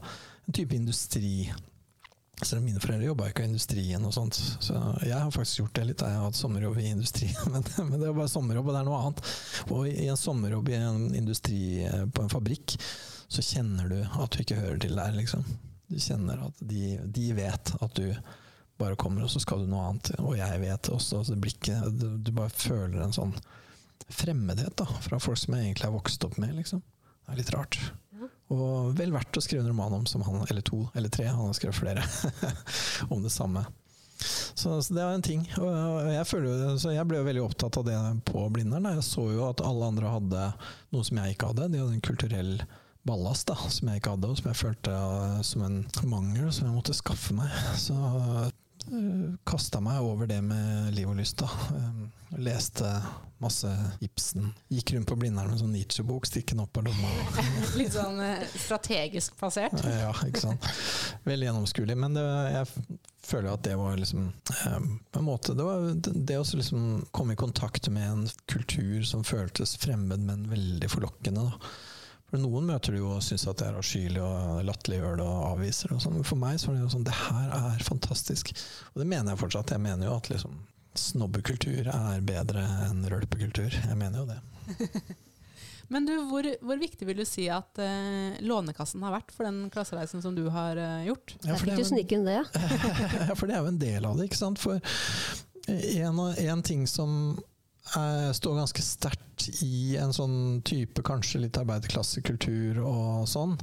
en 0.47 0.53
type 0.53 0.75
industri. 0.75 1.53
Selv 2.41 2.61
om 2.61 2.67
mine 2.67 2.79
foreldre 2.79 3.07
jobba 3.07 3.31
ikke 3.31 3.43
i 3.47 3.49
industrien, 3.49 4.03
og 4.05 4.13
sånt, 4.13 4.37
så 4.37 4.77
jeg 5.01 5.17
har 5.17 5.31
faktisk 5.33 5.63
gjort 5.63 5.77
det 5.79 5.85
litt. 5.89 6.03
Jeg 6.05 6.19
har 6.19 6.27
hatt 6.27 6.37
sommerjobb 6.37 6.77
i 6.83 6.91
industrien, 6.91 7.37
men, 7.53 7.65
men, 7.89 7.95
det 7.97 8.09
er 8.09 8.17
bare 8.17 8.31
sommerjobb, 8.31 8.69
og 8.69 8.75
det 8.75 8.81
er 8.81 8.89
noe 8.89 8.99
annet. 9.03 9.31
Og 9.73 9.87
i 9.89 10.09
en 10.11 10.19
sommerjobb 10.21 10.69
i 10.69 10.77
en 10.79 11.07
industri 11.17 11.61
eh, 11.87 12.03
på 12.05 12.23
en 12.23 12.33
fabrikk, 12.33 12.77
så 13.27 13.43
kjenner 13.43 13.89
du 13.91 13.97
at 14.05 14.35
du 14.35 14.43
ikke 14.43 14.59
hører 14.59 14.77
til 14.83 14.99
der, 14.99 15.15
liksom. 15.17 15.47
Du 15.87 15.97
kjenner 16.03 16.45
at 16.47 16.61
de, 16.69 16.97
de 17.15 17.31
vet 17.35 17.73
at 17.81 17.97
du 17.97 18.11
bare 18.77 18.97
kommer, 18.99 19.25
og 19.25 19.31
så 19.33 19.41
skal 19.41 19.63
du 19.63 19.71
noe 19.71 19.87
annet. 19.89 20.13
Og 20.21 20.35
jeg 20.37 20.61
vet 20.61 20.91
også 20.93 21.23
at 21.23 21.33
blikket 21.41 21.97
du, 21.97 22.09
du, 22.21 22.31
bare 22.35 22.53
føler 22.53 23.01
en 23.01 23.15
sånn 23.15 23.33
fremmedhet 24.13 24.77
da, 24.79 24.85
fra 25.03 25.19
folk 25.19 25.39
som 25.41 25.57
jeg 25.57 25.71
egentlig 25.71 25.87
har 25.87 25.95
vokst 25.95 26.27
opp 26.27 26.37
med, 26.39 26.53
liksom. 26.59 26.83
Det 27.25 27.33
er 27.33 27.41
litt 27.41 27.55
rart. 27.55 27.79
Og 28.53 28.93
vel 28.95 29.11
verdt 29.11 29.37
å 29.39 29.43
skrive 29.43 29.65
en 29.65 29.71
roman 29.73 29.97
om, 29.99 30.05
som 30.07 30.23
han, 30.23 30.45
eller 30.47 30.63
to, 30.65 30.85
eller 30.95 31.11
tre, 31.11 31.27
han 31.27 31.49
har 31.49 31.57
skrevet 31.57 31.79
flere, 31.81 32.05
om 33.13 33.23
det 33.25 33.33
samme. 33.33 33.65
Så, 34.17 34.81
så, 34.81 34.93
det 34.93 35.03
var 35.03 35.13
en 35.13 35.25
ting. 35.25 35.43
Og 35.61 36.07
jeg, 36.09 36.25
føler, 36.25 36.77
så 36.81 36.95
jeg 36.95 37.05
ble 37.09 37.21
veldig 37.25 37.43
opptatt 37.43 37.77
av 37.77 37.85
det 37.85 37.97
på 38.25 38.47
Blindern. 38.53 38.87
Jeg 38.95 39.05
så 39.05 39.27
jo 39.33 39.45
at 39.49 39.61
alle 39.61 39.91
andre 39.91 40.13
hadde 40.15 40.49
noe 40.95 41.05
som 41.05 41.19
jeg 41.21 41.35
ikke 41.35 41.51
hadde. 41.51 41.69
De 41.73 41.81
hadde 41.83 41.97
en 41.99 42.07
kulturell 42.07 42.53
ballast 43.07 43.47
da, 43.51 43.55
som 43.71 43.91
jeg 43.91 44.01
ikke 44.01 44.15
hadde, 44.15 44.31
og 44.31 44.39
som 44.39 44.49
jeg 44.49 44.59
følte 44.59 44.95
som 45.47 45.67
en 45.67 45.77
mangel 46.09 46.49
som 46.51 46.67
jeg 46.67 46.75
måtte 46.75 46.97
skaffe 46.97 47.35
meg. 47.37 47.53
Så 47.79 47.95
kasta 49.47 49.81
meg 49.83 50.01
over 50.01 50.27
det 50.29 50.39
med 50.43 50.93
liv 50.95 51.09
og 51.09 51.17
lyst. 51.19 51.41
da. 51.41 51.49
Eh, 51.75 52.37
leste 52.43 52.91
masse 53.37 53.69
Ibsen. 54.03 54.53
Gikk 54.73 54.93
rundt 54.93 55.09
på 55.09 55.17
Blindern 55.19 55.51
med 55.51 55.59
sånn 55.61 55.73
Nietzsche-bok 55.75 56.27
stikkende 56.27 56.65
opp 56.65 56.79
av 56.79 56.87
lomma. 56.87 57.11
Litt 57.79 57.93
sånn 57.95 58.19
eh, 58.23 58.45
strategisk 58.55 59.37
plassert? 59.39 59.77
ja, 60.03 60.13
ikke 60.27 60.43
sant. 60.47 60.69
Veldig 61.27 61.49
gjennomskuelig. 61.49 61.97
Men 61.99 62.17
det, 62.17 62.25
jeg 62.55 62.97
føler 63.27 63.51
at 63.53 63.65
det 63.67 63.75
var 63.79 63.99
liksom 63.99 64.31
på 64.47 65.19
en 65.19 65.27
måte, 65.27 65.53
Det 65.57 65.67
var 65.67 65.91
det 66.01 66.39
å 66.39 66.47
liksom 66.47 66.87
komme 67.11 67.35
i 67.35 67.39
kontakt 67.39 67.91
med 67.93 68.07
en 68.07 68.25
kultur 68.47 69.03
som 69.07 69.27
føltes 69.27 69.77
fremmed, 69.81 70.23
men 70.23 70.49
veldig 70.51 70.91
forlokkende. 70.91 71.47
da 71.51 71.85
for 72.27 72.43
Noen 72.43 72.65
møter 72.67 72.91
du 72.91 72.99
jo 72.99 73.11
og 73.15 73.23
syns 73.23 73.45
at 73.47 73.61
det 73.61 73.69
er 73.69 73.77
avskyelig 73.79 74.23
og 74.23 74.63
latterliggjør 74.67 75.19
det 75.21 75.27
og 75.27 75.45
avviser 75.53 75.93
det. 75.93 75.99
Sånn. 76.03 76.17
For 76.27 76.39
meg 76.39 76.57
så 76.59 76.71
er 76.71 76.75
det 76.75 76.81
jo 76.83 76.89
sånn 76.97 77.05
Det 77.07 77.15
her 77.15 77.53
er 77.55 77.85
fantastisk. 77.87 78.51
Og 78.93 78.99
det 78.99 79.07
mener 79.07 79.31
jeg 79.31 79.41
fortsatt. 79.45 79.71
Jeg 79.71 79.83
mener 79.85 80.09
jo 80.09 80.17
at 80.17 80.27
liksom 80.33 80.57
snobbekultur 80.97 81.87
er 81.93 82.25
bedre 82.25 82.65
enn 82.87 83.05
rølpekultur. 83.07 83.71
Jeg 83.71 83.97
mener 83.99 84.25
jo 84.25 84.27
det. 84.33 84.41
Men 85.93 86.03
du, 86.03 86.13
hvor, 86.27 86.43
hvor, 86.59 86.79
viktig 86.81 87.07
vil 87.07 87.21
du 87.21 87.23
si 87.23 87.45
at 87.47 87.79
uh, 87.79 88.35
Lånekassen 88.43 89.03
har 89.07 89.13
vært 89.15 89.31
for 89.31 89.47
den 89.47 89.69
klassereisen 89.71 90.19
som 90.23 90.35
du 90.35 90.49
har 90.51 90.75
uh, 90.75 91.05
gjort? 91.07 91.37
Ja, 91.47 91.55
fikk 91.61 91.77
du 91.79 91.85
snike 91.87 92.17
inn 92.17 92.27
det. 92.27 92.41
ja, 93.29 93.35
for 93.37 93.47
det 93.47 93.55
er 93.55 93.63
jo 93.63 93.71
en 93.71 93.79
del 93.79 94.07
av 94.09 94.19
det, 94.19 94.27
ikke 94.27 94.41
sant. 94.41 94.59
For 94.59 94.83
en, 95.71 96.19
en 96.19 96.65
ting 96.65 96.83
som 96.91 97.37
står 98.35 98.57
ganske 98.59 98.83
sterkt 98.83 99.47
i 99.63 99.97
en 100.01 100.13
sånn 100.13 100.61
type 100.65 101.03
kanskje 101.05 101.43
litt 101.43 101.57
arbeiderklassekultur 101.59 102.81
og 102.81 103.27
sånn, 103.29 103.55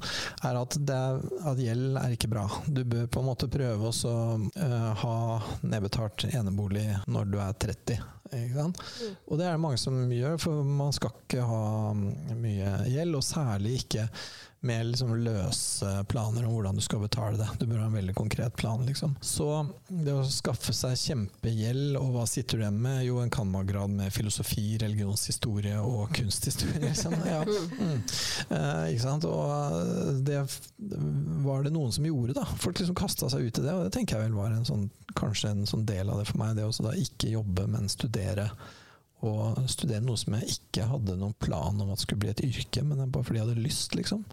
er 0.47 0.59
at, 0.61 0.77
det, 0.79 1.01
at, 1.43 1.61
gjeld 1.61 1.99
er 2.01 2.15
ikke 2.15 2.31
bra. 2.33 2.47
Du 2.67 2.85
bør 2.89 3.09
på 3.11 3.23
en 3.23 3.29
måte 3.29 3.51
prøve 3.53 3.91
å 3.91 4.15
uh, 4.15 4.91
ha 5.03 5.17
nedbetalt 5.67 6.29
enebolig 6.31 6.87
når 7.11 7.33
du 7.33 7.41
er 7.43 7.59
30. 7.67 8.05
Mm. 8.35 8.73
Og 9.29 9.39
det 9.39 9.47
er 9.47 9.53
det 9.53 9.63
mange 9.63 9.79
som 9.79 9.99
gjør, 10.11 10.39
for 10.43 10.65
man 10.67 10.95
skal 10.97 11.13
ikke 11.13 11.45
ha 11.47 11.93
mye 11.95 12.73
gjeld, 12.91 13.19
og 13.19 13.27
særlig 13.27 13.77
ikke 13.85 14.09
med 14.65 14.87
liksom 14.87 15.13
løse 15.21 15.91
planer 16.09 16.47
om 16.47 16.55
hvordan 16.55 16.79
du 16.79 16.83
skal 16.85 17.03
betale 17.03 17.37
det. 17.37 17.49
Du 17.61 17.67
bør 17.67 17.83
ha 17.83 17.89
en 17.91 17.97
veldig 17.99 18.15
konkret 18.17 18.57
plan. 18.57 18.81
Liksom. 18.87 19.15
Så 19.21 19.49
det 19.89 20.15
å 20.15 20.25
skaffe 20.29 20.73
seg 20.77 20.97
kjempegjeld, 20.99 21.99
og 22.01 22.15
hva 22.15 22.25
sitter 22.29 22.59
du 22.59 22.65
igjen 22.65 22.81
med? 22.81 23.03
Jo, 23.05 23.19
en 23.21 23.33
cand.mag.-grad 23.35 23.93
med 23.93 24.13
filosofi, 24.15 24.79
religionshistorie 24.81 25.77
og 25.83 26.15
kunsthistorie. 26.17 26.81
Liksom. 26.87 27.17
Ja. 27.29 27.43
Mm. 27.45 27.99
Eh, 28.49 28.85
ikke 28.95 29.05
sant? 29.05 29.27
Og 29.29 29.51
eh, 29.51 30.23
det 30.25 30.41
var 31.45 31.65
det 31.65 31.75
noen 31.75 31.93
som 31.93 32.07
gjorde, 32.09 32.37
da. 32.39 32.47
Folk 32.61 32.81
liksom 32.81 32.97
kasta 32.99 33.29
seg 33.33 33.45
ut 33.45 33.61
i 33.61 33.67
det, 33.67 33.75
og 33.75 33.85
det 33.85 33.93
tenker 33.97 34.17
jeg 34.17 34.31
vel 34.31 34.39
var 34.39 34.55
en 34.55 34.69
sånn, 34.69 34.89
kanskje 35.19 35.53
en 35.53 35.69
sånn 35.69 35.85
del 35.89 36.09
av 36.09 36.23
det 36.23 36.29
for 36.31 36.41
meg. 36.41 36.57
Det 36.57 36.65
å 36.65 36.95
ikke 37.05 37.35
jobbe, 37.35 37.67
men 37.71 37.93
studere. 37.93 38.49
Og 39.25 39.61
studere 39.73 40.05
noe 40.05 40.21
som 40.21 40.37
jeg 40.39 40.57
ikke 40.57 40.89
hadde 40.89 41.19
noen 41.21 41.37
plan 41.41 41.79
om 41.81 41.93
at 41.93 42.03
skulle 42.03 42.25
bli 42.25 42.33
et 42.33 42.43
yrke, 42.45 42.85
men 42.85 43.05
bare 43.13 43.25
fordi 43.25 43.41
jeg 43.41 43.49
hadde 43.49 43.65
lyst, 43.65 43.97
liksom. 43.97 44.25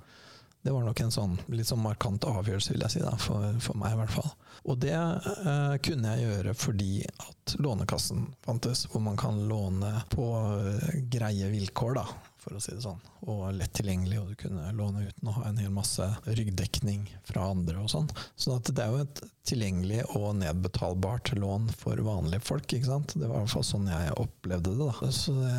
Det 0.61 0.71
var 0.71 0.83
nok 0.85 0.99
en 1.01 1.13
sånn 1.13 1.37
litt 1.49 1.69
sånn 1.71 1.81
markant 1.81 2.25
avgjørelse, 2.29 2.75
vil 2.75 2.83
jeg 2.85 2.93
si, 2.93 3.01
da, 3.01 3.15
for, 3.17 3.55
for 3.63 3.77
meg 3.81 3.95
i 3.95 4.01
hvert 4.01 4.13
fall. 4.13 4.33
Og 4.69 4.77
det 4.83 4.93
eh, 4.93 5.75
kunne 5.81 6.11
jeg 6.13 6.27
gjøre 6.27 6.53
fordi 6.57 6.91
at 7.09 7.55
Lånekassen 7.57 8.27
fantes, 8.45 8.85
hvor 8.91 9.01
man 9.01 9.17
kan 9.17 9.39
låne 9.49 9.89
på 10.13 10.27
uh, 10.37 10.91
greie 11.11 11.49
vilkår, 11.51 11.97
da, 11.97 12.05
for 12.39 12.55
å 12.55 12.61
si 12.61 12.75
det 12.75 12.83
sånn. 12.85 13.01
Og 13.25 13.41
lett 13.57 13.73
tilgjengelig, 13.75 14.19
og 14.21 14.29
du 14.29 14.37
kunne 14.43 14.69
låne 14.77 15.07
uten 15.09 15.31
å 15.31 15.35
ha 15.39 15.47
en 15.49 15.59
hel 15.59 15.73
masse 15.73 16.05
ryggdekning 16.29 17.09
fra 17.27 17.49
andre 17.55 17.81
og 17.81 17.89
sånn. 17.91 18.07
Så 18.39 18.55
det 18.69 18.77
er 18.85 18.93
jo 18.93 19.01
et 19.03 19.23
tilgjengelig 19.49 20.05
og 20.13 20.37
nedbetalbart 20.43 21.33
lån 21.41 21.71
for 21.81 21.99
vanlige 22.05 22.45
folk, 22.45 22.69
ikke 22.69 22.93
sant. 22.93 23.17
Det 23.17 23.25
var 23.25 23.41
i 23.41 23.43
hvert 23.43 23.55
fall 23.57 23.67
sånn 23.67 23.89
jeg 23.91 24.15
opplevde 24.21 24.77
det, 24.77 24.89
da. 24.93 25.11
Så 25.17 25.35
det, 25.41 25.53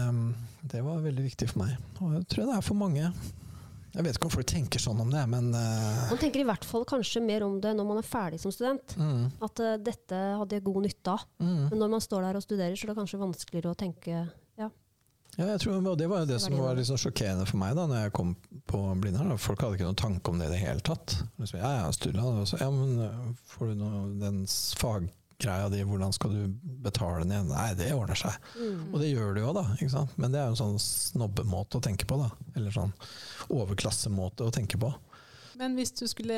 det 0.72 0.86
var 0.86 1.04
veldig 1.04 1.28
viktig 1.28 1.50
for 1.52 1.66
meg. 1.66 1.78
Og 1.98 2.18
jeg 2.20 2.28
tror 2.30 2.48
det 2.48 2.58
er 2.60 2.68
for 2.70 2.84
mange. 2.86 3.12
Jeg 3.92 4.06
vet 4.06 4.16
ikke 4.16 4.28
om 4.28 4.32
folk 4.32 4.48
tenker 4.48 4.80
sånn 4.80 5.00
om 5.04 5.10
det, 5.12 5.22
men 5.28 5.50
uh... 5.52 6.06
Man 6.08 6.20
tenker 6.20 6.40
i 6.40 6.46
hvert 6.48 6.64
fall 6.64 6.86
kanskje 6.88 7.20
mer 7.24 7.44
om 7.44 7.58
det 7.60 7.74
når 7.76 7.88
man 7.88 8.00
er 8.00 8.06
ferdig 8.08 8.40
som 8.40 8.54
student. 8.54 8.94
Mm. 8.96 9.26
At 9.44 9.60
uh, 9.60 9.74
dette 9.76 10.20
hadde 10.40 10.56
jeg 10.56 10.64
god 10.64 10.86
nytte 10.86 11.12
av. 11.12 11.26
Mm. 11.42 11.66
Men 11.66 11.82
når 11.84 11.92
man 11.96 12.04
står 12.04 12.24
der 12.24 12.38
og 12.40 12.46
studerer, 12.46 12.78
så 12.78 12.86
er 12.86 12.92
det 12.92 13.00
kanskje 13.02 13.20
vanskeligere 13.20 13.74
å 13.74 13.78
tenke 13.82 14.14
ja. 14.60 14.70
Ja, 15.36 15.46
jeg 15.48 15.62
tror, 15.62 15.78
og 15.80 15.96
Det 16.00 16.08
var 16.08 16.24
jo 16.24 16.28
det 16.28 16.40
som 16.44 16.56
var 16.60 16.76
liksom 16.76 16.98
sjokkerende 17.00 17.46
for 17.48 17.60
meg 17.60 17.76
da 17.76 17.86
når 17.88 18.02
jeg 18.06 18.14
kom 18.16 18.34
på 18.68 18.80
Blindern. 19.00 19.36
Folk 19.40 19.64
hadde 19.64 19.78
ikke 19.78 19.88
noen 19.88 20.02
tanke 20.02 20.32
om 20.32 20.40
det 20.40 20.48
i 20.48 20.54
det 20.54 20.60
hele 20.60 20.84
tatt. 20.84 21.18
Så, 21.40 21.56
ja, 21.56 21.70
ja, 21.82 21.86
Sturla, 21.92 22.32
ja, 22.60 22.68
men 22.72 23.00
eh, 23.06 23.22
får 23.54 23.72
du 23.72 23.80
noe, 23.80 24.02
den 24.20 24.44
fag 24.80 25.08
greia 25.42 25.68
di, 25.72 25.82
hvordan 25.86 26.14
skal 26.14 26.34
du 26.34 26.72
betale 26.84 27.22
den 27.22 27.34
igjen? 27.34 27.52
Nei, 27.52 27.68
det 27.78 27.92
ordner 27.96 28.18
seg. 28.18 28.36
Mm. 28.56 28.82
Og 28.90 28.98
det 29.02 29.12
gjør 29.12 29.36
det 29.36 29.44
jo, 29.44 29.54
da. 29.56 29.64
Ikke 29.78 29.94
sant? 29.94 30.16
Men 30.20 30.34
det 30.34 30.40
er 30.40 30.50
jo 30.50 30.56
en 30.56 30.62
sånn 30.62 30.82
snobbemåte 30.82 31.80
å 31.80 31.84
tenke 31.84 32.08
på. 32.08 32.20
da. 32.20 32.30
Eller 32.56 32.74
sånn 32.74 32.94
overklassemåte 33.52 34.46
å 34.46 34.54
tenke 34.54 34.80
på. 34.80 34.92
Men 35.60 35.76
hvis 35.76 35.92
du 35.94 36.06
skulle 36.10 36.36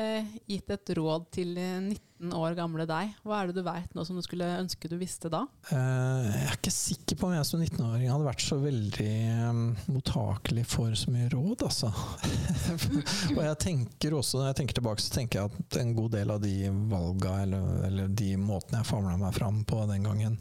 gitt 0.50 0.70
et 0.74 0.90
råd 0.98 1.28
til 1.32 1.54
19 1.56 2.00
år 2.32 2.56
gamle 2.56 2.86
deg, 2.88 3.12
hva 3.26 3.40
er 3.40 3.50
det 3.50 3.58
du 3.58 3.64
veit 3.66 3.92
nå 3.96 4.04
som 4.06 4.16
du 4.16 4.24
skulle 4.24 4.48
ønske 4.56 4.88
du 4.90 4.96
visste 5.00 5.30
da? 5.32 5.42
Uh, 5.68 6.24
jeg 6.30 6.44
er 6.46 6.58
ikke 6.58 6.74
sikker 6.74 7.20
på 7.20 7.28
om 7.28 7.34
jeg 7.36 7.48
som 7.48 7.64
19-åring 7.64 8.12
hadde 8.12 8.28
vært 8.28 8.44
så 8.44 8.58
veldig 8.62 9.14
um, 9.50 9.64
mottakelig 9.92 10.66
for 10.70 10.96
så 10.98 11.14
mye 11.14 11.30
råd, 11.34 11.66
altså. 11.68 11.90
og 13.36 13.42
jeg 13.44 13.58
tenker 13.66 14.16
også, 14.16 14.40
når 14.40 14.52
jeg 14.52 14.60
tenker 14.62 14.80
tilbake, 14.80 15.04
så 15.04 15.16
tenker 15.18 15.42
jeg 15.42 15.52
at 15.52 15.80
en 15.82 15.96
god 15.98 16.14
del 16.16 16.34
av 16.36 16.44
de 16.44 16.54
valga, 16.92 17.40
eller, 17.44 17.72
eller 17.90 18.14
de 18.22 18.30
måtene 18.40 18.80
jeg 18.80 18.90
famla 18.94 19.18
meg 19.20 19.36
fram 19.36 19.64
på 19.68 19.84
den 19.90 20.08
gangen, 20.08 20.38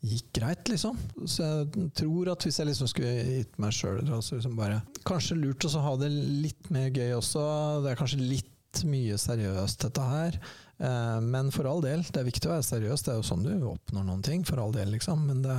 gikk 0.00 0.30
greit, 0.38 0.68
liksom. 0.70 0.96
Så 1.28 1.44
jeg 1.44 1.90
tror 1.98 2.30
at 2.32 2.44
hvis 2.46 2.60
jeg 2.60 2.70
liksom 2.70 2.88
skulle 2.88 3.12
gitt 3.40 3.58
meg 3.60 3.74
sjøl 3.76 4.00
altså 4.06 4.38
liksom 4.38 4.56
bare 4.56 4.80
Kanskje 5.06 5.36
lurt 5.36 5.66
å 5.66 5.82
ha 5.84 5.92
det 6.00 6.08
litt 6.12 6.70
mer 6.72 6.88
gøy 6.92 7.18
også. 7.18 7.42
Det 7.84 7.92
er 7.92 8.00
kanskje 8.00 8.22
litt 8.22 8.82
mye 8.86 9.16
seriøst, 9.18 9.86
dette 9.86 10.04
her. 10.06 10.38
Eh, 10.80 11.20
men 11.20 11.52
for 11.52 11.68
all 11.68 11.82
del, 11.84 12.04
det 12.08 12.22
er 12.22 12.28
viktig 12.28 12.48
å 12.48 12.54
være 12.54 12.66
seriøs. 12.66 13.04
Det 13.04 13.12
er 13.12 13.20
jo 13.20 13.26
sånn 13.26 13.44
du 13.44 13.52
oppnår 13.68 14.06
noen 14.06 14.24
ting, 14.24 14.46
for 14.48 14.62
all 14.62 14.72
del, 14.74 14.92
liksom. 14.94 15.26
Men 15.28 15.42
det 15.44 15.58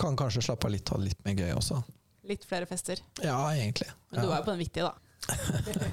kan 0.00 0.18
kanskje 0.18 0.44
slappe 0.46 0.68
av 0.68 0.76
litt, 0.76 0.86
og 0.88 0.96
ha 0.96 1.02
det 1.02 1.10
litt 1.10 1.24
mer 1.26 1.38
gøy 1.42 1.52
også. 1.58 1.82
Litt 2.30 2.46
flere 2.46 2.68
fester. 2.70 3.02
Ja, 3.24 3.40
egentlig. 3.50 3.90
Men 4.12 4.22
du 4.22 4.30
var 4.30 4.42
jo 4.42 4.46
på 4.46 4.54
den 4.54 4.62
viktige, 4.62 4.90
da. 4.90 4.94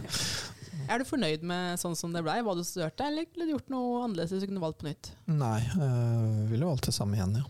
er 0.89 1.01
du 1.01 1.05
fornøyd 1.09 1.45
med 1.45 1.81
sånn 1.81 1.97
som 1.97 2.13
det 2.13 2.21
blei, 2.25 2.39
hva 2.45 2.53
du 2.57 2.61
studerte, 2.65 3.07
eller 3.09 3.25
ville 3.33 3.49
du 3.49 3.55
gjort 3.55 3.73
noe 3.73 4.03
annerledes 4.03 4.35
hvis 4.35 4.45
du 4.45 4.51
kunne 4.51 4.63
valgt 4.63 4.83
på 4.83 4.89
nytt? 4.89 5.13
Nei, 5.33 5.61
øh, 5.77 6.45
ville 6.51 6.69
valgt 6.69 6.89
det 6.91 6.95
samme 6.97 7.17
igjen, 7.17 7.39
ja. 7.41 7.47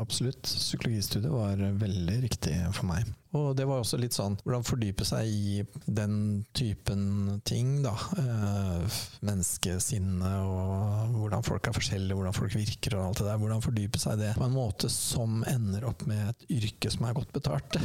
Absolutt. 0.00 0.42
Psykologistudiet 0.42 1.32
var 1.32 1.60
veldig 1.76 2.22
riktig 2.22 2.54
for 2.72 2.88
meg. 2.88 3.10
Og 3.36 3.54
det 3.56 3.64
var 3.68 3.80
også 3.80 3.96
litt 4.00 4.12
sånn 4.12 4.34
hvordan 4.42 4.64
fordype 4.64 5.04
seg 5.08 5.28
i 5.28 5.62
den 5.84 6.44
typen 6.56 7.40
ting, 7.48 7.78
da. 7.84 7.92
Eh, 8.20 8.98
menneskesinnet 9.24 10.48
og 10.48 11.16
hvordan 11.16 11.44
folk 11.46 11.68
er 11.68 11.76
forskjellige, 11.76 12.16
hvordan 12.18 12.36
folk 12.36 12.56
virker 12.56 12.96
og 12.98 13.06
alt 13.06 13.22
det 13.22 13.28
der. 13.28 13.40
Hvordan 13.44 13.64
fordype 13.64 14.02
seg 14.02 14.16
i 14.16 14.22
det 14.26 14.32
på 14.36 14.48
en 14.48 14.56
måte 14.56 14.92
som 14.92 15.40
ender 15.48 15.88
opp 15.88 16.04
med 16.08 16.24
et 16.32 16.48
yrke 16.58 16.92
som 16.92 17.08
er 17.08 17.16
godt 17.16 17.32
betalt. 17.36 17.80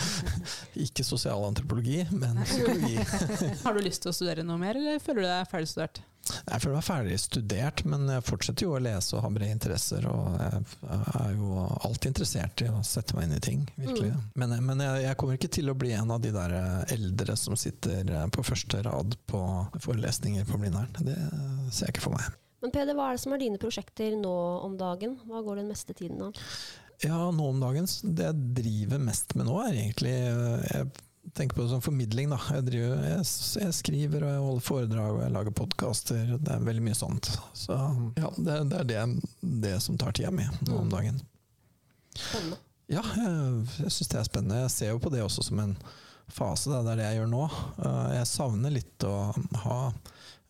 Ikke 0.86 1.04
sosialantropologi, 1.04 2.02
men 2.12 2.40
psykologi. 2.44 2.96
Har 3.64 3.76
du 3.76 3.84
lyst 3.84 4.04
til 4.04 4.12
å 4.12 4.16
studere 4.16 4.44
noe 4.46 4.60
mer, 4.60 4.80
eller 4.80 5.00
føler 5.04 5.24
du 5.24 5.32
deg 5.32 5.52
ferdigstudert? 5.52 6.04
Jeg 6.22 6.62
føler 6.62 6.76
meg 6.76 6.86
ferdig 6.86 7.16
studert, 7.20 7.82
men 7.88 8.06
jeg 8.12 8.24
fortsetter 8.26 8.66
jo 8.66 8.76
å 8.76 8.82
lese 8.82 9.16
og 9.16 9.24
ha 9.24 9.30
brede 9.34 9.56
interesser. 9.56 10.06
Og 10.06 10.36
jeg 10.38 10.60
er 11.18 11.32
jo 11.34 11.64
alltid 11.82 12.10
interessert 12.12 12.62
i 12.62 12.68
å 12.70 12.82
sette 12.86 13.16
meg 13.16 13.26
inn 13.26 13.36
i 13.36 13.42
ting, 13.42 13.64
virkelig. 13.74 14.12
Men, 14.38 14.54
men 14.68 14.84
jeg, 14.84 15.02
jeg 15.06 15.18
kommer 15.20 15.38
ikke 15.40 15.52
til 15.58 15.72
å 15.72 15.78
bli 15.78 15.90
en 15.98 16.14
av 16.14 16.22
de 16.22 16.30
der 16.34 16.54
eldre 16.94 17.36
som 17.40 17.58
sitter 17.58 18.14
på 18.34 18.46
første 18.46 18.84
rad 18.86 19.18
på 19.30 19.42
forelesninger 19.82 20.46
på 20.48 20.62
Blindern. 20.62 20.94
Det 21.00 21.18
ser 21.72 21.88
jeg 21.88 21.96
ikke 21.96 22.06
for 22.06 22.16
meg. 22.18 22.30
Men 22.62 22.70
Peder, 22.70 22.94
hva 22.94 23.10
er 23.10 23.18
det 23.18 23.24
som 23.24 23.34
er 23.34 23.42
dine 23.42 23.58
prosjekter 23.58 24.14
nå 24.14 24.34
om 24.62 24.76
dagen? 24.78 25.18
Hva 25.26 25.42
går 25.42 25.64
den 25.64 25.72
meste 25.72 25.96
tiden 25.98 26.22
av? 26.28 26.38
Ja, 27.02 27.18
nå 27.34 27.48
om 27.50 27.58
dagen, 27.58 27.88
det 28.14 28.28
jeg 28.28 28.50
driver 28.62 29.00
mest 29.02 29.34
med 29.34 29.48
nå, 29.48 29.56
er 29.64 29.80
egentlig 29.80 30.12
jeg 30.14 30.92
tenker 31.34 31.56
på 31.56 31.62
det 31.62 31.68
som 31.68 31.82
formidling. 31.82 32.30
Da. 32.30 32.38
Jeg, 32.56 32.66
driver, 32.68 33.04
jeg, 33.08 33.26
jeg, 33.62 33.74
skriver 33.76 34.26
og 34.26 34.32
jeg 34.32 34.42
holder 34.46 34.66
foredrag 34.66 35.16
og 35.16 35.22
jeg 35.24 35.34
lager 35.36 35.56
podkaster. 35.62 36.34
Det 36.36 36.54
er 36.54 36.66
veldig 36.66 36.84
mye 36.88 36.98
sånt. 36.98 37.30
Så 37.56 37.78
ja, 38.18 38.32
det, 38.36 38.58
det 38.72 38.80
er 38.80 38.90
det, 38.90 39.30
det, 39.40 39.76
som 39.84 39.98
tar 40.00 40.14
tida 40.16 40.32
mi 40.34 40.46
nå 40.66 40.82
om 40.84 40.92
dagen. 40.92 41.20
Spennende. 42.12 42.60
Ja, 42.92 43.02
jeg, 43.16 43.68
jeg 43.86 43.94
syns 43.94 44.10
det 44.12 44.18
er 44.20 44.28
spennende. 44.28 44.64
Jeg 44.66 44.74
ser 44.74 44.92
jo 44.92 45.00
på 45.00 45.12
det 45.12 45.22
også 45.24 45.46
som 45.46 45.62
en 45.62 45.76
fase. 46.32 46.68
Da. 46.70 46.82
Det 46.84 46.92
er 46.94 47.00
det 47.00 47.08
jeg 47.08 47.22
gjør 47.22 47.32
nå. 47.32 47.46
Jeg 48.18 48.28
savner 48.28 48.74
litt 48.74 49.06
å 49.08 49.14
ha 49.64 49.78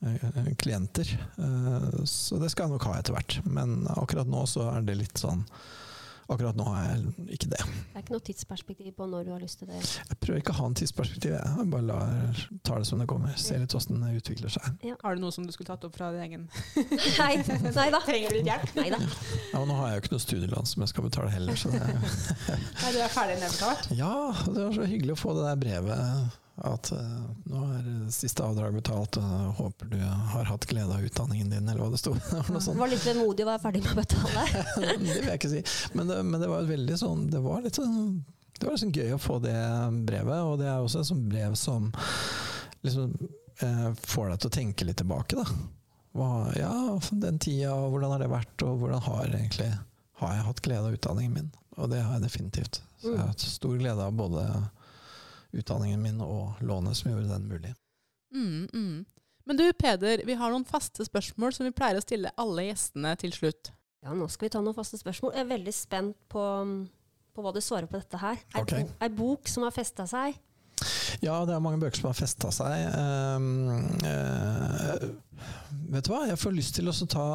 eh, 0.03 0.51
klienter. 0.59 1.12
Eh, 1.39 2.03
så 2.09 2.41
det 2.43 2.51
skal 2.53 2.66
jeg 2.66 2.74
nok 2.74 2.89
ha 2.91 2.97
etter 2.99 3.16
hvert. 3.16 3.39
Men 3.47 3.85
akkurat 3.95 4.30
nå 4.30 4.43
så 4.51 4.72
er 4.72 4.89
det 4.89 4.99
litt 5.05 5.22
sånn 5.22 5.45
Akkurat 6.31 6.57
nå 6.57 6.64
har 6.68 6.85
jeg 6.87 7.12
ikke 7.37 7.49
det. 7.53 7.59
Det 7.62 7.99
er 7.99 8.05
ikke 8.05 8.14
noe 8.14 8.25
tidsperspektiv 8.29 8.93
på 8.97 9.07
når 9.11 9.25
du 9.27 9.33
har 9.35 9.41
lyst 9.43 9.59
til 9.61 9.68
det? 9.68 9.81
Jeg 9.83 10.18
prøver 10.23 10.41
ikke 10.43 10.55
å 10.55 10.59
ha 10.61 10.68
en 10.70 10.77
tidsperspektiv. 10.79 11.35
Jeg 11.35 11.66
bare 11.73 11.87
lar, 11.89 12.43
tar 12.64 12.83
det 12.83 12.89
som 12.89 13.03
det 13.03 13.09
kommer. 13.11 13.35
Ser 13.41 13.61
litt 13.62 13.75
hvordan 13.75 14.05
det 14.07 14.12
utvikler 14.20 14.53
seg. 14.55 14.68
Ja. 14.87 14.95
Har 15.03 15.16
du 15.18 15.25
noe 15.25 15.35
som 15.35 15.47
du 15.49 15.53
skulle 15.55 15.73
tatt 15.73 15.85
opp 15.89 15.97
fra 15.99 16.12
din 16.14 16.23
egen 16.25 16.47
Nei, 17.23 17.33
nei 17.43 17.89
da. 17.93 18.01
Trenger 18.07 18.31
du 18.33 18.39
litt 18.39 18.51
hjelp? 18.53 18.75
Nei 18.79 18.89
da. 18.95 19.01
Ja, 19.53 19.62
og 19.62 19.66
nå 19.70 19.77
har 19.81 19.91
jeg 19.93 19.99
jo 19.99 20.05
ikke 20.05 20.14
noe 20.14 20.25
studielån 20.27 20.70
som 20.73 20.87
jeg 20.87 20.93
skal 20.95 21.09
betale 21.09 21.33
heller. 21.35 21.59
Så 21.59 21.73
det, 21.75 21.83
Nei, 21.83 22.93
du 22.95 23.01
er 23.03 23.12
ferdig 23.12 23.41
nedbetalt? 23.43 23.91
ja, 23.99 24.14
det 24.47 24.61
var 24.68 24.79
så 24.79 24.87
hyggelig 24.89 25.16
å 25.16 25.20
få 25.25 25.35
det 25.39 25.49
der 25.51 25.61
brevet. 25.66 26.39
At 26.61 26.90
uh, 26.92 27.30
nå 27.48 27.62
er 27.78 27.86
siste 28.12 28.44
avdrag 28.44 28.74
betalt, 28.76 29.16
og 29.16 29.55
håper 29.57 29.88
du 29.94 29.96
har 30.03 30.44
hatt 30.50 30.66
glede 30.68 30.92
av 30.92 31.07
utdanningen 31.07 31.48
din, 31.50 31.64
eller 31.68 31.80
hva 31.80 31.88
det 31.94 32.00
sto. 32.03 32.12
Det 32.53 32.76
var 32.76 32.92
litt 32.92 33.07
vemodig 33.07 33.46
å 33.46 33.48
være 33.48 33.62
ferdig 33.62 33.82
med 33.86 33.94
å 33.94 34.00
betale. 34.03 34.44
det 35.00 35.16
vil 35.16 35.30
jeg 35.30 35.40
ikke 35.40 35.53
si. 35.55 35.62
Men 35.96 36.12
det, 36.12 36.20
men 36.28 36.44
det 36.44 36.50
var 36.53 36.68
veldig 36.68 36.98
sånn 37.00 37.24
Det 37.32 37.40
var 37.42 37.62
litt 37.64 37.78
sånn 37.78 37.94
Det 38.59 38.66
var 38.66 38.76
liksom 38.76 38.92
gøy 38.94 39.14
å 39.16 39.20
få 39.22 39.38
det 39.42 39.57
brevet, 40.09 40.42
og 40.44 40.59
det 40.61 40.68
er 40.68 40.82
også 40.82 41.00
et 41.00 41.09
sånt 41.09 41.24
brev 41.32 41.57
som 41.59 41.88
liksom 42.82 43.14
eh, 43.62 43.88
får 44.03 44.28
deg 44.32 44.42
til 44.42 44.50
å 44.50 44.57
tenke 44.59 44.86
litt 44.88 45.00
tilbake, 45.00 45.38
da. 45.38 45.46
Hva, 46.12 46.28
ja, 46.59 46.74
den 47.24 47.40
tida, 47.40 47.72
hvordan 47.88 48.12
har 48.12 48.20
det 48.20 48.28
vært, 48.32 48.66
og 48.66 48.82
hvordan 48.82 49.05
har 49.07 49.30
egentlig 49.30 49.70
Har 50.20 50.34
jeg 50.36 50.46
hatt 50.50 50.61
glede 50.66 50.90
av 50.90 50.96
utdanningen 50.98 51.36
min? 51.38 51.50
Og 51.80 51.88
det 51.90 52.03
har 52.05 52.18
jeg 52.18 52.26
definitivt. 52.26 52.82
Så 53.00 53.14
jeg 53.14 53.18
har 53.22 53.30
hatt 53.32 53.42
stor 53.42 53.78
glede 53.80 54.05
av 54.05 54.12
både 54.14 54.44
utdanningen 55.53 56.03
min 56.03 56.20
og 56.24 56.61
lånet 56.64 56.96
som 56.98 57.12
gjorde 57.12 57.28
den 57.30 57.48
mulig. 57.50 57.74
Mm, 58.34 58.68
mm. 58.72 59.05
Men 59.44 59.59
du 59.59 59.64
Peder, 59.74 60.22
vi 60.26 60.36
har 60.38 60.53
noen 60.53 60.64
faste 60.64 61.05
spørsmål 61.05 61.55
som 61.57 61.66
vi 61.66 61.74
pleier 61.74 61.98
å 61.98 62.05
stille 62.05 62.30
alle 62.40 62.68
gjestene 62.68 63.14
til 63.20 63.34
slutt. 63.34 63.72
Ja, 64.03 64.14
nå 64.14 64.28
skal 64.30 64.46
vi 64.48 64.53
ta 64.55 64.62
noen 64.62 64.76
faste 64.76 64.98
spørsmål. 64.98 65.34
Jeg 65.36 65.44
er 65.44 65.50
veldig 65.50 65.74
spent 65.74 66.16
på, 66.32 66.44
på 67.34 67.44
hva 67.44 67.53
du 67.55 67.61
svarer 67.62 67.90
på 67.90 67.98
dette 68.00 68.18
her. 68.22 68.40
Ei, 68.55 68.62
Ok. 68.62 68.72
bo, 68.72 68.96
ei 69.07 69.11
bok 69.18 69.50
som 69.50 69.66
har 69.66 69.74
festa 69.74 70.07
seg. 70.11 70.38
Ja, 71.20 71.42
det 71.44 71.54
er 71.54 71.62
mange 71.62 71.80
bøker 71.82 71.98
som 71.98 72.10
har 72.10 72.18
festa 72.18 72.52
seg. 72.54 72.86
Um, 72.96 73.48
uh, 74.06 75.06
vet 75.92 76.06
du 76.06 76.12
hva, 76.12 76.22
jeg 76.30 76.40
får 76.40 76.56
lyst 76.56 76.76
til 76.78 76.88
å 76.88 76.94
ta 77.10 77.26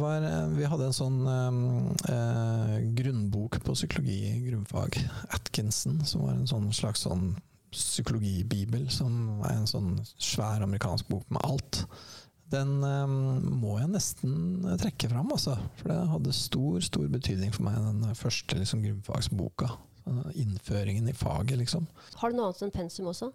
var, 0.00 0.26
Vi 0.56 0.68
hadde 0.68 0.88
en 0.88 0.96
sånn 0.96 1.18
eh, 1.28 2.76
grunnbok 2.98 3.60
på 3.62 3.76
psykologi, 3.76 4.32
grunnfag. 4.48 4.98
Atkinson, 5.36 6.00
som 6.08 6.24
var 6.26 6.34
en 6.34 6.48
sånn 6.50 6.72
slags 6.74 7.04
sånn 7.06 7.30
psykologibibel, 7.74 8.88
som 8.90 9.42
er 9.44 9.58
en 9.58 9.68
sånn 9.68 9.92
svær 10.16 10.64
amerikansk 10.64 11.10
bok 11.12 11.28
med 11.34 11.44
alt. 11.44 11.82
Den 12.48 12.78
um, 12.80 13.44
må 13.60 13.76
jeg 13.76 13.90
nesten 13.92 14.64
trekke 14.80 15.10
fram, 15.12 15.28
altså. 15.34 15.58
For 15.80 15.92
det 15.92 15.98
hadde 16.14 16.36
stor, 16.36 16.78
stor 16.84 17.10
betydning 17.12 17.52
for 17.52 17.68
meg, 17.68 17.76
den 17.84 18.16
første 18.16 18.56
liksom, 18.56 18.82
grunnfagsboka. 18.86 19.74
Innføringen 20.34 21.08
i 21.08 21.16
faget, 21.16 21.58
liksom. 21.60 21.86
Har 22.20 22.30
du 22.30 22.38
noe 22.38 22.50
annet 22.50 22.64
enn 22.66 22.74
pensum 22.74 23.10
også? 23.10 23.32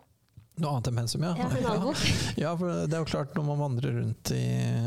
Noe 0.61 0.69
annet 0.75 0.91
enn 0.91 0.97
pensum, 1.01 1.23
ja. 1.25 1.33
Ja. 1.33 1.93
Ja, 2.43 2.51
for 2.57 2.69
det 2.85 2.93
er 2.93 3.01
jo 3.01 3.09
klart 3.09 3.33
når 3.37 3.45
man 3.47 3.61
vandrer 3.63 3.95
rundt 3.97 4.33
i 4.35 4.43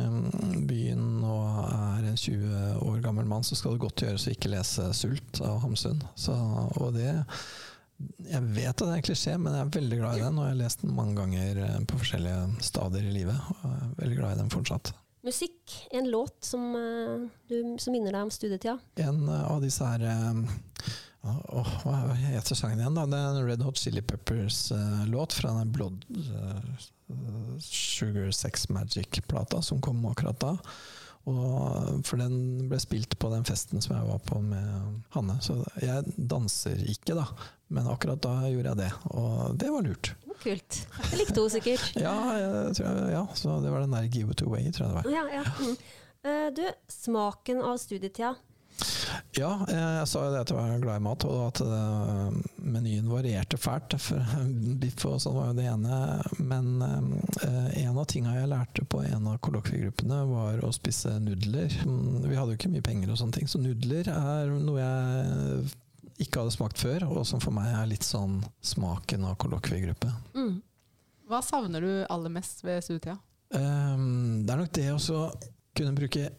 mm, 0.06 0.66
byen 0.68 1.06
og 1.26 1.46
er 1.64 2.06
en 2.12 2.18
20 2.22 2.84
år 2.86 3.00
gammel 3.02 3.26
mann, 3.26 3.46
så 3.46 3.58
skal 3.58 3.74
det 3.74 3.82
godt 3.82 4.04
gjøres 4.04 4.28
å 4.28 4.34
ikke 4.34 4.52
lese 4.52 4.90
'Sult' 4.94 5.42
av 5.42 5.58
Hamsun. 5.64 6.04
Så, 6.14 6.36
og 6.78 6.94
det 6.94 7.10
Jeg 8.28 8.42
vet 8.52 8.68
at 8.68 8.82
det 8.82 8.92
er 8.92 8.98
en 9.00 9.08
klisjé, 9.08 9.34
men 9.40 9.54
jeg 9.56 9.64
er 9.64 9.74
veldig 9.80 9.98
glad 10.02 10.18
i 10.18 10.22
den, 10.26 10.38
og 10.38 10.44
jeg 10.44 10.52
har 10.52 10.60
lest 10.60 10.82
den 10.84 10.94
mange 10.94 11.16
ganger 11.16 11.60
eh, 11.64 11.76
på 11.88 11.98
forskjellige 12.02 12.62
stadier 12.66 13.06
i 13.08 13.14
livet. 13.14 13.50
Og 13.56 13.70
jeg 13.70 13.86
er 13.86 13.94
veldig 14.02 14.18
glad 14.18 14.34
i 14.34 14.40
den 14.42 14.52
fortsatt. 14.52 14.92
Musikk. 15.26 15.72
En 15.96 16.10
låt 16.12 16.44
som, 16.44 16.66
eh, 16.76 17.24
du, 17.48 17.56
som 17.80 17.96
minner 17.96 18.12
deg 18.12 18.28
om 18.28 18.30
studietida. 18.30 18.76
En 19.00 19.24
eh, 19.32 19.46
av 19.48 19.64
disse 19.64 19.88
her 19.88 20.04
eh, 21.26 21.40
Åh, 21.60 21.72
hva 21.84 21.96
heter 22.20 22.58
sangen 22.58 22.82
igjen, 22.82 22.98
da? 22.98 23.06
Det 23.10 23.18
er 23.18 23.32
en 23.32 23.48
Red 23.48 23.64
Hot 23.66 23.80
Chili 23.80 24.02
Peppers-låt 24.02 25.36
fra 25.36 25.54
den 25.58 25.72
Blood 25.74 26.06
uh, 26.10 26.60
Sugar 27.62 28.30
Sex 28.34 28.68
Magic-plata 28.68 29.62
som 29.62 29.82
kom 29.84 30.04
akkurat 30.10 30.40
da. 30.42 30.54
Og, 31.26 32.04
for 32.06 32.22
den 32.22 32.68
ble 32.70 32.78
spilt 32.78 33.16
på 33.18 33.30
den 33.32 33.46
festen 33.46 33.82
som 33.82 33.96
jeg 33.96 34.06
var 34.06 34.20
på 34.22 34.38
med 34.44 35.02
Hanne. 35.16 35.40
Så 35.42 35.58
jeg 35.82 36.06
danser 36.16 36.78
ikke, 36.86 37.16
da. 37.18 37.26
Men 37.74 37.90
akkurat 37.90 38.22
da 38.22 38.36
gjorde 38.46 38.72
jeg 38.72 38.82
det, 38.84 38.92
og 39.10 39.58
det 39.58 39.72
var 39.74 39.86
lurt. 39.88 40.12
Kult. 40.42 40.80
Det 41.10 41.18
likte 41.18 41.42
hun 41.42 41.50
sikkert. 41.50 41.86
Ja, 42.06 42.14
jeg, 42.38 42.74
tror 42.78 42.86
jeg, 42.86 43.12
ja 43.16 43.22
så 43.34 43.56
det 43.64 43.72
var 43.72 43.82
den 43.82 43.96
der 43.96 44.10
Give 44.12 44.36
It 44.36 44.44
Away, 44.46 44.70
tror 44.70 44.86
jeg 44.86 44.92
det 44.92 44.98
var. 45.00 45.08
Ja, 45.10 45.24
ja. 45.40 45.44
Mm. 45.58 45.78
Uh, 46.26 46.48
du, 46.54 46.62
smaken 46.90 47.62
av 47.64 47.80
studietida. 47.82 48.36
Ja, 49.36 49.50
eh, 49.68 49.92
jeg 50.00 50.08
sa 50.10 50.22
jo 50.24 50.32
det 50.32 50.42
at 50.44 50.50
jeg 50.52 50.58
var 50.58 50.82
glad 50.82 51.00
i 51.00 51.04
mat, 51.04 51.24
og 51.28 51.40
at 51.46 51.60
eh, 51.64 52.36
menyen 52.64 53.08
varierte 53.10 53.58
fælt. 53.60 53.96
Biff 54.80 55.04
og 55.08 55.18
sånn 55.22 55.36
var 55.36 55.50
jo 55.50 55.56
det 55.58 55.66
ene. 55.70 56.00
Men 56.40 56.70
eh, 56.84 57.82
en 57.82 57.96
av 57.96 58.06
tinga 58.10 58.36
jeg 58.36 58.50
lærte 58.52 58.84
på 58.88 59.02
en 59.04 59.28
av 59.32 59.40
kollokviegruppene, 59.44 60.22
var 60.30 60.62
å 60.64 60.72
spise 60.76 61.16
nudler. 61.22 61.72
Mm, 61.84 62.22
Vi 62.26 62.36
hadde 62.38 62.54
jo 62.54 62.60
ikke 62.60 62.72
mye 62.72 62.86
penger 62.86 63.12
og 63.12 63.20
sånne 63.20 63.38
ting, 63.38 63.50
så 63.50 63.60
nudler 63.62 64.08
er 64.12 64.54
noe 64.56 64.80
jeg 64.80 65.74
ikke 66.26 66.40
hadde 66.40 66.54
smakt 66.54 66.80
før, 66.80 67.04
og 67.10 67.26
som 67.28 67.42
for 67.44 67.52
meg 67.52 67.68
er 67.76 67.90
litt 67.90 68.06
sånn 68.06 68.38
smaken 68.64 69.28
av 69.28 69.36
kollokviegruppe. 69.42 70.12
Mm. 70.36 70.56
Hva 71.28 71.42
savner 71.44 71.82
du 71.84 71.92
aller 72.12 72.32
mest 72.32 72.62
ved 72.64 72.84
studietida? 72.86 73.18
Um, 73.52 74.44
det 74.46 74.52
er 74.54 74.60
nok 74.62 74.72
det 74.74 74.88
å 74.94 75.20
kunne 75.76 75.94
bruke 75.94 76.30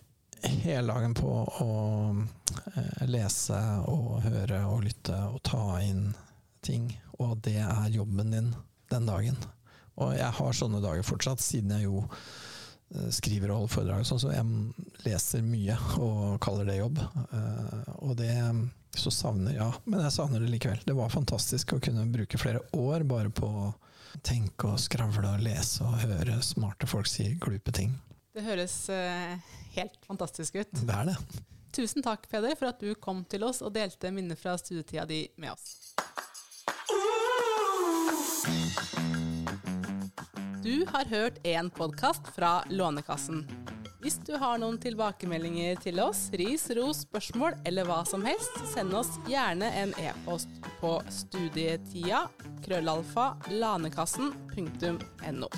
hele 0.43 0.93
dagen 0.93 1.13
på 1.17 1.31
å 1.63 1.71
eh, 2.75 3.05
lese 3.09 3.59
og 3.89 4.21
høre 4.25 4.63
og 4.69 4.83
lytte 4.85 5.17
og 5.31 5.41
ta 5.47 5.79
inn 5.83 6.11
ting, 6.65 6.89
og 7.21 7.37
det 7.45 7.59
er 7.63 7.93
jobben 7.93 8.33
din 8.33 8.51
den 8.91 9.07
dagen. 9.07 9.37
Og 9.97 10.13
jeg 10.15 10.29
har 10.39 10.53
sånne 10.53 10.81
dager 10.83 11.05
fortsatt, 11.05 11.41
siden 11.41 11.73
jeg 11.75 11.87
jo 11.87 12.03
eh, 12.03 13.09
skriver 13.13 13.51
og 13.51 13.63
holder 13.63 13.73
foredrag, 13.73 14.07
sånn, 14.07 14.21
så 14.21 14.33
jeg 14.35 15.05
leser 15.07 15.45
mye 15.45 15.77
og 15.97 16.37
kaller 16.43 16.69
det 16.69 16.79
jobb. 16.81 17.01
Eh, 17.01 17.95
og 17.99 18.17
det 18.19 18.33
så 18.97 19.11
savner 19.13 19.57
Ja, 19.57 19.71
men 19.85 20.01
jeg 20.01 20.15
savner 20.15 20.41
det 20.41 20.49
likevel. 20.49 20.79
Det 20.85 20.95
var 20.97 21.13
fantastisk 21.13 21.75
å 21.75 21.81
kunne 21.83 22.07
bruke 22.09 22.39
flere 22.41 22.63
år 22.73 23.05
bare 23.09 23.29
på 23.29 23.45
å 23.45 23.67
tenke 24.25 24.71
og 24.71 24.81
skravle 24.81 25.35
og 25.35 25.43
lese 25.45 25.85
og 25.85 25.99
høre 26.01 26.39
smarte 26.41 26.89
folk 26.89 27.09
si 27.09 27.33
glupe 27.41 27.73
ting. 27.75 27.93
Det 28.37 28.43
høres 28.45 28.73
eh, 28.93 29.53
helt 29.73 30.03
fantastisk 30.05 30.59
ut. 30.61 30.81
Det 30.85 30.93
er 30.93 31.07
det. 31.09 31.15
Tusen 31.73 32.03
takk, 32.05 32.27
Peder, 32.29 32.53
for 32.53 32.69
at 32.69 32.77
du 32.77 32.91
kom 33.01 33.23
til 33.25 33.41
oss 33.47 33.63
og 33.65 33.71
delte 33.73 34.11
minner 34.13 34.37
fra 34.37 34.53
studietida 34.61 35.07
di 35.09 35.23
med 35.41 35.55
oss. 35.55 35.95
Du 40.61 40.85
har 40.91 41.09
hørt 41.09 41.41
en 41.49 41.71
podkast 41.73 42.29
fra 42.35 42.59
Lånekassen. 42.69 43.41
Hvis 44.05 44.19
du 44.21 44.35
har 44.37 44.61
noen 44.61 44.77
tilbakemeldinger 44.85 45.81
til 45.81 45.97
oss, 46.03 46.27
ris, 46.37 46.67
ros, 46.77 47.01
spørsmål 47.07 47.57
eller 47.65 47.89
hva 47.89 48.03
som 48.05 48.21
helst, 48.27 48.53
send 48.69 48.93
oss 48.93 49.17
gjerne 49.25 49.65
en 49.81 49.97
e-post 50.05 50.61
på 50.77 50.93
studietida 51.09 52.27
krøllalfa 52.67 53.31
lanekassen.no. 53.49 55.49